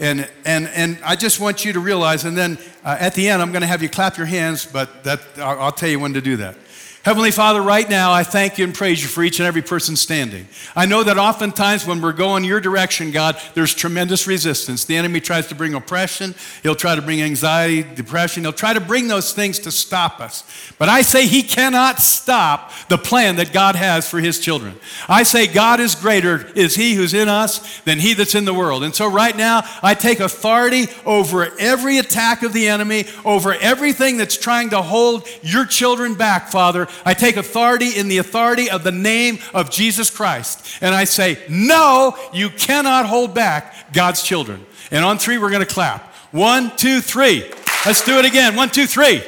and, 0.00 0.28
and, 0.44 0.68
and 0.68 0.98
I 1.04 1.16
just 1.16 1.40
want 1.40 1.64
you 1.64 1.72
to 1.72 1.80
realize, 1.80 2.24
and 2.24 2.36
then 2.36 2.58
uh, 2.84 2.96
at 3.00 3.14
the 3.14 3.28
end, 3.28 3.42
I'm 3.42 3.52
going 3.52 3.62
to 3.62 3.68
have 3.68 3.82
you 3.82 3.88
clap 3.88 4.16
your 4.16 4.26
hands, 4.26 4.64
but 4.64 5.04
that, 5.04 5.20
I'll, 5.38 5.60
I'll 5.60 5.72
tell 5.72 5.88
you 5.88 5.98
when 5.98 6.14
to 6.14 6.20
do 6.20 6.36
that. 6.36 6.56
Heavenly 7.04 7.30
Father, 7.30 7.62
right 7.62 7.88
now, 7.88 8.12
I 8.12 8.24
thank 8.24 8.58
you 8.58 8.64
and 8.64 8.74
praise 8.74 9.00
you 9.00 9.08
for 9.08 9.22
each 9.22 9.38
and 9.38 9.46
every 9.46 9.62
person 9.62 9.94
standing. 9.94 10.48
I 10.74 10.84
know 10.84 11.04
that 11.04 11.16
oftentimes 11.16 11.86
when 11.86 12.02
we're 12.02 12.12
going 12.12 12.42
your 12.42 12.60
direction, 12.60 13.12
God, 13.12 13.40
there's 13.54 13.72
tremendous 13.72 14.26
resistance. 14.26 14.84
The 14.84 14.96
enemy 14.96 15.20
tries 15.20 15.46
to 15.46 15.54
bring 15.54 15.74
oppression, 15.74 16.34
he'll 16.62 16.74
try 16.74 16.96
to 16.96 17.00
bring 17.00 17.22
anxiety, 17.22 17.82
depression, 17.94 18.42
he'll 18.42 18.52
try 18.52 18.72
to 18.74 18.80
bring 18.80 19.06
those 19.06 19.32
things 19.32 19.60
to 19.60 19.70
stop 19.70 20.18
us. 20.18 20.42
But 20.76 20.88
I 20.88 21.02
say 21.02 21.26
he 21.26 21.42
cannot 21.42 22.00
stop 22.00 22.72
the 22.88 22.98
plan 22.98 23.36
that 23.36 23.52
God 23.52 23.76
has 23.76 24.08
for 24.08 24.18
his 24.18 24.40
children. 24.40 24.74
I 25.08 25.22
say 25.22 25.46
God 25.46 25.78
is 25.78 25.94
greater, 25.94 26.50
is 26.56 26.74
he 26.74 26.94
who's 26.94 27.14
in 27.14 27.28
us, 27.28 27.80
than 27.82 28.00
he 28.00 28.12
that's 28.14 28.34
in 28.34 28.44
the 28.44 28.52
world. 28.52 28.82
And 28.82 28.94
so 28.94 29.08
right 29.08 29.36
now, 29.36 29.62
I 29.82 29.94
take 29.94 30.18
authority 30.18 30.88
over 31.06 31.56
every 31.58 31.98
attack 31.98 32.42
of 32.42 32.52
the 32.52 32.68
enemy, 32.68 33.04
over 33.24 33.54
everything 33.54 34.16
that's 34.16 34.36
trying 34.36 34.70
to 34.70 34.82
hold 34.82 35.26
your 35.42 35.64
children 35.64 36.14
back, 36.14 36.48
Father. 36.48 36.87
I 37.04 37.14
take 37.14 37.36
authority 37.36 37.96
in 37.96 38.08
the 38.08 38.18
authority 38.18 38.70
of 38.70 38.84
the 38.84 38.92
name 38.92 39.38
of 39.54 39.70
Jesus 39.70 40.10
Christ. 40.10 40.78
And 40.80 40.94
I 40.94 41.04
say, 41.04 41.38
No, 41.48 42.16
you 42.32 42.50
cannot 42.50 43.06
hold 43.06 43.34
back 43.34 43.92
God's 43.92 44.22
children. 44.22 44.64
And 44.90 45.04
on 45.04 45.18
three, 45.18 45.38
we're 45.38 45.50
going 45.50 45.66
to 45.66 45.72
clap. 45.72 46.14
One, 46.32 46.76
two, 46.76 47.00
three. 47.00 47.50
Let's 47.86 48.04
do 48.04 48.18
it 48.18 48.24
again. 48.24 48.56
One, 48.56 48.70
two, 48.70 48.86
three. 48.86 49.22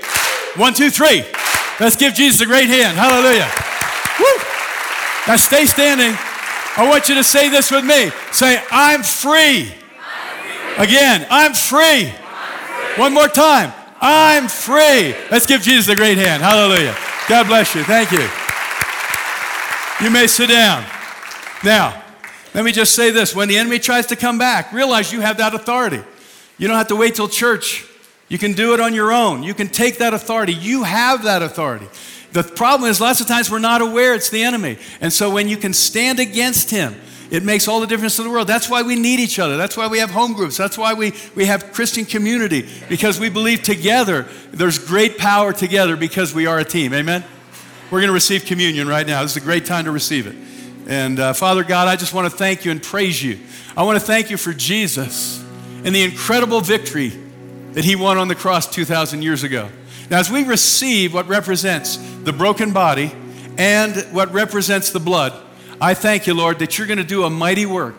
One, 0.57 0.75
two, 0.75 0.91
three. 0.91 1.25
Let's 1.79 1.97
give 1.97 2.15
Jesus 2.15 2.41
a 2.41 2.47
great 2.47 2.69
hand. 2.69 2.99
Hallelujah. 2.99 3.49
Woo. 4.19 4.43
Now 5.27 5.37
stay 5.37 5.67
standing. 5.67 6.17
I 6.77 6.89
want 6.89 7.09
you 7.09 7.15
to 7.17 7.25
say 7.25 7.49
this 7.49 7.71
with 7.71 7.85
me. 7.85 8.11
Say, 8.33 8.63
I'm 8.71 9.03
free. 9.03 9.73
Again, 10.79 11.27
I'm 11.31 11.53
free. 11.53 12.13
One 12.97 13.15
more 13.15 13.29
time. 13.29 13.73
I'm 14.01 14.49
free. 14.49 15.15
Let's 15.31 15.47
give 15.47 15.61
Jesus 15.61 15.89
a 15.89 15.97
great 15.97 16.17
hand. 16.17 16.43
Hallelujah. 16.43 16.97
God 17.31 17.47
bless 17.47 17.77
you. 17.77 17.85
Thank 17.85 18.11
you. 18.11 18.29
You 20.05 20.13
may 20.13 20.27
sit 20.27 20.49
down. 20.49 20.85
Now, 21.63 22.03
let 22.55 22.65
me 22.65 22.73
just 22.73 22.97
say 22.97 23.13
this. 23.13 23.37
When 23.37 23.47
the 23.47 23.57
enemy 23.57 23.79
tries 23.79 24.07
to 24.07 24.17
come 24.17 24.37
back, 24.37 24.73
realize 24.73 25.13
you 25.13 25.21
have 25.21 25.37
that 25.37 25.55
authority. 25.55 26.03
You 26.59 26.67
don't 26.67 26.77
have 26.77 26.89
to 26.89 26.97
wait 26.97 27.15
till 27.15 27.29
church. 27.29 27.87
You 28.29 28.37
can 28.37 28.55
do 28.55 28.75
it 28.75 28.81
on 28.81 28.95
your 28.95 29.13
own. 29.13 29.45
You 29.45 29.55
can 29.55 29.69
take 29.69 29.99
that 29.99 30.13
authority. 30.13 30.55
You 30.55 30.83
have 30.83 31.23
that 31.23 31.41
authority. 31.41 31.87
The 32.33 32.43
problem 32.43 32.91
is, 32.91 33.01
lots 33.01 33.21
of 33.21 33.29
times 33.29 33.49
we're 33.49 33.61
not 33.61 33.81
aware 33.81 34.13
it's 34.13 34.31
the 34.31 34.43
enemy. 34.43 34.79
And 35.01 35.13
so 35.13 35.31
when 35.31 35.49
you 35.49 35.57
can 35.57 35.73
stand 35.73 36.19
against 36.19 36.73
him, 36.73 36.97
it 37.31 37.45
makes 37.45 37.69
all 37.69 37.81
the 37.81 37.87
difference 37.87 38.19
in 38.19 38.25
the 38.25 38.31
world. 38.31 38.49
That's 38.49 38.69
why 38.69 38.83
we 38.83 38.97
need 38.97 39.21
each 39.21 39.39
other. 39.39 39.57
That's 39.57 39.77
why 39.77 39.87
we 39.87 39.99
have 40.01 40.11
home 40.11 40.33
groups. 40.33 40.57
That's 40.57 40.77
why 40.77 40.95
we, 40.95 41.13
we 41.35 41.47
have 41.47 41.73
Christian 41.73 42.05
community, 42.05 42.69
because 42.89 43.21
we 43.21 43.31
believe 43.31 43.63
together 43.63 44.27
there's 44.51 44.79
great 44.79 45.17
power 45.17 45.53
together 45.53 45.97
because 45.97 46.35
we 46.35 46.47
are 46.47 46.59
a 46.59 46.65
team. 46.65 46.93
Amen? 46.93 47.25
We're 47.91 48.01
going 48.01 48.09
to 48.09 48.15
receive 48.15 48.45
communion 48.45 48.89
right 48.89 49.07
now. 49.07 49.23
This 49.23 49.33
is 49.33 49.43
a 49.43 49.45
great 49.45 49.65
time 49.65 49.85
to 49.85 49.91
receive 49.91 50.27
it. 50.27 50.37
And 50.89 51.21
uh, 51.21 51.33
Father 51.33 51.63
God, 51.63 51.87
I 51.87 51.97
just 51.97 52.13
want 52.13 52.31
to 52.31 52.37
thank 52.37 52.65
you 52.65 52.73
and 52.73 52.83
praise 52.83 53.23
you. 53.23 53.39
I 53.77 53.85
want 53.85 53.99
to 53.99 54.05
thank 54.05 54.31
you 54.31 54.37
for 54.37 54.53
Jesus 54.53 55.41
and 55.85 55.95
the 55.95 56.03
incredible 56.03 56.61
victory 56.61 57.13
that 57.73 57.85
he 57.85 57.95
won 57.97 58.19
on 58.19 58.29
the 58.29 58.35
cross 58.35 58.69
2,000 58.69 59.23
years 59.23 59.45
ago. 59.45 59.69
Now, 60.11 60.19
as 60.19 60.31
we 60.31 60.43
receive 60.43 61.15
what 61.15 61.29
represents 61.29 61.97
the 62.25 62.33
broken 62.33 62.73
body 62.73 63.13
and 63.57 63.95
what 64.13 64.33
represents 64.33 64.91
the 64.91 64.99
blood, 64.99 65.33
I 65.81 65.95
thank 65.95 66.27
you, 66.27 66.35
Lord, 66.35 66.59
that 66.59 66.77
you're 66.77 66.87
going 66.87 66.99
to 66.99 67.05
do 67.05 67.25
a 67.25 67.31
mighty 67.31 67.65
work. 67.65 67.97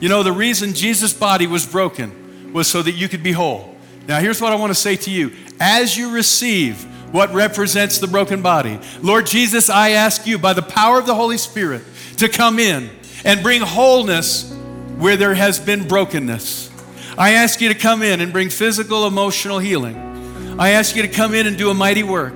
You 0.00 0.08
know, 0.08 0.22
the 0.22 0.32
reason 0.32 0.72
Jesus' 0.72 1.12
body 1.12 1.46
was 1.46 1.64
broken 1.64 2.52
was 2.52 2.66
so 2.66 2.82
that 2.82 2.92
you 2.92 3.08
could 3.08 3.22
be 3.22 3.32
whole. 3.32 3.76
Now, 4.08 4.18
here's 4.18 4.40
what 4.40 4.52
I 4.52 4.56
want 4.56 4.70
to 4.70 4.74
say 4.74 4.96
to 4.96 5.10
you. 5.10 5.32
As 5.60 5.96
you 5.96 6.12
receive 6.12 6.82
what 7.12 7.32
represents 7.32 7.98
the 7.98 8.08
broken 8.08 8.42
body, 8.42 8.80
Lord 9.02 9.26
Jesus, 9.26 9.70
I 9.70 9.90
ask 9.90 10.26
you 10.26 10.38
by 10.38 10.54
the 10.54 10.62
power 10.62 10.98
of 10.98 11.06
the 11.06 11.14
Holy 11.14 11.38
Spirit 11.38 11.82
to 12.16 12.28
come 12.28 12.58
in 12.58 12.90
and 13.24 13.42
bring 13.42 13.60
wholeness 13.60 14.52
where 14.96 15.16
there 15.16 15.34
has 15.34 15.60
been 15.60 15.86
brokenness. 15.86 16.70
I 17.16 17.32
ask 17.32 17.60
you 17.60 17.68
to 17.68 17.74
come 17.78 18.02
in 18.02 18.20
and 18.20 18.32
bring 18.32 18.48
physical, 18.48 19.06
emotional 19.06 19.58
healing. 19.58 20.58
I 20.58 20.70
ask 20.70 20.96
you 20.96 21.02
to 21.02 21.08
come 21.08 21.34
in 21.34 21.46
and 21.46 21.56
do 21.56 21.70
a 21.70 21.74
mighty 21.74 22.02
work. 22.02 22.34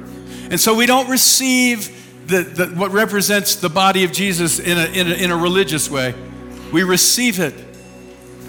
And 0.50 0.60
so 0.60 0.74
we 0.74 0.86
don't 0.86 1.08
receive 1.08 1.93
the, 2.26 2.42
the, 2.42 2.66
what 2.68 2.92
represents 2.92 3.56
the 3.56 3.68
body 3.68 4.04
of 4.04 4.12
Jesus 4.12 4.58
in 4.58 4.78
a, 4.78 4.86
in, 4.86 5.08
a, 5.08 5.14
in 5.14 5.30
a 5.30 5.36
religious 5.36 5.90
way. 5.90 6.14
We 6.72 6.82
receive 6.82 7.40
it 7.40 7.54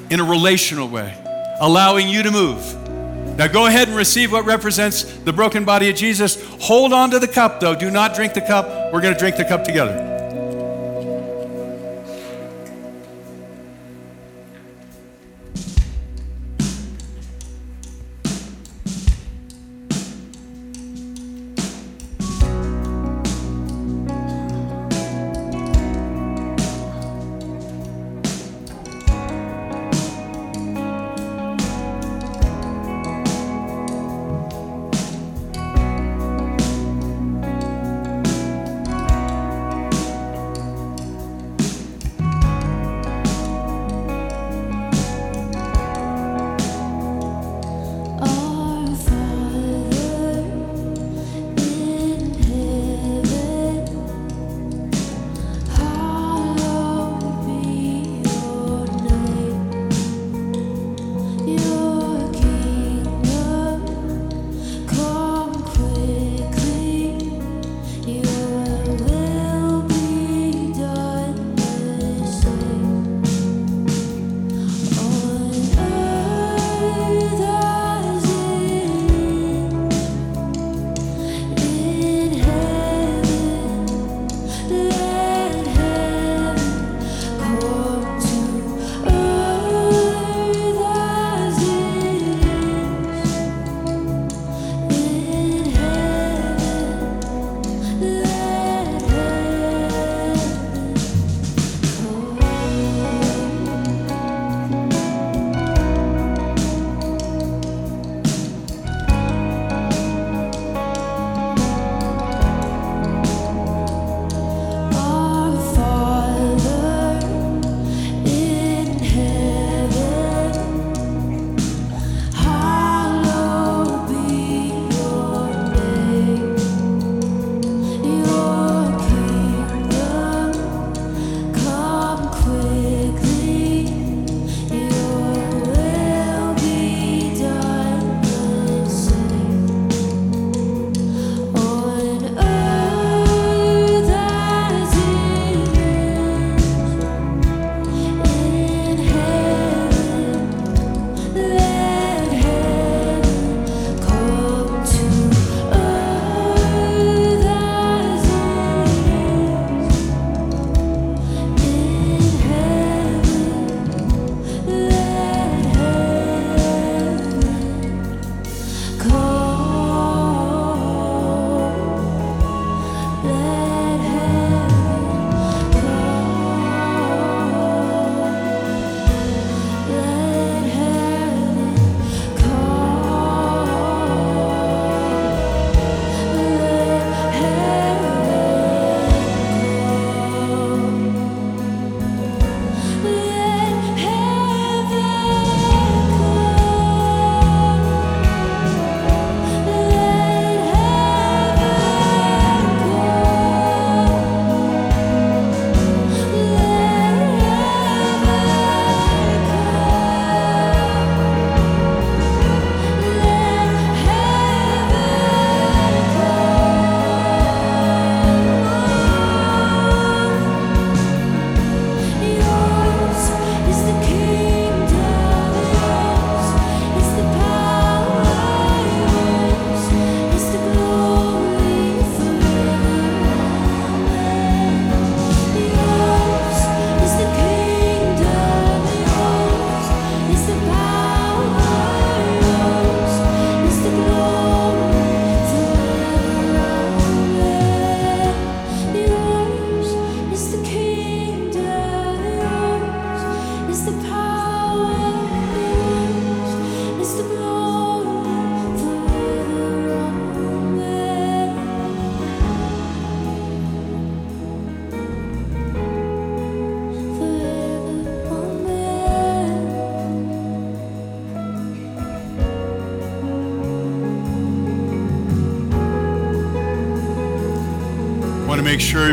in 0.10 0.20
a 0.20 0.24
relational 0.24 0.88
way, 0.88 1.16
allowing 1.60 2.08
you 2.08 2.24
to 2.24 2.32
move. 2.32 3.38
Now 3.38 3.48
go 3.48 3.66
ahead 3.66 3.90
and 3.90 3.98
receive 3.98 4.32
what 4.32 4.46
represents 4.46 5.04
the 5.04 5.34
broken 5.34 5.66
body 5.66 5.90
of 5.90 5.96
Jesus. 5.96 6.42
Hold 6.62 6.94
on 6.94 7.12
to 7.12 7.20
the 7.20 7.28
cup, 7.28 7.60
though. 7.60 7.76
Do 7.76 7.92
not 7.92 8.16
drink 8.16 8.34
the 8.34 8.42
cup. 8.42 8.94
We're 8.94 9.02
going 9.02 9.14
to 9.14 9.20
drink 9.20 9.36
the 9.36 9.46
cup 9.46 9.66
together. 9.66 10.15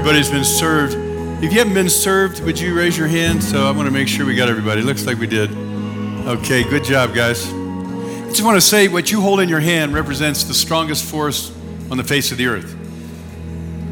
Everybody's 0.03 0.31
been 0.31 0.45
served. 0.45 0.95
If 1.45 1.53
you 1.53 1.61
haven't 1.61 1.75
been 1.75 1.89
served, 1.89 2.41
would 2.41 2.59
you 2.59 2.77
raise 2.77 2.99
your 2.99 3.07
hand? 3.07 3.41
So 3.41 3.69
I 3.69 3.71
want 3.71 3.87
to 3.87 3.93
make 3.93 4.09
sure 4.09 4.27
we 4.27 4.35
got 4.35 4.49
everybody. 4.49 4.83
Looks 4.83 5.07
like 5.07 5.17
we 5.17 5.29
did. 5.29 5.49
Okay, 6.27 6.65
good 6.65 6.83
job, 6.83 7.15
guys. 7.15 7.47
I 7.47 8.27
just 8.27 8.43
want 8.43 8.57
to 8.57 8.61
say 8.61 8.89
what 8.89 9.13
you 9.13 9.21
hold 9.21 9.39
in 9.39 9.49
your 9.49 9.61
hand 9.61 9.95
represents 9.95 10.43
the 10.43 10.55
strongest 10.55 11.05
force 11.05 11.57
on 11.89 11.99
the 11.99 12.03
face 12.03 12.33
of 12.33 12.39
the 12.39 12.49
earth. 12.49 12.77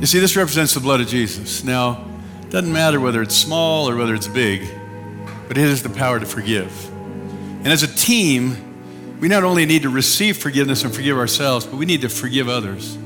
You 0.01 0.07
see, 0.07 0.19
this 0.19 0.35
represents 0.35 0.75
the 0.75 0.81
blood 0.81 1.01
of 1.01 1.07
Jesus. 1.07 1.63
Now, 1.63 2.05
it 2.43 2.51
doesn't 2.51 2.73
matter 2.73 2.99
whether 2.99 3.23
it's 3.23 3.37
small 3.37 3.89
or 3.89 3.95
whether 3.95 4.17
it's 4.17 4.27
big, 4.27 4.69
but 5.47 5.57
it 5.57 5.61
has 5.61 5.81
the 5.81 5.91
power 5.91 6.19
to 6.19 6.27
forgive. 6.27 6.91
And 6.91 7.69
as 7.69 7.85
a 7.85 7.95
team, 7.95 9.21
we 9.21 9.29
not 9.29 9.45
only 9.45 9.65
need 9.65 9.83
to 9.83 9.91
receive 9.91 10.39
forgiveness 10.39 10.83
and 10.83 10.93
forgive 10.93 11.17
ourselves, 11.17 11.67
but 11.67 11.77
we 11.77 11.87
need 11.87 12.01
to 12.01 12.09
forgive 12.09 12.49
others. 12.49 12.99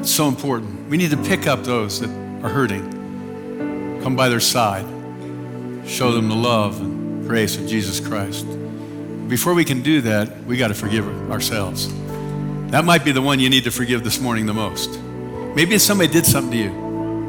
It's 0.00 0.10
so 0.10 0.28
important. 0.28 0.88
We 0.88 0.96
need 0.96 1.10
to 1.10 1.18
pick 1.18 1.46
up 1.46 1.62
those 1.62 2.00
that 2.00 2.08
are 2.42 2.48
hurting, 2.48 4.00
come 4.02 4.16
by 4.16 4.30
their 4.30 4.40
side, 4.40 4.86
show 5.86 6.12
them 6.12 6.30
the 6.30 6.34
love 6.34 6.80
and 6.80 7.28
grace 7.28 7.58
of 7.58 7.66
Jesus 7.66 8.00
Christ. 8.00 8.46
Before 9.28 9.52
we 9.52 9.62
can 9.62 9.82
do 9.82 10.00
that, 10.00 10.44
we 10.44 10.56
got 10.56 10.68
to 10.68 10.74
forgive 10.74 11.06
ourselves. 11.30 11.92
That 12.70 12.86
might 12.86 13.04
be 13.04 13.12
the 13.12 13.20
one 13.20 13.40
you 13.40 13.50
need 13.50 13.64
to 13.64 13.70
forgive 13.70 14.02
this 14.02 14.18
morning 14.18 14.46
the 14.46 14.54
most. 14.54 14.98
Maybe 15.54 15.76
somebody 15.76 16.10
did 16.10 16.24
something 16.24 16.52
to 16.52 16.56
you. 16.56 16.70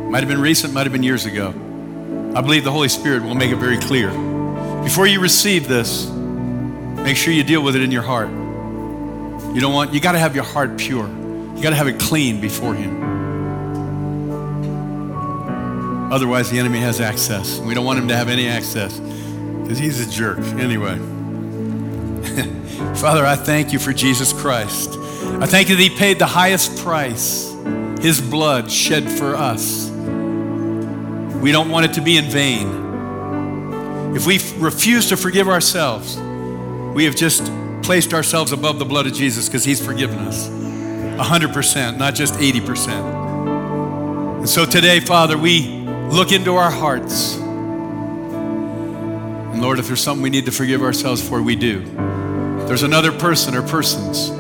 Might 0.10 0.22
have 0.22 0.30
been 0.30 0.40
recent, 0.40 0.74
might 0.74 0.84
have 0.84 0.94
been 0.94 1.04
years 1.04 1.26
ago. 1.26 1.50
I 2.34 2.40
believe 2.40 2.64
the 2.64 2.72
Holy 2.72 2.88
Spirit 2.88 3.22
will 3.24 3.36
make 3.36 3.52
it 3.52 3.58
very 3.58 3.80
clear. 3.80 4.12
Before 4.82 5.06
you 5.06 5.20
receive 5.20 5.68
this, 5.68 6.10
make 6.10 7.18
sure 7.18 7.34
you 7.34 7.44
deal 7.44 7.64
with 7.64 7.76
it 7.76 7.82
in 7.82 7.92
your 7.92 8.04
heart. 8.04 8.30
You 9.54 9.60
don't 9.60 9.74
want, 9.74 9.94
you 9.94 10.00
got 10.00 10.14
to 10.14 10.20
have 10.20 10.36
your 10.36 10.46
heart 10.46 10.78
pure. 10.78 11.10
You 11.56 11.62
got 11.62 11.72
to 11.72 11.76
have 11.76 11.88
it 11.88 12.00
clean 12.00 12.42
before 12.42 12.74
Him. 12.74 13.12
Otherwise, 16.12 16.50
the 16.50 16.60
enemy 16.60 16.80
has 16.80 17.00
access. 17.00 17.60
We 17.60 17.74
don't 17.74 17.86
want 17.86 17.98
him 17.98 18.10
to 18.10 18.16
have 18.18 18.28
any 18.28 18.46
access 18.46 19.00
because 19.00 19.78
he's 19.78 20.06
a 20.06 20.12
jerk. 20.12 20.40
Anyway, 20.40 20.98
Father, 22.96 23.26
I 23.26 23.38
thank 23.38 23.72
you 23.72 23.80
for 23.80 23.94
Jesus 23.94 24.34
Christ. 24.34 24.98
I 25.40 25.46
thank 25.46 25.70
you 25.70 25.78
that 25.78 25.82
he 25.82 25.90
paid 25.90 26.20
the 26.20 26.26
highest 26.26 26.78
price, 26.80 27.56
his 28.02 28.20
blood 28.20 28.70
shed 28.70 29.10
for 29.10 29.38
us. 29.38 29.90
We 29.90 31.54
don't 31.54 31.70
want 31.70 31.86
it 31.86 31.94
to 31.94 32.02
be 32.02 32.18
in 32.18 32.26
vain. 32.26 34.14
If 34.14 34.28
we 34.28 34.40
refuse 34.58 35.08
to 35.10 35.18
forgive 35.18 35.48
ourselves, 35.48 36.18
we 36.94 37.06
have 37.06 37.16
just 37.16 37.50
placed 37.84 38.14
ourselves 38.14 38.52
above 38.52 38.80
the 38.80 38.86
blood 38.86 39.08
of 39.08 39.14
Jesus 39.14 39.48
because 39.48 39.64
he's 39.64 39.84
forgiven 39.84 40.20
us. 40.20 40.61
100%, 41.22 41.98
not 41.98 42.16
just 42.16 42.34
80%. 42.36 44.40
And 44.40 44.50
so 44.50 44.66
today, 44.66 45.00
Father, 45.00 45.38
we 45.38 45.68
look 46.10 46.32
into 46.32 46.56
our 46.56 46.72
hearts. 46.72 47.38
And 49.52 49.62
Lord, 49.62 49.80
if 49.80 49.88
there's 49.88 50.02
something 50.02 50.24
we 50.24 50.30
need 50.30 50.46
to 50.46 50.52
forgive 50.52 50.82
ourselves 50.82 51.28
for, 51.28 51.42
we 51.42 51.56
do. 51.56 51.82
If 52.62 52.68
there's 52.68 52.84
another 52.84 53.12
person 53.12 53.56
or 53.56 53.62
persons. 53.62 54.32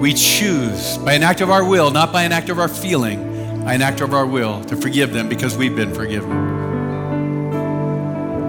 We 0.00 0.14
choose 0.14 0.98
by 0.98 1.14
an 1.14 1.22
act 1.22 1.40
of 1.40 1.50
our 1.50 1.64
will, 1.64 1.90
not 1.90 2.12
by 2.12 2.24
an 2.24 2.32
act 2.32 2.48
of 2.48 2.58
our 2.58 2.68
feeling, 2.68 3.64
by 3.64 3.74
an 3.74 3.82
act 3.82 4.00
of 4.00 4.14
our 4.14 4.26
will 4.26 4.64
to 4.64 4.76
forgive 4.76 5.12
them 5.12 5.28
because 5.28 5.56
we've 5.56 5.76
been 5.76 5.94
forgiven. 5.94 6.30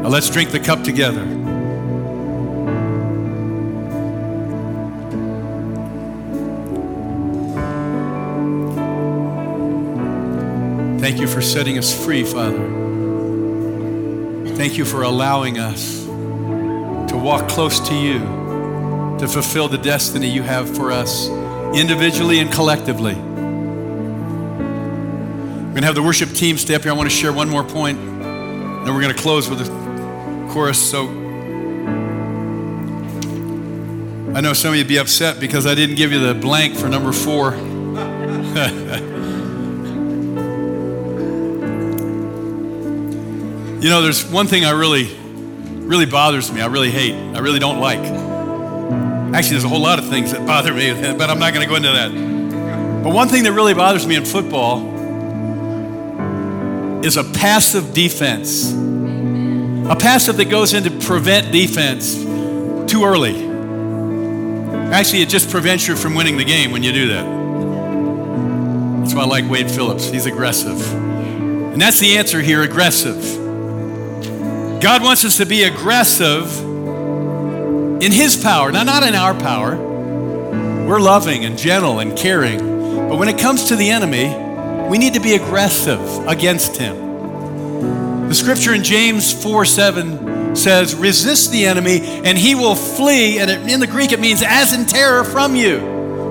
Now 0.02 0.10
let's 0.10 0.30
drink 0.30 0.52
the 0.52 0.60
cup 0.60 0.84
together. 0.84 1.43
Thank 11.04 11.20
you 11.20 11.28
for 11.28 11.42
setting 11.42 11.78
us 11.78 11.94
free, 12.06 12.24
Father. 12.24 12.66
Thank 14.56 14.78
you 14.78 14.86
for 14.86 15.04
allowing 15.04 15.60
us 15.60 16.06
to 16.06 17.20
walk 17.22 17.50
close 17.50 17.82
to 17.90 17.94
you, 17.94 18.20
to 19.20 19.28
fulfill 19.28 19.68
the 19.68 19.78
destiny 19.78 20.30
you 20.30 20.44
have 20.44 20.74
for 20.78 20.94
us 20.94 21.28
individually 21.76 22.40
and 22.40 22.50
collectively. 22.50 23.16
We're 23.16 23.22
going 25.72 25.82
to 25.82 25.88
have 25.88 25.96
the 25.96 26.02
worship 26.02 26.30
team 26.30 26.58
stay 26.58 26.74
up 26.74 26.84
here. 26.84 26.94
I 26.94 26.96
want 26.96 27.10
to 27.10 27.16
share 27.16 27.34
one 27.34 27.50
more 27.50 27.66
point, 27.66 28.00
and 28.00 28.86
we're 28.86 29.02
going 29.02 29.14
to 29.14 29.22
close 29.22 29.50
with 29.50 29.60
a 29.60 30.50
chorus. 30.54 30.80
So 30.90 31.10
I 34.34 34.40
know 34.40 34.54
some 34.54 34.72
of 34.72 34.78
you'd 34.78 34.88
be 34.88 35.00
upset 35.00 35.42
because 35.42 35.66
I 35.66 35.76
didn't 35.76 35.98
give 35.98 36.14
you 36.14 36.20
the 36.20 36.34
blank 36.34 36.78
for 36.78 36.88
number 36.88 37.12
four. 37.12 37.56
You 43.84 43.90
know, 43.90 44.02
there's 44.02 44.26
one 44.26 44.48
thing 44.48 44.64
I 44.64 44.70
really, 44.70 45.14
really 45.14 46.06
bothers 46.06 46.50
me. 46.50 46.62
I 46.62 46.68
really 46.68 46.90
hate. 46.90 47.16
I 47.36 47.40
really 47.40 47.60
don't 47.60 47.82
like. 47.82 48.00
Actually, 48.00 49.52
there's 49.52 49.66
a 49.66 49.68
whole 49.68 49.82
lot 49.82 50.00
of 50.00 50.08
things 50.08 50.32
that 50.32 50.48
bother 50.48 50.74
me, 50.74 50.94
but 51.18 51.30
I'm 51.30 51.38
not 51.38 51.54
going 51.54 51.68
to 51.68 51.70
go 51.70 51.76
into 51.76 51.92
that. 51.92 53.04
But 53.04 53.14
one 53.14 53.28
thing 53.28 53.44
that 53.44 53.52
really 53.52 53.74
bothers 53.74 54.08
me 54.08 54.16
in 54.16 54.24
football 54.24 54.78
is 57.04 57.18
a 57.18 57.26
passive 57.26 57.94
defense. 57.94 58.72
A 58.72 59.98
passive 60.00 60.38
that 60.38 60.50
goes 60.50 60.74
in 60.74 60.84
to 60.86 61.06
prevent 61.06 61.52
defense 61.52 62.16
too 62.90 63.04
early. 63.04 63.36
Actually, 64.94 65.24
it 65.24 65.28
just 65.28 65.50
prevents 65.50 65.90
you 65.90 65.98
from 65.98 66.16
winning 66.16 66.38
the 66.38 66.46
game 66.46 66.72
when 66.72 66.84
you 66.84 66.94
do 66.94 67.10
that. 67.10 67.26
That's 69.02 69.14
why 69.14 69.24
I 69.24 69.26
like 69.26 69.50
Wade 69.50 69.70
Phillips. 69.70 70.10
He's 70.10 70.26
aggressive. 70.26 70.82
And 70.94 71.82
that's 71.82 72.00
the 72.00 72.18
answer 72.18 72.40
here 72.40 72.62
aggressive. 72.62 73.43
God 74.84 75.02
wants 75.02 75.24
us 75.24 75.38
to 75.38 75.46
be 75.46 75.64
aggressive 75.64 76.60
in 76.60 78.12
His 78.12 78.36
power, 78.36 78.70
now 78.70 78.84
not 78.84 79.04
in 79.04 79.16
our 79.16 79.34
power. 79.34 79.78
We're 79.78 81.00
loving 81.00 81.46
and 81.46 81.58
gentle 81.58 82.00
and 82.00 82.18
caring. 82.18 82.60
But 83.08 83.18
when 83.18 83.30
it 83.30 83.40
comes 83.40 83.70
to 83.70 83.78
the 83.78 83.92
enemy, 83.92 84.28
we 84.90 84.98
need 84.98 85.14
to 85.14 85.22
be 85.22 85.36
aggressive 85.36 86.28
against 86.28 86.76
him. 86.76 88.28
The 88.28 88.36
scripture 88.36 88.74
in 88.74 88.84
James 88.84 89.32
4 89.32 89.64
7 89.64 90.58
says, 90.58 90.96
Resist 90.96 91.54
the 91.54 91.66
enemy 91.66 92.02
and 92.02 92.38
he 92.38 92.54
will 92.54 92.76
flee. 92.76 93.40
And 93.40 93.50
in 93.72 93.80
the 93.80 93.88
Greek, 93.88 94.12
it 94.12 94.20
means 94.20 94.44
as 94.46 94.74
in 94.74 94.86
terror 94.86 95.24
from 95.24 95.56
you. 95.56 95.80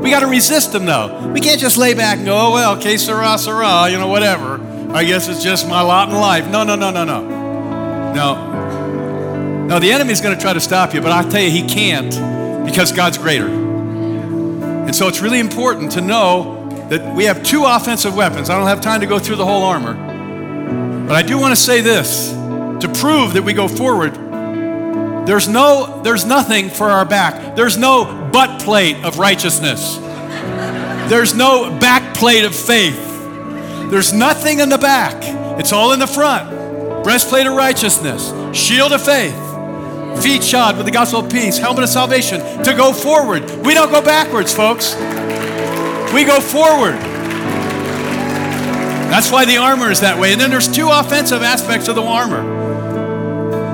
We 0.03 0.11
got 0.11 0.21
to 0.21 0.27
resist 0.27 0.75
him 0.75 0.85
though. 0.85 1.31
We 1.33 1.41
can't 1.41 1.59
just 1.59 1.79
lay 1.79 1.95
back 1.95 2.19
and 2.19 2.27
go, 2.27 2.37
oh, 2.37 2.53
well, 2.53 2.79
que 2.79 2.99
sera, 2.99 3.39
sera, 3.39 3.89
you 3.89 3.97
know, 3.97 4.09
whatever. 4.09 4.61
I 4.93 5.05
guess 5.05 5.27
it's 5.31 5.43
just 5.43 5.67
my 5.71 5.81
lot 5.81 6.11
in 6.11 6.15
life. 6.17 6.51
No, 6.51 6.65
no, 6.65 6.77
no, 6.77 6.91
no, 6.91 7.05
no. 7.05 7.42
No. 8.15 9.67
No, 9.67 9.79
the 9.79 9.91
enemy's 9.91 10.21
going 10.21 10.37
to 10.37 10.41
try 10.41 10.53
to 10.53 10.61
stop 10.61 10.93
you, 10.93 11.01
but 11.01 11.13
I'll 11.13 11.29
tell 11.31 11.41
you, 11.41 11.51
he 11.51 11.67
can't 11.67 12.11
because 12.67 12.93
God's 12.93 13.17
greater. 13.17 13.47
And 13.47 14.95
so 14.95 15.09
it's 15.09 15.21
really 15.21 15.41
important 15.41 15.93
to 15.93 16.01
know 16.01 16.69
that 16.91 17.17
we 17.17 17.25
have 17.25 17.43
two 17.43 17.65
offensive 17.65 18.15
weapons. 18.15 18.51
I 18.51 18.59
don't 18.59 18.67
have 18.67 18.83
time 18.83 19.01
to 19.01 19.07
go 19.07 19.19
through 19.19 19.37
the 19.37 19.47
whole 19.47 19.63
armor. 19.63 19.95
But 21.07 21.17
I 21.17 21.23
do 21.23 21.39
want 21.39 21.53
to 21.53 21.61
say 21.61 21.81
this 21.81 22.31
to 22.33 22.93
prove 23.01 23.33
that 23.33 23.45
we 23.45 23.55
go 23.55 23.67
forward. 23.67 24.15
There's 25.27 25.49
no 25.49 26.03
there's 26.03 26.27
nothing 26.27 26.69
for 26.69 26.91
our 26.91 27.05
back. 27.05 27.57
There's 27.57 27.79
no 27.79 28.05
butt 28.31 28.61
plate 28.61 28.97
of 29.05 29.19
righteousness. 29.19 29.97
There's 31.09 31.35
no 31.35 31.79
back 31.79 32.15
plate 32.15 32.45
of 32.45 32.55
faith. 32.55 32.99
There's 33.91 34.13
nothing 34.13 34.61
in 34.61 34.69
the 34.69 34.79
back. 34.79 35.17
It's 35.59 35.73
all 35.73 35.93
in 35.93 36.01
the 36.01 36.07
front 36.07 36.52
breastplate 37.03 37.47
of 37.47 37.55
righteousness, 37.55 38.33
shield 38.57 38.93
of 38.93 39.03
faith, 39.05 39.35
feet 40.23 40.43
shod 40.43 40.77
with 40.77 40.87
the 40.87 40.93
gospel 40.93 41.21
of 41.21 41.31
peace, 41.31 41.59
helmet 41.59 41.85
of 41.85 41.89
salvation, 41.89 42.41
to 42.65 42.75
go 42.75 42.93
forward. 42.93 43.43
We 43.65 43.75
don't 43.75 43.91
go 43.91 44.03
backwards, 44.03 44.55
folks. 44.55 44.95
We 46.13 46.25
go 46.25 46.41
forward. 46.41 46.95
That's 49.13 49.31
why 49.31 49.45
the 49.45 49.59
armor 49.59 49.91
is 49.91 50.01
that 50.01 50.19
way. 50.19 50.33
And 50.33 50.41
then 50.41 50.51
there's 50.51 50.75
two 50.75 50.89
offensive 50.89 51.43
aspects 51.43 51.89
of 51.89 51.97
the 51.97 52.03
armor. 52.03 52.41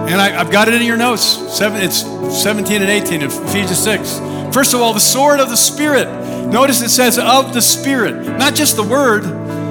And 0.09 0.21
I, 0.21 0.31
have 0.31 0.51
got 0.51 0.69
it 0.69 0.75
in 0.75 0.83
your 0.83 0.97
notes. 0.97 1.23
Seven, 1.23 1.81
it's 1.83 2.01
17 2.43 2.81
and 2.81 2.91
18 2.91 3.23
of 3.23 3.33
Ephesians 3.33 3.79
6. 3.79 4.19
First 4.55 4.75
of 4.75 4.81
all, 4.81 4.95
the 4.95 5.01
sword 5.01 5.39
of 5.39 5.51
the 5.51 5.57
Spirit. 5.57 6.09
Notice 6.49 6.81
it 6.83 6.89
says 6.89 7.19
of 7.19 7.53
the 7.53 7.61
Spirit, 7.61 8.27
not 8.39 8.55
just 8.55 8.77
the 8.77 8.83
word, 8.83 9.23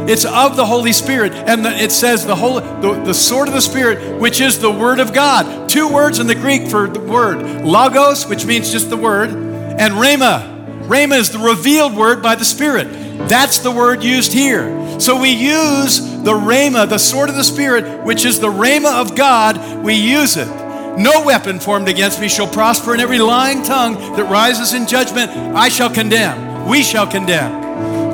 it's 0.08 0.26
of 0.26 0.55
the 0.55 0.66
Holy 0.66 0.93
Spirit. 0.93 1.34
And 1.34 1.66
the, 1.66 1.72
it 1.72 1.91
says 1.91 2.26
the, 2.26 2.36
whole, 2.36 2.62
the, 2.62 3.01
the 3.05 3.14
sword 3.14 3.47
of 3.47 3.53
the 3.53 3.62
Spirit, 3.62 4.20
which 4.20 4.39
is 4.39 4.60
the 4.60 4.72
word 4.72 4.99
of 4.99 5.14
God. 5.14 5.70
Two 5.70 5.88
words 5.88 6.20
in 6.20 6.28
the 6.28 6.36
Greek 6.36 6.68
for 6.68 6.88
the 6.88 6.99
word 6.99 7.66
logos, 7.66 8.26
which 8.26 8.45
means 8.45 8.72
just 8.72 8.89
the 8.89 8.97
word, 8.97 9.30
and 9.30 9.93
rhema. 9.95 10.55
Rhema 10.88 11.18
is 11.18 11.32
the 11.32 11.39
revealed 11.39 11.95
word 11.95 12.24
by 12.24 12.36
the 12.36 12.45
Spirit. 12.45 12.88
That's 13.28 13.60
the 13.60 13.72
word 13.72 14.03
used 14.03 14.32
here. 14.32 14.99
So 14.99 15.20
we 15.20 15.32
use 15.32 15.99
the 15.99 16.34
rhema, 16.34 16.88
the 16.88 16.97
sword 16.97 17.30
of 17.30 17.36
the 17.36 17.43
Spirit, 17.43 18.05
which 18.05 18.26
is 18.26 18.39
the 18.39 18.47
rhema 18.47 19.01
of 19.01 19.16
God, 19.16 19.84
we 19.84 19.95
use 19.95 20.38
it. 20.38 20.47
No 20.97 21.24
weapon 21.24 21.60
formed 21.60 21.89
against 21.89 22.20
me 22.20 22.30
shall 22.30 22.47
prosper, 22.47 22.93
and 22.93 23.01
every 23.01 23.20
lying 23.20 23.62
tongue 23.62 23.95
that 24.16 24.24
rises 24.32 24.74
in 24.74 24.88
judgment 24.88 25.30
I 25.55 25.70
shall 25.70 25.93
condemn. 25.93 26.68
We 26.68 26.82
shall 26.82 27.05
condemn. 27.05 27.66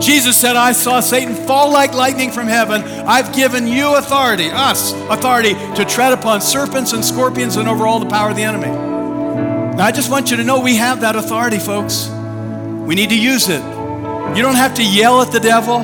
Jesus 0.04 0.36
said, 0.36 0.56
I 0.56 0.74
saw 0.74 1.00
Satan 1.00 1.34
fall 1.34 1.72
like 1.72 1.94
lightning 1.94 2.32
from 2.32 2.48
heaven. 2.48 2.84
I've 2.84 3.34
given 3.34 3.68
you 3.68 3.96
authority, 3.96 4.50
us, 4.52 4.92
authority 5.10 5.54
to 5.76 5.86
tread 5.86 6.12
upon 6.12 6.42
serpents 6.42 6.92
and 6.92 7.04
scorpions 7.04 7.56
and 7.56 7.70
over 7.70 7.88
all 7.88 8.00
the 8.00 8.10
power 8.10 8.30
of 8.30 8.36
the 8.36 8.44
enemy. 8.44 8.68
Now, 8.68 9.86
I 9.86 9.92
just 9.92 10.12
want 10.12 10.30
you 10.30 10.38
to 10.38 10.44
know 10.44 10.60
we 10.60 10.76
have 10.76 11.02
that 11.02 11.16
authority, 11.16 11.58
folks. 11.58 12.10
We 12.10 12.96
need 12.96 13.10
to 13.10 13.18
use 13.18 13.48
it. 13.48 13.64
You 14.36 14.42
don't 14.42 14.56
have 14.56 14.74
to 14.76 14.84
yell 14.84 15.22
at 15.22 15.32
the 15.32 15.40
devil, 15.40 15.80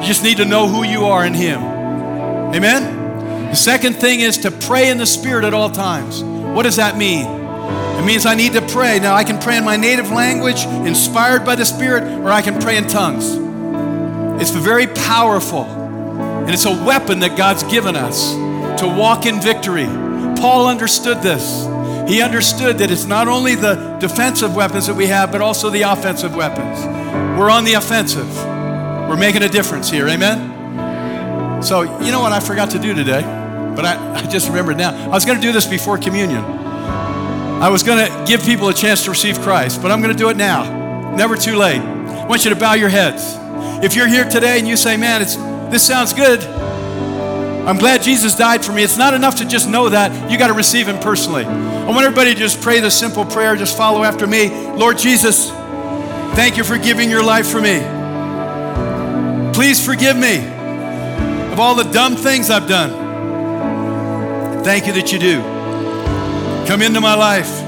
you 0.00 0.06
just 0.06 0.22
need 0.22 0.36
to 0.36 0.44
know 0.44 0.68
who 0.68 0.84
you 0.84 1.06
are 1.06 1.26
in 1.26 1.34
Him. 1.34 1.60
Amen? 1.60 3.48
The 3.48 3.56
second 3.56 3.94
thing 3.94 4.20
is 4.20 4.38
to 4.38 4.50
pray 4.50 4.88
in 4.88 4.98
the 4.98 5.06
Spirit 5.06 5.44
at 5.44 5.52
all 5.52 5.70
times. 5.70 6.22
What 6.22 6.62
does 6.62 6.76
that 6.76 6.96
mean? 6.96 7.26
It 7.26 8.04
means 8.04 8.24
I 8.24 8.34
need 8.34 8.52
to 8.52 8.62
pray. 8.62 8.98
Now, 8.98 9.14
I 9.14 9.24
can 9.24 9.38
pray 9.40 9.56
in 9.56 9.64
my 9.64 9.76
native 9.76 10.10
language, 10.10 10.64
inspired 10.64 11.44
by 11.44 11.54
the 11.54 11.64
Spirit, 11.64 12.04
or 12.20 12.30
I 12.30 12.40
can 12.40 12.60
pray 12.60 12.76
in 12.76 12.86
tongues. 12.86 13.43
It's 14.40 14.50
very 14.50 14.86
powerful, 14.86 15.64
and 15.64 16.50
it's 16.50 16.66
a 16.66 16.84
weapon 16.84 17.20
that 17.20 17.36
God's 17.36 17.62
given 17.64 17.96
us 17.96 18.32
to 18.80 18.86
walk 18.86 19.26
in 19.26 19.40
victory. 19.40 19.86
Paul 20.40 20.68
understood 20.68 21.22
this. 21.22 21.64
He 22.08 22.20
understood 22.20 22.78
that 22.78 22.90
it's 22.90 23.04
not 23.04 23.28
only 23.28 23.54
the 23.54 23.96
defensive 23.98 24.54
weapons 24.54 24.86
that 24.88 24.94
we 24.94 25.06
have, 25.06 25.32
but 25.32 25.40
also 25.40 25.70
the 25.70 25.82
offensive 25.82 26.34
weapons. 26.34 26.84
We're 27.38 27.50
on 27.50 27.64
the 27.64 27.74
offensive. 27.74 28.28
We're 29.08 29.16
making 29.16 29.42
a 29.42 29.48
difference 29.48 29.88
here. 29.88 30.08
Amen? 30.08 31.62
So, 31.62 31.82
you 32.00 32.10
know 32.12 32.20
what 32.20 32.32
I 32.32 32.40
forgot 32.40 32.70
to 32.70 32.78
do 32.78 32.94
today? 32.94 33.22
But 33.22 33.86
I, 33.86 34.14
I 34.22 34.26
just 34.26 34.48
remembered 34.48 34.76
now. 34.76 34.94
I 35.06 35.14
was 35.14 35.24
going 35.24 35.40
to 35.40 35.42
do 35.42 35.52
this 35.52 35.66
before 35.66 35.96
communion. 35.96 36.44
I 36.44 37.68
was 37.68 37.82
going 37.82 38.06
to 38.06 38.24
give 38.26 38.42
people 38.42 38.68
a 38.68 38.74
chance 38.74 39.04
to 39.04 39.10
receive 39.10 39.40
Christ, 39.40 39.80
but 39.80 39.90
I'm 39.90 40.02
going 40.02 40.12
to 40.12 40.18
do 40.18 40.28
it 40.28 40.36
now. 40.36 41.14
Never 41.14 41.36
too 41.36 41.56
late. 41.56 41.80
I 41.80 42.26
want 42.26 42.44
you 42.44 42.50
to 42.50 42.56
bow 42.56 42.74
your 42.74 42.88
heads. 42.88 43.36
If 43.82 43.94
you're 43.94 44.08
here 44.08 44.24
today 44.24 44.58
and 44.58 44.66
you 44.66 44.76
say, 44.76 44.96
man, 44.96 45.22
it's, 45.22 45.36
this 45.70 45.86
sounds 45.86 46.12
good, 46.12 46.42
I'm 47.66 47.78
glad 47.78 48.02
Jesus 48.02 48.34
died 48.34 48.62
for 48.62 48.72
me. 48.72 48.82
It's 48.82 48.98
not 48.98 49.14
enough 49.14 49.36
to 49.36 49.46
just 49.46 49.68
know 49.68 49.88
that. 49.88 50.30
You 50.30 50.36
got 50.36 50.48
to 50.48 50.52
receive 50.52 50.86
Him 50.86 50.98
personally. 50.98 51.46
I 51.46 51.86
want 51.86 52.04
everybody 52.04 52.34
to 52.34 52.38
just 52.38 52.60
pray 52.60 52.80
this 52.80 52.98
simple 52.98 53.24
prayer. 53.24 53.56
Just 53.56 53.74
follow 53.74 54.04
after 54.04 54.26
me. 54.26 54.50
Lord 54.74 54.98
Jesus, 54.98 55.48
thank 56.34 56.58
you 56.58 56.64
for 56.64 56.76
giving 56.76 57.08
your 57.08 57.24
life 57.24 57.46
for 57.46 57.62
me. 57.62 57.80
Please 59.54 59.84
forgive 59.84 60.16
me 60.16 60.46
of 61.52 61.58
all 61.58 61.74
the 61.74 61.84
dumb 61.84 62.16
things 62.16 62.50
I've 62.50 62.68
done. 62.68 63.02
Thank 64.62 64.86
you 64.86 64.92
that 64.94 65.10
you 65.10 65.18
do. 65.18 65.40
Come 66.66 66.82
into 66.82 67.00
my 67.00 67.14
life. 67.14 67.62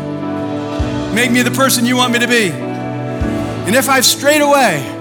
Make 1.15 1.31
me 1.31 1.41
the 1.41 1.51
person 1.53 1.87
you 1.87 1.97
want 1.97 2.13
me 2.13 2.19
to 2.19 2.29
be. 2.29 2.51
And 2.51 3.75
if 3.75 3.89
I've 3.89 4.05
strayed 4.05 4.43
away, 4.43 4.96